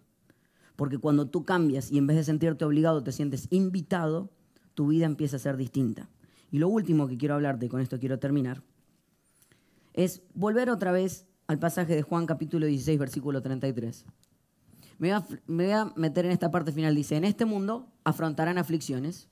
Porque 0.77 0.99
cuando 0.99 1.27
tú 1.27 1.45
cambias 1.45 1.91
y 1.91 1.99
en 1.99 2.07
vez 2.07 2.17
de 2.17 2.25
sentirte 2.25 2.65
obligado 2.65 3.03
te 3.03 3.13
sientes 3.13 3.47
invitado, 3.51 4.31
tu 4.75 4.89
vida 4.89 5.07
empieza 5.07 5.37
a 5.37 5.41
ser 5.41 5.57
distinta. 5.57 6.09
Y 6.55 6.59
lo 6.61 6.69
último 6.69 7.09
que 7.09 7.19
quiero 7.19 7.35
hablarte, 7.35 7.69
con 7.69 7.81
esto 7.81 7.99
quiero 7.99 8.21
terminar, 8.21 8.63
es 9.93 10.23
volver 10.35 10.71
otra 10.71 10.93
vez 10.93 11.27
al 11.49 11.59
pasaje 11.59 11.97
de 11.97 12.03
Juan 12.03 12.27
capítulo 12.27 12.67
16, 12.67 12.97
versículo 12.97 13.43
33. 13.43 14.05
Me 14.99 15.21
voy, 15.49 15.71
a, 15.73 15.93
meter 15.97 16.27
en 16.27 16.31
esta 16.31 16.53
parte 16.53 16.71
final. 16.71 16.95
Dice, 16.95 17.17
en 17.17 17.25
este 17.25 17.45
mundo 17.45 17.89
afrontarán 18.05 18.57
aflicciones, 18.57 19.29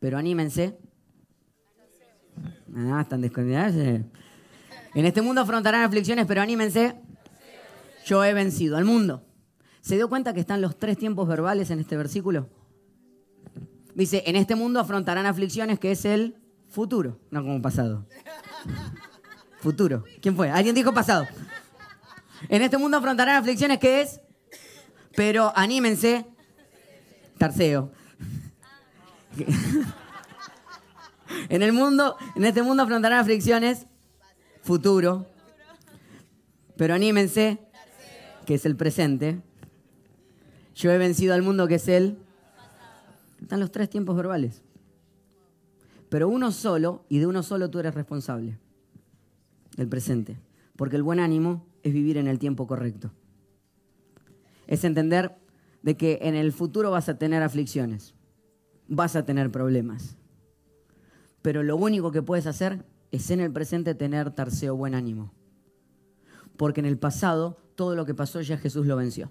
pero 0.00 0.18
anímense. 0.18 0.76
Ah, 2.74 3.02
están 3.02 3.20
desconfiados. 3.20 3.76
En 3.76 4.10
este 4.96 5.22
mundo 5.22 5.42
afrontarán 5.42 5.84
aflicciones, 5.84 6.26
pero 6.26 6.42
anímense. 6.42 6.96
Yo 8.04 8.24
he 8.24 8.34
vencido 8.34 8.76
al 8.76 8.84
mundo. 8.84 9.22
¿Se 9.80 9.94
dio 9.94 10.08
cuenta 10.08 10.34
que 10.34 10.40
están 10.40 10.60
los 10.60 10.76
tres 10.76 10.98
tiempos 10.98 11.28
verbales 11.28 11.70
en 11.70 11.78
este 11.78 11.96
versículo? 11.96 12.48
Dice, 13.94 14.24
en 14.26 14.34
este 14.34 14.56
mundo 14.56 14.80
afrontarán 14.80 15.26
aflicciones, 15.26 15.78
que 15.78 15.92
es 15.92 16.04
el 16.04 16.34
futuro, 16.68 17.18
no 17.30 17.42
como 17.42 17.60
pasado. 17.62 18.06
Futuro. 19.60 20.04
¿Quién 20.20 20.36
fue? 20.36 20.50
¿Alguien 20.50 20.74
dijo 20.74 20.92
pasado? 20.92 21.26
En 22.48 22.62
este 22.62 22.78
mundo 22.78 22.98
afrontarán 22.98 23.36
aflicciones 23.36 23.78
que 23.78 24.00
es, 24.00 24.20
pero 25.16 25.52
anímense. 25.56 26.26
Tarceo. 27.38 27.92
En 31.48 31.62
el 31.62 31.72
mundo, 31.72 32.16
en 32.36 32.44
este 32.44 32.62
mundo 32.62 32.82
afrontarán 32.82 33.20
aflicciones, 33.20 33.86
futuro. 34.62 35.26
Pero 36.76 36.94
anímense, 36.94 37.58
que 38.46 38.54
es 38.54 38.66
el 38.66 38.76
presente. 38.76 39.40
Yo 40.74 40.90
he 40.90 40.98
vencido 40.98 41.34
al 41.34 41.42
mundo 41.42 41.66
que 41.66 41.74
es 41.76 41.88
el 41.88 42.18
Están 43.40 43.60
los 43.60 43.70
tres 43.70 43.90
tiempos 43.90 44.16
verbales. 44.16 44.62
Pero 46.08 46.28
uno 46.28 46.52
solo, 46.52 47.04
y 47.08 47.18
de 47.18 47.26
uno 47.26 47.42
solo 47.42 47.70
tú 47.70 47.78
eres 47.78 47.94
responsable. 47.94 48.58
El 49.76 49.88
presente. 49.88 50.38
Porque 50.76 50.96
el 50.96 51.02
buen 51.02 51.20
ánimo 51.20 51.66
es 51.82 51.92
vivir 51.92 52.16
en 52.16 52.28
el 52.28 52.38
tiempo 52.38 52.66
correcto. 52.66 53.10
Es 54.66 54.84
entender 54.84 55.36
de 55.82 55.96
que 55.96 56.18
en 56.22 56.34
el 56.34 56.52
futuro 56.52 56.90
vas 56.90 57.08
a 57.08 57.18
tener 57.18 57.42
aflicciones, 57.42 58.14
vas 58.88 59.16
a 59.16 59.24
tener 59.24 59.50
problemas. 59.50 60.16
Pero 61.42 61.62
lo 61.62 61.76
único 61.76 62.10
que 62.10 62.22
puedes 62.22 62.46
hacer 62.46 62.84
es 63.10 63.30
en 63.30 63.40
el 63.40 63.52
presente 63.52 63.94
tener 63.94 64.30
tarseo 64.32 64.76
buen 64.76 64.94
ánimo. 64.94 65.32
Porque 66.56 66.80
en 66.80 66.86
el 66.86 66.98
pasado 66.98 67.58
todo 67.74 67.94
lo 67.94 68.04
que 68.04 68.14
pasó 68.14 68.40
ya 68.40 68.58
Jesús 68.58 68.86
lo 68.86 68.96
venció. 68.96 69.30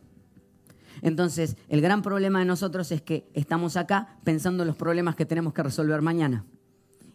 Entonces, 1.01 1.57
el 1.69 1.81
gran 1.81 2.01
problema 2.01 2.39
de 2.39 2.45
nosotros 2.45 2.91
es 2.91 3.01
que 3.01 3.29
estamos 3.33 3.77
acá 3.77 4.17
pensando 4.23 4.63
en 4.63 4.67
los 4.67 4.77
problemas 4.77 5.15
que 5.15 5.25
tenemos 5.25 5.53
que 5.53 5.63
resolver 5.63 6.01
mañana. 6.01 6.45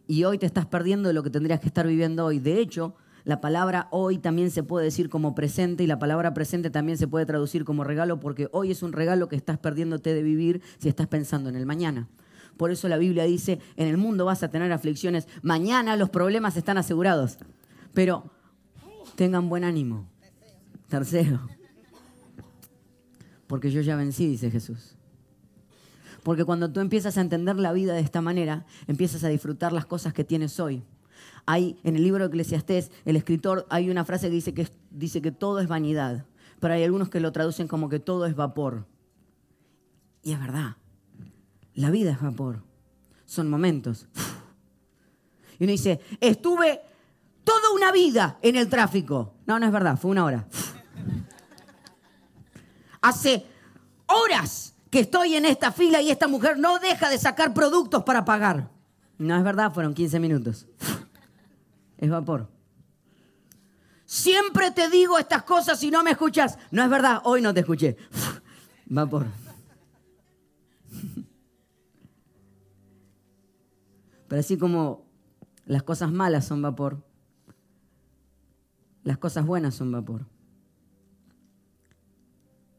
Y 0.07 0.25
hoy 0.25 0.38
te 0.38 0.47
estás 0.47 0.67
perdiendo 0.67 1.09
de 1.09 1.15
lo 1.15 1.23
que 1.23 1.31
tendrías 1.31 1.61
que 1.61 1.69
estar 1.69 1.87
viviendo 1.87 2.25
hoy. 2.25 2.38
De 2.38 2.59
hecho, 2.59 2.95
la 3.25 3.41
palabra 3.41 3.88
hoy 3.91 4.19
también 4.19 4.51
se 4.51 4.62
puede 4.62 4.85
decir 4.85 5.09
como 5.09 5.35
presente 5.35 5.85
y 5.85 5.87
la 5.87 5.99
palabra 5.99 6.35
presente 6.35 6.71
también 6.71 6.99
se 6.99 7.07
puede 7.07 7.25
traducir 7.25 7.65
como 7.65 7.85
regalo 7.85 8.19
porque 8.19 8.49
hoy 8.53 8.73
es 8.73 8.83
un 8.83 8.93
regalo 8.93 9.29
que 9.29 9.37
estás 9.37 9.59
perdiéndote 9.59 10.12
de 10.12 10.23
vivir 10.23 10.61
si 10.79 10.88
estás 10.88 11.07
pensando 11.07 11.49
en 11.49 11.57
el 11.57 11.67
mañana. 11.67 12.09
Por 12.57 12.71
eso 12.71 12.88
la 12.88 12.99
Biblia 12.99 13.25
dice, 13.25 13.61
en 13.77 13.88
el 13.88 13.97
mundo 13.97 14.25
vas 14.25 14.43
a 14.43 14.51
tener 14.51 14.73
aflicciones, 14.73 15.29
mañana 15.43 15.97
los 15.97 16.11
problemas 16.11 16.57
están 16.57 16.79
asegurados. 16.79 17.38
Pero 17.95 18.25
tengan 19.15 19.49
buen 19.49 19.65
ánimo. 19.65 20.09
Tercero, 20.88 21.41
porque 23.47 23.71
yo 23.71 23.81
ya 23.81 23.97
vencí, 23.97 24.27
dice 24.27 24.51
Jesús. 24.51 24.97
Porque 26.23 26.45
cuando 26.45 26.71
tú 26.71 26.81
empiezas 26.81 27.19
a 27.19 27.21
entender 27.21 27.57
la 27.57 27.73
vida 27.73 27.95
de 27.95 28.01
esta 28.01 28.21
manera, 28.21 28.65
empiezas 28.87 29.25
a 29.25 29.29
disfrutar 29.29 29.73
las 29.73 29.87
cosas 29.87 30.13
que 30.13 30.25
tienes 30.25 30.61
hoy. 30.61 30.85
Hay 31.47 31.79
en 31.83 31.97
el 31.97 32.05
libro 32.05 32.25
de 32.25 32.29
Eclesiastés, 32.29 32.93
el 33.05 33.17
escritor, 33.17 33.67
hay 33.69 33.91
una 33.91 34.05
frase 34.05 34.29
que 34.29 34.35
dice 34.35 34.55
que, 34.55 34.69
dice 34.91 35.21
que 35.21 35.33
todo 35.33 35.59
es 35.59 35.67
vanidad, 35.67 36.25
pero 36.61 36.75
hay 36.75 36.85
algunos 36.85 37.09
que 37.09 37.19
lo 37.19 37.33
traducen 37.33 37.67
como 37.67 37.89
que 37.89 37.99
todo 37.99 38.27
es 38.27 38.37
vapor. 38.37 38.87
Y 40.23 40.33
es 40.33 40.39
verdad, 40.39 40.77
la 41.75 41.91
vida 41.91 42.13
es 42.13 42.21
vapor, 42.21 42.63
son 43.25 43.51
momentos. 43.51 44.07
Y 45.59 45.65
uno 45.65 45.71
dice, 45.71 46.01
estuve 46.21 46.81
toda 47.45 47.71
una 47.73 47.93
vida 47.93 48.37
en 48.43 48.57
el 48.57 48.69
tráfico. 48.69 49.35
No, 49.47 49.61
no 49.61 49.67
es 49.67 49.71
verdad, 49.71 49.97
fue 49.97 50.11
una 50.11 50.25
hora. 50.25 50.49
Hace 53.01 53.47
horas 54.07 54.72
que 54.93 55.01
estoy 55.01 55.35
en 55.37 55.47
esta 55.47 55.73
fila 55.73 56.03
y 56.03 56.11
esta 56.11 56.29
mujer 56.29 56.59
no 56.59 56.79
deja 56.79 57.09
de 57.09 57.17
sacar 57.17 57.55
productos 57.55 58.05
para 58.05 58.27
pagar. 58.27 58.69
No 59.17 59.35
es 59.35 59.43
verdad, 59.43 59.73
fueron 59.73 59.95
15 59.95 60.21
minutos. 60.21 60.69
Es 61.97 62.11
vapor. 62.11 62.51
Siempre 64.05 64.71
te 64.71 64.91
digo 64.91 65.19
estas 65.19 65.45
cosas 65.45 65.83
y 65.83 65.91
no 65.91 66.03
me 66.03 66.11
escuchas. 66.11 66.59
No 66.71 66.83
es 66.83 66.91
verdad, 66.91 67.23
hoy 67.25 67.41
no 67.41 67.55
te 67.55 67.61
escuché. 67.61 67.97
Vapor. 68.85 69.29
Pero 74.29 74.41
así 74.41 74.59
como 74.59 75.07
las 75.65 75.85
cosas 75.85 76.13
malas 76.13 76.45
son 76.45 76.61
vapor, 76.61 77.03
las 79.05 79.17
cosas 79.17 79.47
buenas 79.47 79.75
son 79.75 79.91
vapor. 79.91 80.27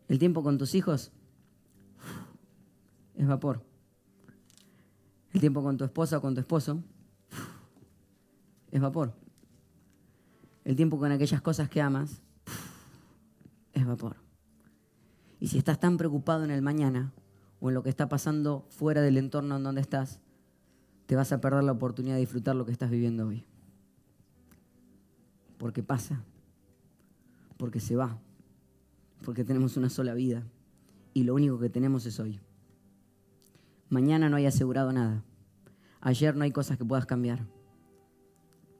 El 0.10 0.20
tiempo 0.20 0.44
con 0.44 0.60
tus 0.60 0.76
hijos 0.76 1.12
es 3.16 3.28
vapor. 3.28 3.64
El 5.32 5.40
tiempo 5.40 5.64
con 5.64 5.78
tu 5.78 5.84
esposa 5.84 6.18
o 6.18 6.22
con 6.22 6.34
tu 6.34 6.40
esposo 6.42 6.84
es 8.72 8.82
vapor. 8.82 9.14
El 10.64 10.76
tiempo 10.76 10.98
con 10.98 11.12
aquellas 11.12 11.42
cosas 11.42 11.70
que 11.70 11.82
amas 11.82 12.22
es 13.74 13.86
vapor. 13.86 14.16
Y 15.40 15.48
si 15.48 15.58
estás 15.58 15.80
tan 15.80 15.98
preocupado 15.98 16.44
en 16.44 16.52
el 16.52 16.62
mañana 16.62 17.12
o 17.60 17.70
en 17.70 17.76
lo 17.76 17.84
que 17.84 17.90
está 17.90 18.08
pasando 18.08 18.66
fuera 18.70 19.02
del 19.02 19.18
entorno 19.18 19.58
en 19.58 19.64
donde 19.64 19.82
estás, 19.82 20.22
te 21.06 21.16
vas 21.16 21.32
a 21.32 21.42
perder 21.42 21.64
la 21.64 21.74
oportunidad 21.74 22.16
de 22.16 22.22
disfrutar 22.22 22.56
lo 22.56 22.66
que 22.66 22.72
estás 22.72 22.90
viviendo 22.90 23.28
hoy. 23.28 23.46
Porque 25.58 25.84
pasa, 25.84 26.24
porque 27.58 27.80
se 27.80 27.96
va, 27.96 28.18
porque 29.24 29.44
tenemos 29.44 29.78
una 29.78 29.90
sola 29.90 30.14
vida 30.14 30.44
y 31.14 31.24
lo 31.24 31.36
único 31.36 31.60
que 31.60 31.70
tenemos 31.70 32.06
es 32.06 32.20
hoy. 32.20 32.40
Mañana 33.94 34.28
no 34.28 34.38
hay 34.38 34.48
asegurado 34.48 34.92
nada. 34.92 35.24
Ayer 36.02 36.36
no 36.36 36.44
hay 36.44 36.52
cosas 36.52 36.80
que 36.80 36.84
puedas 36.84 37.06
cambiar. 37.06 37.46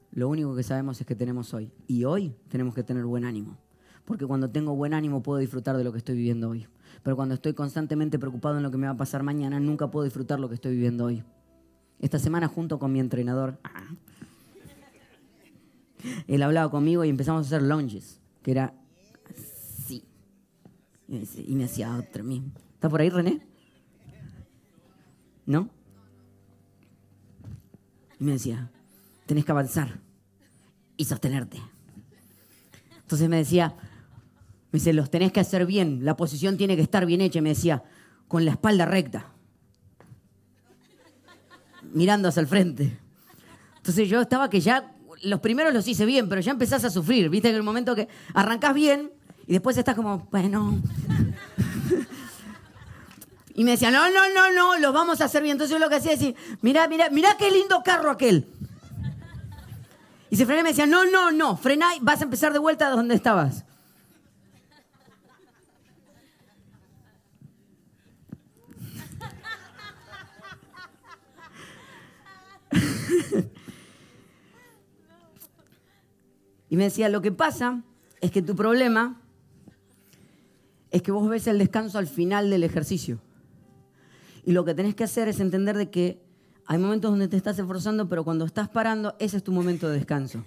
Lo 0.10 0.28
único 0.28 0.56
que 0.56 0.64
sabemos 0.64 1.00
es 1.00 1.06
que 1.06 1.14
tenemos 1.14 1.54
hoy. 1.54 1.72
Y 1.86 2.06
hoy 2.06 2.36
tenemos 2.48 2.74
que 2.74 2.82
tener 2.82 3.06
buen 3.06 3.24
ánimo. 3.24 3.60
Porque 4.06 4.26
cuando 4.26 4.50
tengo 4.50 4.76
buen 4.76 4.92
ánimo 4.92 5.22
puedo 5.22 5.38
disfrutar 5.38 5.78
de 5.78 5.84
lo 5.84 5.92
que 5.92 6.00
estoy 6.00 6.16
viviendo 6.16 6.50
hoy. 6.50 6.66
Pero 7.04 7.16
cuando 7.16 7.36
estoy 7.36 7.54
constantemente 7.54 8.18
preocupado 8.18 8.58
en 8.58 8.64
lo 8.64 8.72
que 8.72 8.78
me 8.78 8.88
va 8.88 8.94
a 8.94 8.98
pasar 8.98 9.22
mañana, 9.22 9.60
nunca 9.60 9.92
puedo 9.92 10.04
disfrutar 10.04 10.40
lo 10.40 10.50
que 10.50 10.56
estoy 10.56 10.74
viviendo 10.74 11.06
hoy. 11.06 11.24
Esta 12.00 12.18
semana 12.18 12.48
junto 12.48 12.80
con 12.80 12.92
mi 12.92 13.00
entrenador, 13.00 13.60
él 16.28 16.42
hablaba 16.42 16.72
conmigo 16.72 17.06
y 17.06 17.10
empezamos 17.10 17.46
a 17.46 17.46
hacer 17.46 17.62
lunges, 17.62 18.20
que 18.42 18.50
era 18.50 18.74
así. 19.30 20.06
Y 21.08 21.54
me 21.54 21.66
hacía 21.66 21.96
otro 21.98 22.24
mismo. 22.24 22.50
¿Está 22.74 22.90
por 22.90 23.00
ahí, 23.00 23.12
René? 23.12 23.53
¿No? 25.46 25.70
Y 28.20 28.24
me 28.24 28.34
decía, 28.34 28.72
tenés 29.26 29.46
que 29.46 29.52
avanzar 29.52 30.00
y 30.98 31.06
sostenerte. 31.06 31.62
Entonces 33.02 33.28
me 33.30 33.38
decía, 33.38 33.76
me 34.72 34.80
dice, 34.80 34.94
los 34.94 35.10
tenés 35.10 35.32
que 35.32 35.40
hacer 35.40 35.66
bien, 35.66 36.06
la 36.06 36.16
posición 36.16 36.58
tiene 36.58 36.76
que 36.76 36.82
estar 36.82 37.06
bien 37.06 37.22
hecha, 37.22 37.42
me 37.42 37.50
decía, 37.50 37.84
con 38.28 38.46
la 38.46 38.52
espalda 38.52 38.86
recta 38.86 39.34
mirando 41.94 42.28
hacia 42.28 42.42
el 42.42 42.48
frente. 42.48 42.98
Entonces 43.78 44.10
yo 44.10 44.22
estaba 44.22 44.50
que 44.50 44.60
ya, 44.60 44.92
los 45.24 45.40
primeros 45.40 45.74
los 45.74 45.88
hice 45.88 46.06
bien, 46.06 46.28
pero 46.28 46.42
ya 46.42 46.52
empezás 46.52 46.84
a 46.84 46.90
sufrir, 46.90 47.30
viste, 47.30 47.50
en 47.50 47.56
el 47.56 47.64
momento 47.64 47.96
que 47.96 48.08
arrancás 48.34 48.74
bien 48.74 49.12
y 49.48 49.54
después 49.54 49.78
estás 49.78 49.96
como, 49.96 50.28
bueno. 50.32 50.82
Y 53.56 53.64
me 53.64 53.72
decía, 53.72 53.92
no, 53.92 54.10
no, 54.10 54.34
no, 54.34 54.52
no, 54.52 54.78
los 54.80 54.94
vamos 54.94 55.22
a 55.22 55.26
hacer 55.26 55.44
bien. 55.44 55.54
Entonces 55.54 55.72
yo 55.72 55.80
lo 55.80 55.90
que 55.90 55.96
hacía 55.96 56.14
es 56.14 56.20
decir, 56.20 56.36
mira, 56.62 56.88
mira, 56.88 57.10
mira 57.12 57.38
qué 57.38 57.52
lindo 57.52 57.84
carro 57.84 58.10
aquel. 58.10 58.48
Y 60.32 60.36
se 60.36 60.48
frené 60.48 60.62
y 60.62 60.64
me 60.64 60.70
decía, 60.70 60.88
no, 60.88 61.06
no, 61.06 61.32
no, 61.32 61.56
frená 61.58 61.96
y 61.96 62.00
vas 62.00 62.22
a 62.22 62.24
empezar 62.24 62.52
de 62.54 62.60
vuelta 62.60 62.90
de 62.90 62.96
donde 62.96 63.14
estabas. 63.14 63.64
y 76.70 76.76
me 76.76 76.86
decía, 76.86 77.10
lo 77.10 77.22
que 77.22 77.32
pasa 77.32 77.84
es 78.20 78.32
que 78.32 78.42
tu 78.42 78.56
problema 78.56 79.22
es 80.90 81.04
que 81.04 81.12
vos 81.12 81.30
ves 81.30 81.46
el 81.46 81.60
descanso 81.60 82.00
al 82.00 82.08
final 82.08 82.50
del 82.50 82.64
ejercicio. 82.64 83.20
Y 84.46 84.52
lo 84.52 84.66
que 84.66 84.74
tenés 84.74 84.96
que 84.96 85.04
hacer 85.04 85.28
es 85.28 85.40
entender 85.40 85.78
de 85.78 85.90
que 85.90 86.22
hay 86.66 86.78
momentos 86.78 87.12
donde 87.12 87.28
te 87.28 87.38
estás 87.38 87.58
esforzando, 87.60 88.08
pero 88.10 88.24
cuando 88.24 88.46
estás 88.46 88.70
parando, 88.70 89.16
ese 89.20 89.38
es 89.38 89.44
tu 89.44 89.52
momento 89.52 89.90
de 89.90 89.96
descanso. 89.96 90.46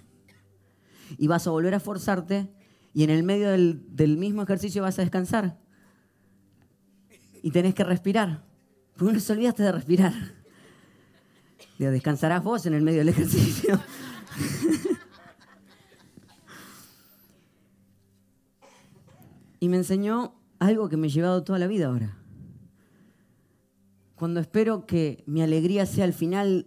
Y 1.17 1.27
vas 1.27 1.47
a 1.47 1.51
volver 1.51 1.73
a 1.73 1.77
esforzarte 1.77 2.49
y 2.93 3.03
en 3.03 3.09
el 3.09 3.23
medio 3.23 3.49
del, 3.49 4.17
mismo 4.17 4.43
ejercicio 4.43 4.81
vas 4.81 4.97
a 4.99 5.03
descansar. 5.03 5.59
Y 7.41 7.51
tenés 7.51 7.73
que 7.75 7.83
respirar. 7.83 8.43
Porque 8.97 9.13
no 9.13 9.19
se 9.19 9.33
olvidaste 9.33 9.63
de 9.63 9.71
respirar 9.71 10.37
descansarás 11.85 12.43
vos 12.43 12.65
en 12.65 12.73
el 12.73 12.81
medio 12.81 12.97
del 12.99 13.09
ejercicio. 13.09 13.79
y 19.59 19.69
me 19.69 19.77
enseñó 19.77 20.33
algo 20.59 20.89
que 20.89 20.97
me 20.97 21.07
he 21.07 21.09
llevado 21.09 21.43
toda 21.43 21.59
la 21.59 21.67
vida 21.67 21.85
ahora. 21.87 22.17
Cuando 24.17 24.39
espero 24.39 24.87
que 24.87 25.23
mi 25.27 25.43
alegría 25.43 25.85
sea 25.85 26.03
el 26.03 26.11
final 26.11 26.65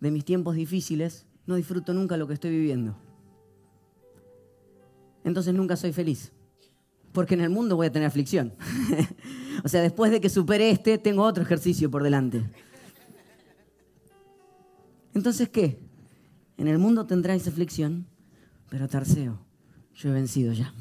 de 0.00 0.10
mis 0.10 0.24
tiempos 0.24 0.56
difíciles, 0.56 1.24
no 1.46 1.54
disfruto 1.54 1.94
nunca 1.94 2.16
lo 2.16 2.26
que 2.26 2.34
estoy 2.34 2.50
viviendo. 2.50 2.96
Entonces 5.22 5.54
nunca 5.54 5.76
soy 5.76 5.92
feliz. 5.92 6.32
Porque 7.12 7.34
en 7.34 7.42
el 7.42 7.50
mundo 7.50 7.76
voy 7.76 7.86
a 7.86 7.92
tener 7.92 8.08
aflicción. 8.08 8.54
o 9.64 9.68
sea, 9.68 9.82
después 9.82 10.10
de 10.10 10.20
que 10.20 10.28
supere 10.28 10.70
este, 10.70 10.98
tengo 10.98 11.22
otro 11.22 11.44
ejercicio 11.44 11.92
por 11.92 12.02
delante. 12.02 12.42
Entonces, 15.14 15.48
¿qué? 15.48 15.78
En 16.56 16.66
el 16.66 16.78
mundo 16.78 17.06
tendráis 17.06 17.46
aflicción, 17.46 18.04
pero 18.68 18.88
Tarseo, 18.88 19.38
yo 19.94 20.10
he 20.10 20.12
vencido 20.12 20.52
ya. 20.52 20.74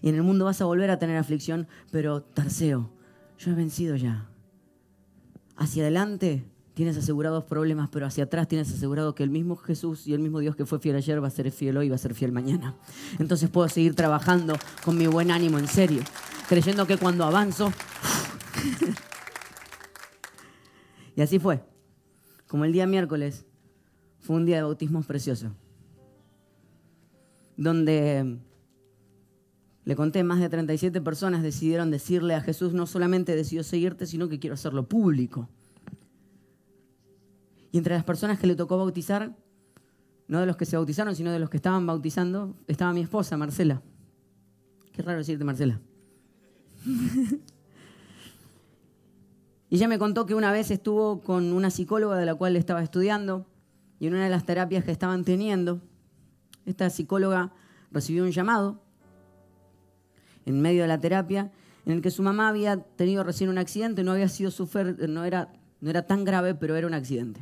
Y 0.00 0.08
en 0.08 0.14
el 0.14 0.22
mundo 0.22 0.46
vas 0.46 0.62
a 0.62 0.64
volver 0.64 0.90
a 0.90 0.98
tener 0.98 1.18
aflicción, 1.18 1.68
pero 1.90 2.22
Tarseo, 2.22 2.90
yo 3.38 3.50
he 3.50 3.54
vencido 3.54 3.94
ya. 3.94 4.30
Hacia 5.58 5.82
adelante 5.82 6.44
tienes 6.74 6.96
asegurados 6.96 7.44
problemas, 7.44 7.88
pero 7.90 8.06
hacia 8.06 8.24
atrás 8.24 8.46
tienes 8.46 8.72
asegurado 8.72 9.14
que 9.14 9.24
el 9.24 9.30
mismo 9.30 9.56
Jesús 9.56 10.06
y 10.06 10.14
el 10.14 10.20
mismo 10.20 10.38
Dios 10.38 10.54
que 10.54 10.64
fue 10.64 10.78
fiel 10.78 10.94
ayer 10.94 11.20
va 11.20 11.26
a 11.26 11.30
ser 11.30 11.50
fiel 11.50 11.76
hoy 11.76 11.86
y 11.86 11.88
va 11.88 11.96
a 11.96 11.98
ser 11.98 12.14
fiel 12.14 12.30
mañana. 12.30 12.76
Entonces 13.18 13.50
puedo 13.50 13.68
seguir 13.68 13.96
trabajando 13.96 14.56
con 14.84 14.96
mi 14.96 15.08
buen 15.08 15.32
ánimo 15.32 15.58
en 15.58 15.66
serio, 15.66 16.02
creyendo 16.48 16.86
que 16.86 16.96
cuando 16.96 17.24
avanzo... 17.24 17.72
y 21.16 21.20
así 21.20 21.40
fue. 21.40 21.64
Como 22.46 22.64
el 22.64 22.72
día 22.72 22.86
miércoles 22.86 23.44
fue 24.20 24.36
un 24.36 24.46
día 24.46 24.56
de 24.56 24.62
bautismos 24.62 25.04
precioso, 25.04 25.50
donde 27.56 28.38
le 29.88 29.96
conté, 29.96 30.22
más 30.22 30.38
de 30.38 30.50
37 30.50 31.00
personas 31.00 31.42
decidieron 31.42 31.90
decirle 31.90 32.34
a 32.34 32.42
Jesús, 32.42 32.74
no 32.74 32.86
solamente 32.86 33.34
decido 33.34 33.62
seguirte, 33.62 34.04
sino 34.04 34.28
que 34.28 34.38
quiero 34.38 34.52
hacerlo 34.52 34.86
público. 34.86 35.48
Y 37.72 37.78
entre 37.78 37.94
las 37.94 38.04
personas 38.04 38.38
que 38.38 38.46
le 38.46 38.54
tocó 38.54 38.76
bautizar, 38.76 39.34
no 40.26 40.40
de 40.40 40.46
los 40.46 40.58
que 40.58 40.66
se 40.66 40.76
bautizaron, 40.76 41.16
sino 41.16 41.32
de 41.32 41.38
los 41.38 41.48
que 41.48 41.56
estaban 41.56 41.86
bautizando, 41.86 42.54
estaba 42.66 42.92
mi 42.92 43.00
esposa, 43.00 43.38
Marcela. 43.38 43.80
Qué 44.92 45.00
raro 45.00 45.20
decirte, 45.20 45.42
Marcela. 45.42 45.80
y 49.70 49.76
ella 49.76 49.88
me 49.88 49.98
contó 49.98 50.26
que 50.26 50.34
una 50.34 50.52
vez 50.52 50.70
estuvo 50.70 51.22
con 51.22 51.54
una 51.54 51.70
psicóloga 51.70 52.18
de 52.18 52.26
la 52.26 52.34
cual 52.34 52.56
estaba 52.56 52.82
estudiando 52.82 53.46
y 53.98 54.08
en 54.08 54.12
una 54.12 54.24
de 54.24 54.30
las 54.30 54.44
terapias 54.44 54.84
que 54.84 54.92
estaban 54.92 55.24
teniendo, 55.24 55.80
esta 56.66 56.90
psicóloga 56.90 57.54
recibió 57.90 58.24
un 58.24 58.32
llamado 58.32 58.86
en 60.48 60.60
medio 60.60 60.82
de 60.82 60.88
la 60.88 61.00
terapia 61.00 61.50
en 61.86 61.92
el 61.92 62.02
que 62.02 62.10
su 62.10 62.22
mamá 62.22 62.48
había 62.48 62.78
tenido 62.78 63.24
recién 63.24 63.48
un 63.50 63.58
accidente, 63.58 64.04
no 64.04 64.12
había 64.12 64.28
sido 64.28 64.50
sufrir, 64.50 65.08
no 65.08 65.24
era, 65.24 65.52
no 65.80 65.90
era 65.90 66.06
tan 66.06 66.24
grave, 66.24 66.54
pero 66.54 66.76
era 66.76 66.86
un 66.86 66.94
accidente 66.94 67.40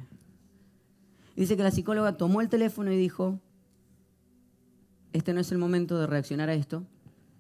dice 1.37 1.57
que 1.57 1.63
la 1.63 1.71
psicóloga 1.71 2.17
tomó 2.17 2.41
el 2.41 2.49
teléfono 2.49 2.91
y 2.91 2.97
dijo, 2.97 3.39
este 5.13 5.35
no 5.35 5.41
es 5.41 5.53
el 5.53 5.59
momento 5.59 5.99
de 5.99 6.07
reaccionar 6.07 6.49
a 6.49 6.55
esto, 6.55 6.85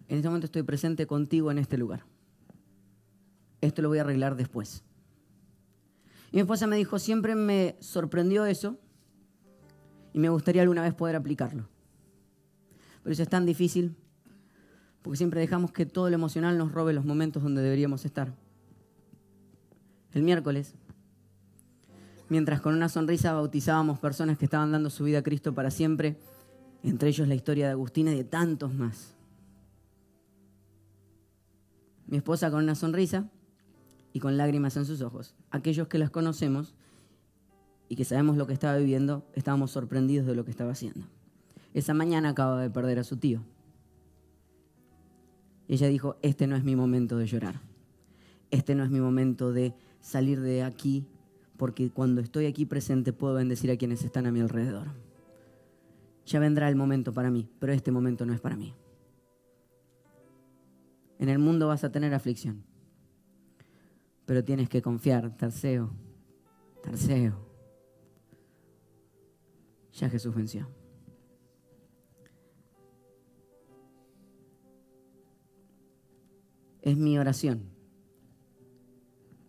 en 0.09 0.17
este 0.17 0.29
momento 0.29 0.45
estoy 0.45 0.63
presente 0.63 1.07
contigo 1.07 1.51
en 1.51 1.59
este 1.59 1.79
lugar. 1.79 2.05
Esto 3.61 3.83
lo 3.83 3.89
voy 3.89 3.99
a 3.99 4.03
arreglar 4.03 4.37
después. 4.37 4.85
Y 6.31 6.37
mi 6.37 6.41
esposa 6.43 6.67
me 6.67 6.77
dijo, 6.77 6.99
siempre 6.99 7.35
me 7.35 7.77
sorprendió 7.81 8.45
eso 8.47 8.79
y 10.13 10.21
me 10.21 10.29
gustaría 10.29 10.63
alguna 10.63 10.83
vez 10.83 10.95
poder 10.95 11.17
aplicarlo. 11.17 11.69
Pero 13.03 13.13
eso 13.13 13.23
es 13.23 13.29
tan 13.29 13.47
difícil 13.47 13.97
porque 15.07 15.19
siempre 15.19 15.39
dejamos 15.39 15.71
que 15.71 15.87
todo 15.87 16.11
lo 16.11 16.17
emocional 16.17 16.59
nos 16.59 16.73
robe 16.73 16.93
los 16.93 17.05
momentos 17.05 17.41
donde 17.41 17.63
deberíamos 17.63 18.05
estar. 18.05 18.35
El 20.13 20.25
miércoles 20.25 20.75
mientras 22.29 22.61
con 22.61 22.75
una 22.75 22.89
sonrisa 22.89 23.33
bautizábamos 23.33 24.01
personas 24.01 24.37
que 24.37 24.47
estaban 24.47 24.73
dando 24.73 24.91
su 24.91 25.05
vida 25.05 25.19
a 25.19 25.23
Cristo 25.23 25.55
para 25.55 25.71
siempre, 25.71 26.19
entre 26.83 27.11
ellos 27.11 27.29
la 27.29 27.37
historia 27.37 27.67
de 27.67 27.71
Agustina 27.71 28.11
y 28.11 28.17
de 28.17 28.25
tantos 28.25 28.75
más. 28.75 29.15
Mi 32.09 32.17
esposa 32.17 32.51
con 32.51 32.65
una 32.65 32.75
sonrisa 32.75 33.31
y 34.13 34.19
con 34.19 34.37
lágrimas 34.37 34.77
en 34.77 34.87
sus 34.87 35.03
ojos. 35.03 35.37
Aquellos 35.53 35.87
que 35.87 35.99
las 35.99 36.11
conocemos 36.11 36.75
y 37.89 37.95
que 37.95 38.05
sabemos 38.05 38.37
lo 38.37 38.49
que 38.49 38.55
estaba 38.55 38.77
viviendo, 38.77 39.25
estábamos 39.35 39.71
sorprendidos 39.71 40.27
de 40.27 40.35
lo 40.35 40.45
que 40.45 40.51
estaba 40.51 40.73
haciendo. 40.73 41.07
Esa 41.75 41.95
mañana 41.95 42.31
acaba 42.31 42.61
de 42.61 42.71
perder 42.71 42.99
a 42.99 43.05
su 43.05 43.19
tío. 43.19 43.45
Y 45.69 45.75
ella 45.75 45.89
dijo, 45.89 46.17
este 46.23 46.47
no 46.47 46.57
es 46.57 46.65
mi 46.65 46.77
momento 46.77 47.19
de 47.19 47.27
llorar. 47.27 47.61
Este 48.51 48.75
no 48.75 48.85
es 48.85 48.91
mi 48.91 49.01
momento 49.01 49.53
de 49.53 49.75
salir 50.01 50.41
de 50.41 50.63
aquí 50.63 51.07
porque 51.57 51.91
cuando 51.91 52.21
estoy 52.21 52.47
aquí 52.47 52.67
presente 52.67 53.13
puedo 53.13 53.35
bendecir 53.35 53.71
a 53.71 53.77
quienes 53.77 54.05
están 54.05 54.27
a 54.27 54.33
mi 54.33 54.41
alrededor. 54.41 54.89
Ya 56.27 56.39
vendrá 56.39 56.69
el 56.69 56.77
momento 56.77 57.13
para 57.13 57.31
mí, 57.31 57.49
pero 57.59 57.73
este 57.73 57.91
momento 57.91 58.27
no 58.27 58.35
es 58.35 58.41
para 58.41 58.57
mí. 58.57 58.75
En 61.19 61.29
el 61.29 61.39
mundo 61.39 61.69
vas 61.69 61.83
a 61.83 61.91
tener 61.91 62.13
aflicción, 62.13 62.63
pero 64.27 64.45
tienes 64.45 64.69
que 64.69 64.83
confiar, 64.83 65.35
Tarseo, 65.37 65.91
Tarseo. 66.83 67.47
Ya 69.95 70.11
Jesús 70.11 70.35
venció. 70.35 70.69
Es 76.87 76.97
mi 76.97 77.19
oración 77.19 77.65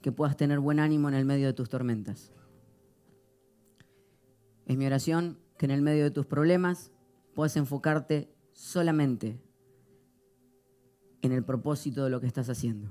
que 0.02 0.12
puedas 0.12 0.36
tener 0.38 0.60
buen 0.60 0.80
ánimo 0.80 1.08
en 1.08 1.14
el 1.14 1.24
medio 1.24 1.46
de 1.46 1.54
tus 1.54 1.70
tormentas. 1.70 2.32
Es 4.66 4.76
mi 4.76 4.88
oración 4.88 5.38
que 5.60 5.68
en 5.68 5.72
el 5.72 5.84
medio 5.84 6.04
de 6.04 6.10
tus 6.10 6.26
problemas 6.26 6.92
puedas 7.36 7.56
enfocarte 7.56 8.34
solamente 8.54 9.40
en 11.22 11.32
el 11.32 11.44
propósito 11.44 12.04
de 12.04 12.10
lo 12.10 12.20
que 12.20 12.26
estás 12.26 12.50
haciendo. 12.50 12.90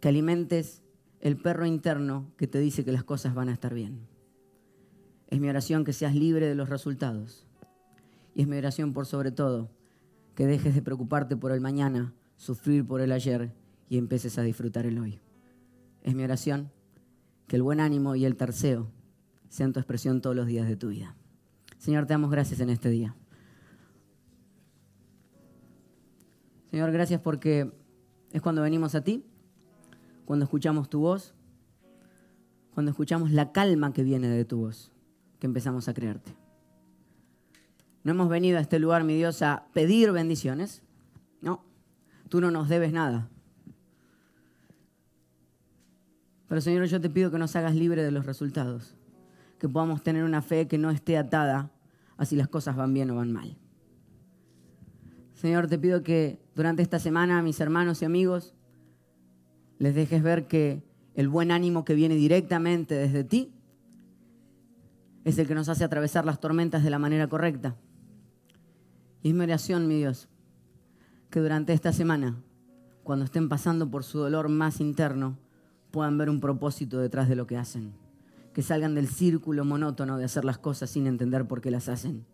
Que 0.00 0.08
alimentes 0.08 0.82
el 1.20 1.36
perro 1.36 1.66
interno 1.66 2.32
que 2.38 2.46
te 2.46 2.60
dice 2.60 2.82
que 2.82 2.92
las 2.92 3.04
cosas 3.04 3.34
van 3.34 3.50
a 3.50 3.52
estar 3.52 3.74
bien. 3.74 4.08
Es 5.26 5.38
mi 5.38 5.50
oración 5.50 5.84
que 5.84 5.92
seas 5.92 6.14
libre 6.14 6.48
de 6.48 6.54
los 6.54 6.70
resultados. 6.70 7.46
Y 8.34 8.40
es 8.40 8.48
mi 8.48 8.56
oración 8.56 8.94
por 8.94 9.04
sobre 9.04 9.32
todo 9.32 9.68
que 10.34 10.46
dejes 10.46 10.74
de 10.74 10.80
preocuparte 10.80 11.36
por 11.36 11.52
el 11.52 11.60
mañana, 11.60 12.14
sufrir 12.36 12.86
por 12.86 13.00
el 13.00 13.12
ayer 13.12 13.52
y 13.88 13.98
empieces 13.98 14.38
a 14.38 14.42
disfrutar 14.42 14.86
el 14.86 14.98
hoy. 14.98 15.20
Es 16.02 16.14
mi 16.14 16.24
oración 16.24 16.70
que 17.46 17.56
el 17.56 17.62
buen 17.62 17.80
ánimo 17.80 18.14
y 18.14 18.24
el 18.24 18.36
terceo 18.36 18.90
sean 19.48 19.72
tu 19.72 19.80
expresión 19.80 20.20
todos 20.20 20.36
los 20.36 20.46
días 20.46 20.68
de 20.68 20.76
tu 20.76 20.88
vida. 20.88 21.16
Señor, 21.78 22.06
te 22.06 22.14
damos 22.14 22.30
gracias 22.30 22.60
en 22.60 22.70
este 22.70 22.90
día. 22.90 23.14
Señor, 26.70 26.90
gracias 26.90 27.20
porque 27.20 27.72
es 28.32 28.42
cuando 28.42 28.62
venimos 28.62 28.94
a 28.94 29.02
ti, 29.02 29.24
cuando 30.24 30.44
escuchamos 30.44 30.90
tu 30.90 31.00
voz, 31.00 31.34
cuando 32.74 32.90
escuchamos 32.90 33.30
la 33.30 33.52
calma 33.52 33.92
que 33.92 34.02
viene 34.02 34.28
de 34.28 34.44
tu 34.44 34.58
voz, 34.58 34.92
que 35.38 35.46
empezamos 35.46 35.88
a 35.88 35.94
creerte. 35.94 36.36
No 38.02 38.12
hemos 38.12 38.28
venido 38.28 38.58
a 38.58 38.60
este 38.60 38.78
lugar, 38.78 39.04
mi 39.04 39.16
Dios, 39.16 39.42
a 39.42 39.66
pedir 39.72 40.12
bendiciones. 40.12 40.82
No, 41.40 41.64
tú 42.28 42.40
no 42.40 42.50
nos 42.50 42.68
debes 42.68 42.92
nada. 42.92 43.28
Pero 46.48 46.60
Señor, 46.60 46.86
yo 46.86 47.00
te 47.00 47.10
pido 47.10 47.30
que 47.30 47.38
nos 47.38 47.56
hagas 47.56 47.74
libre 47.74 48.02
de 48.02 48.10
los 48.10 48.26
resultados, 48.26 48.94
que 49.58 49.68
podamos 49.68 50.02
tener 50.02 50.24
una 50.24 50.42
fe 50.42 50.68
que 50.68 50.78
no 50.78 50.90
esté 50.90 51.18
atada 51.18 51.70
a 52.16 52.24
si 52.24 52.36
las 52.36 52.48
cosas 52.48 52.76
van 52.76 52.94
bien 52.94 53.10
o 53.10 53.16
van 53.16 53.32
mal. 53.32 53.56
Señor, 55.34 55.66
te 55.66 55.78
pido 55.78 56.02
que 56.02 56.40
durante 56.54 56.82
esta 56.82 56.98
semana 56.98 57.38
a 57.38 57.42
mis 57.42 57.60
hermanos 57.60 58.00
y 58.00 58.04
amigos 58.04 58.54
les 59.78 59.94
dejes 59.94 60.22
ver 60.22 60.46
que 60.46 60.82
el 61.14 61.28
buen 61.28 61.50
ánimo 61.50 61.84
que 61.84 61.94
viene 61.94 62.14
directamente 62.14 62.94
desde 62.94 63.24
ti 63.24 63.52
es 65.24 65.38
el 65.38 65.46
que 65.46 65.54
nos 65.54 65.68
hace 65.68 65.84
atravesar 65.84 66.24
las 66.24 66.40
tormentas 66.40 66.84
de 66.84 66.90
la 66.90 66.98
manera 66.98 67.28
correcta. 67.28 67.76
Y 69.22 69.30
es 69.30 69.34
mi 69.34 69.42
oración, 69.42 69.88
mi 69.88 69.96
Dios, 69.98 70.28
que 71.36 71.42
durante 71.42 71.74
esta 71.74 71.92
semana, 71.92 72.42
cuando 73.04 73.26
estén 73.26 73.50
pasando 73.50 73.90
por 73.90 74.04
su 74.04 74.18
dolor 74.20 74.48
más 74.48 74.80
interno, 74.80 75.36
puedan 75.90 76.16
ver 76.16 76.30
un 76.30 76.40
propósito 76.40 76.98
detrás 76.98 77.28
de 77.28 77.36
lo 77.36 77.46
que 77.46 77.58
hacen. 77.58 77.92
Que 78.54 78.62
salgan 78.62 78.94
del 78.94 79.06
círculo 79.06 79.62
monótono 79.66 80.16
de 80.16 80.24
hacer 80.24 80.46
las 80.46 80.56
cosas 80.56 80.88
sin 80.88 81.06
entender 81.06 81.46
por 81.46 81.60
qué 81.60 81.70
las 81.70 81.90
hacen. 81.90 82.24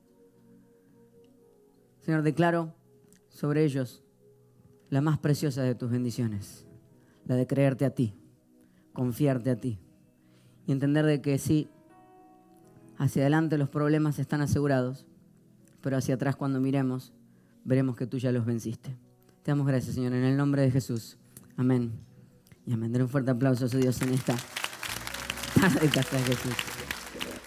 Señor, 1.98 2.22
declaro 2.22 2.76
sobre 3.28 3.64
ellos 3.64 4.04
la 4.88 5.00
más 5.00 5.18
preciosa 5.18 5.64
de 5.64 5.74
tus 5.74 5.90
bendiciones, 5.90 6.68
la 7.26 7.34
de 7.34 7.48
creerte 7.48 7.84
a 7.84 7.90
ti, 7.90 8.14
confiarte 8.92 9.50
a 9.50 9.58
ti 9.58 9.80
y 10.64 10.70
entender 10.70 11.06
de 11.06 11.20
que 11.20 11.38
sí, 11.38 11.68
hacia 12.98 13.22
adelante 13.22 13.58
los 13.58 13.68
problemas 13.68 14.20
están 14.20 14.42
asegurados, 14.42 15.06
pero 15.80 15.96
hacia 15.96 16.14
atrás 16.14 16.36
cuando 16.36 16.60
miremos, 16.60 17.12
veremos 17.64 17.96
que 17.96 18.06
tú 18.06 18.18
ya 18.18 18.32
los 18.32 18.44
venciste. 18.44 18.96
Te 19.42 19.50
damos 19.50 19.66
gracias, 19.66 19.94
Señor, 19.94 20.12
en 20.14 20.24
el 20.24 20.36
nombre 20.36 20.62
de 20.62 20.70
Jesús. 20.70 21.18
Amén. 21.56 21.92
Y 22.66 22.72
amén. 22.72 23.00
un 23.00 23.08
fuerte 23.08 23.30
aplauso 23.30 23.64
a 23.64 23.68
Dios 23.68 24.00
en 24.02 24.14
esta 24.14 24.36
de 25.80 25.88
Casa 25.88 26.16
de 26.16 26.22
Jesús. 26.22 26.52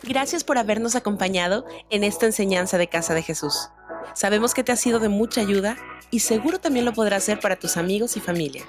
Gracias 0.04 0.44
por 0.44 0.58
habernos 0.58 0.96
acompañado 0.96 1.66
en 1.90 2.04
esta 2.04 2.26
enseñanza 2.26 2.78
de 2.78 2.88
Casa 2.88 3.14
de 3.14 3.24
Jesús. 3.24 3.70
Sabemos 4.14 4.54
que 4.54 4.64
te 4.64 4.72
ha 4.72 4.76
sido 4.76 5.00
de 5.00 5.10
mucha 5.10 5.42
ayuda 5.42 5.78
y 6.12 6.20
seguro 6.20 6.60
también 6.60 6.86
lo 6.86 6.94
podrás 6.94 7.24
hacer 7.24 7.40
para 7.40 7.58
tus 7.58 7.76
amigos 7.78 8.16
y 8.16 8.20
familia. 8.20 8.64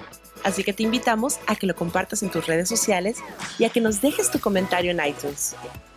Así 0.45 0.65
que 0.65 0.73
te 0.73 0.83
invitamos 0.83 1.39
a 1.47 1.57
que 1.57 1.67
lo 1.67 1.75
compartas 1.75 2.23
en 2.23 2.31
tus 2.31 2.47
redes 2.47 2.69
sociales 2.69 3.19
y 3.59 3.65
a 3.65 3.71
que 3.71 3.81
nos 3.81 4.01
dejes 4.01 4.31
tu 4.31 4.41
comentario 4.41 4.91
en 4.91 5.01
iTunes. 5.05 5.55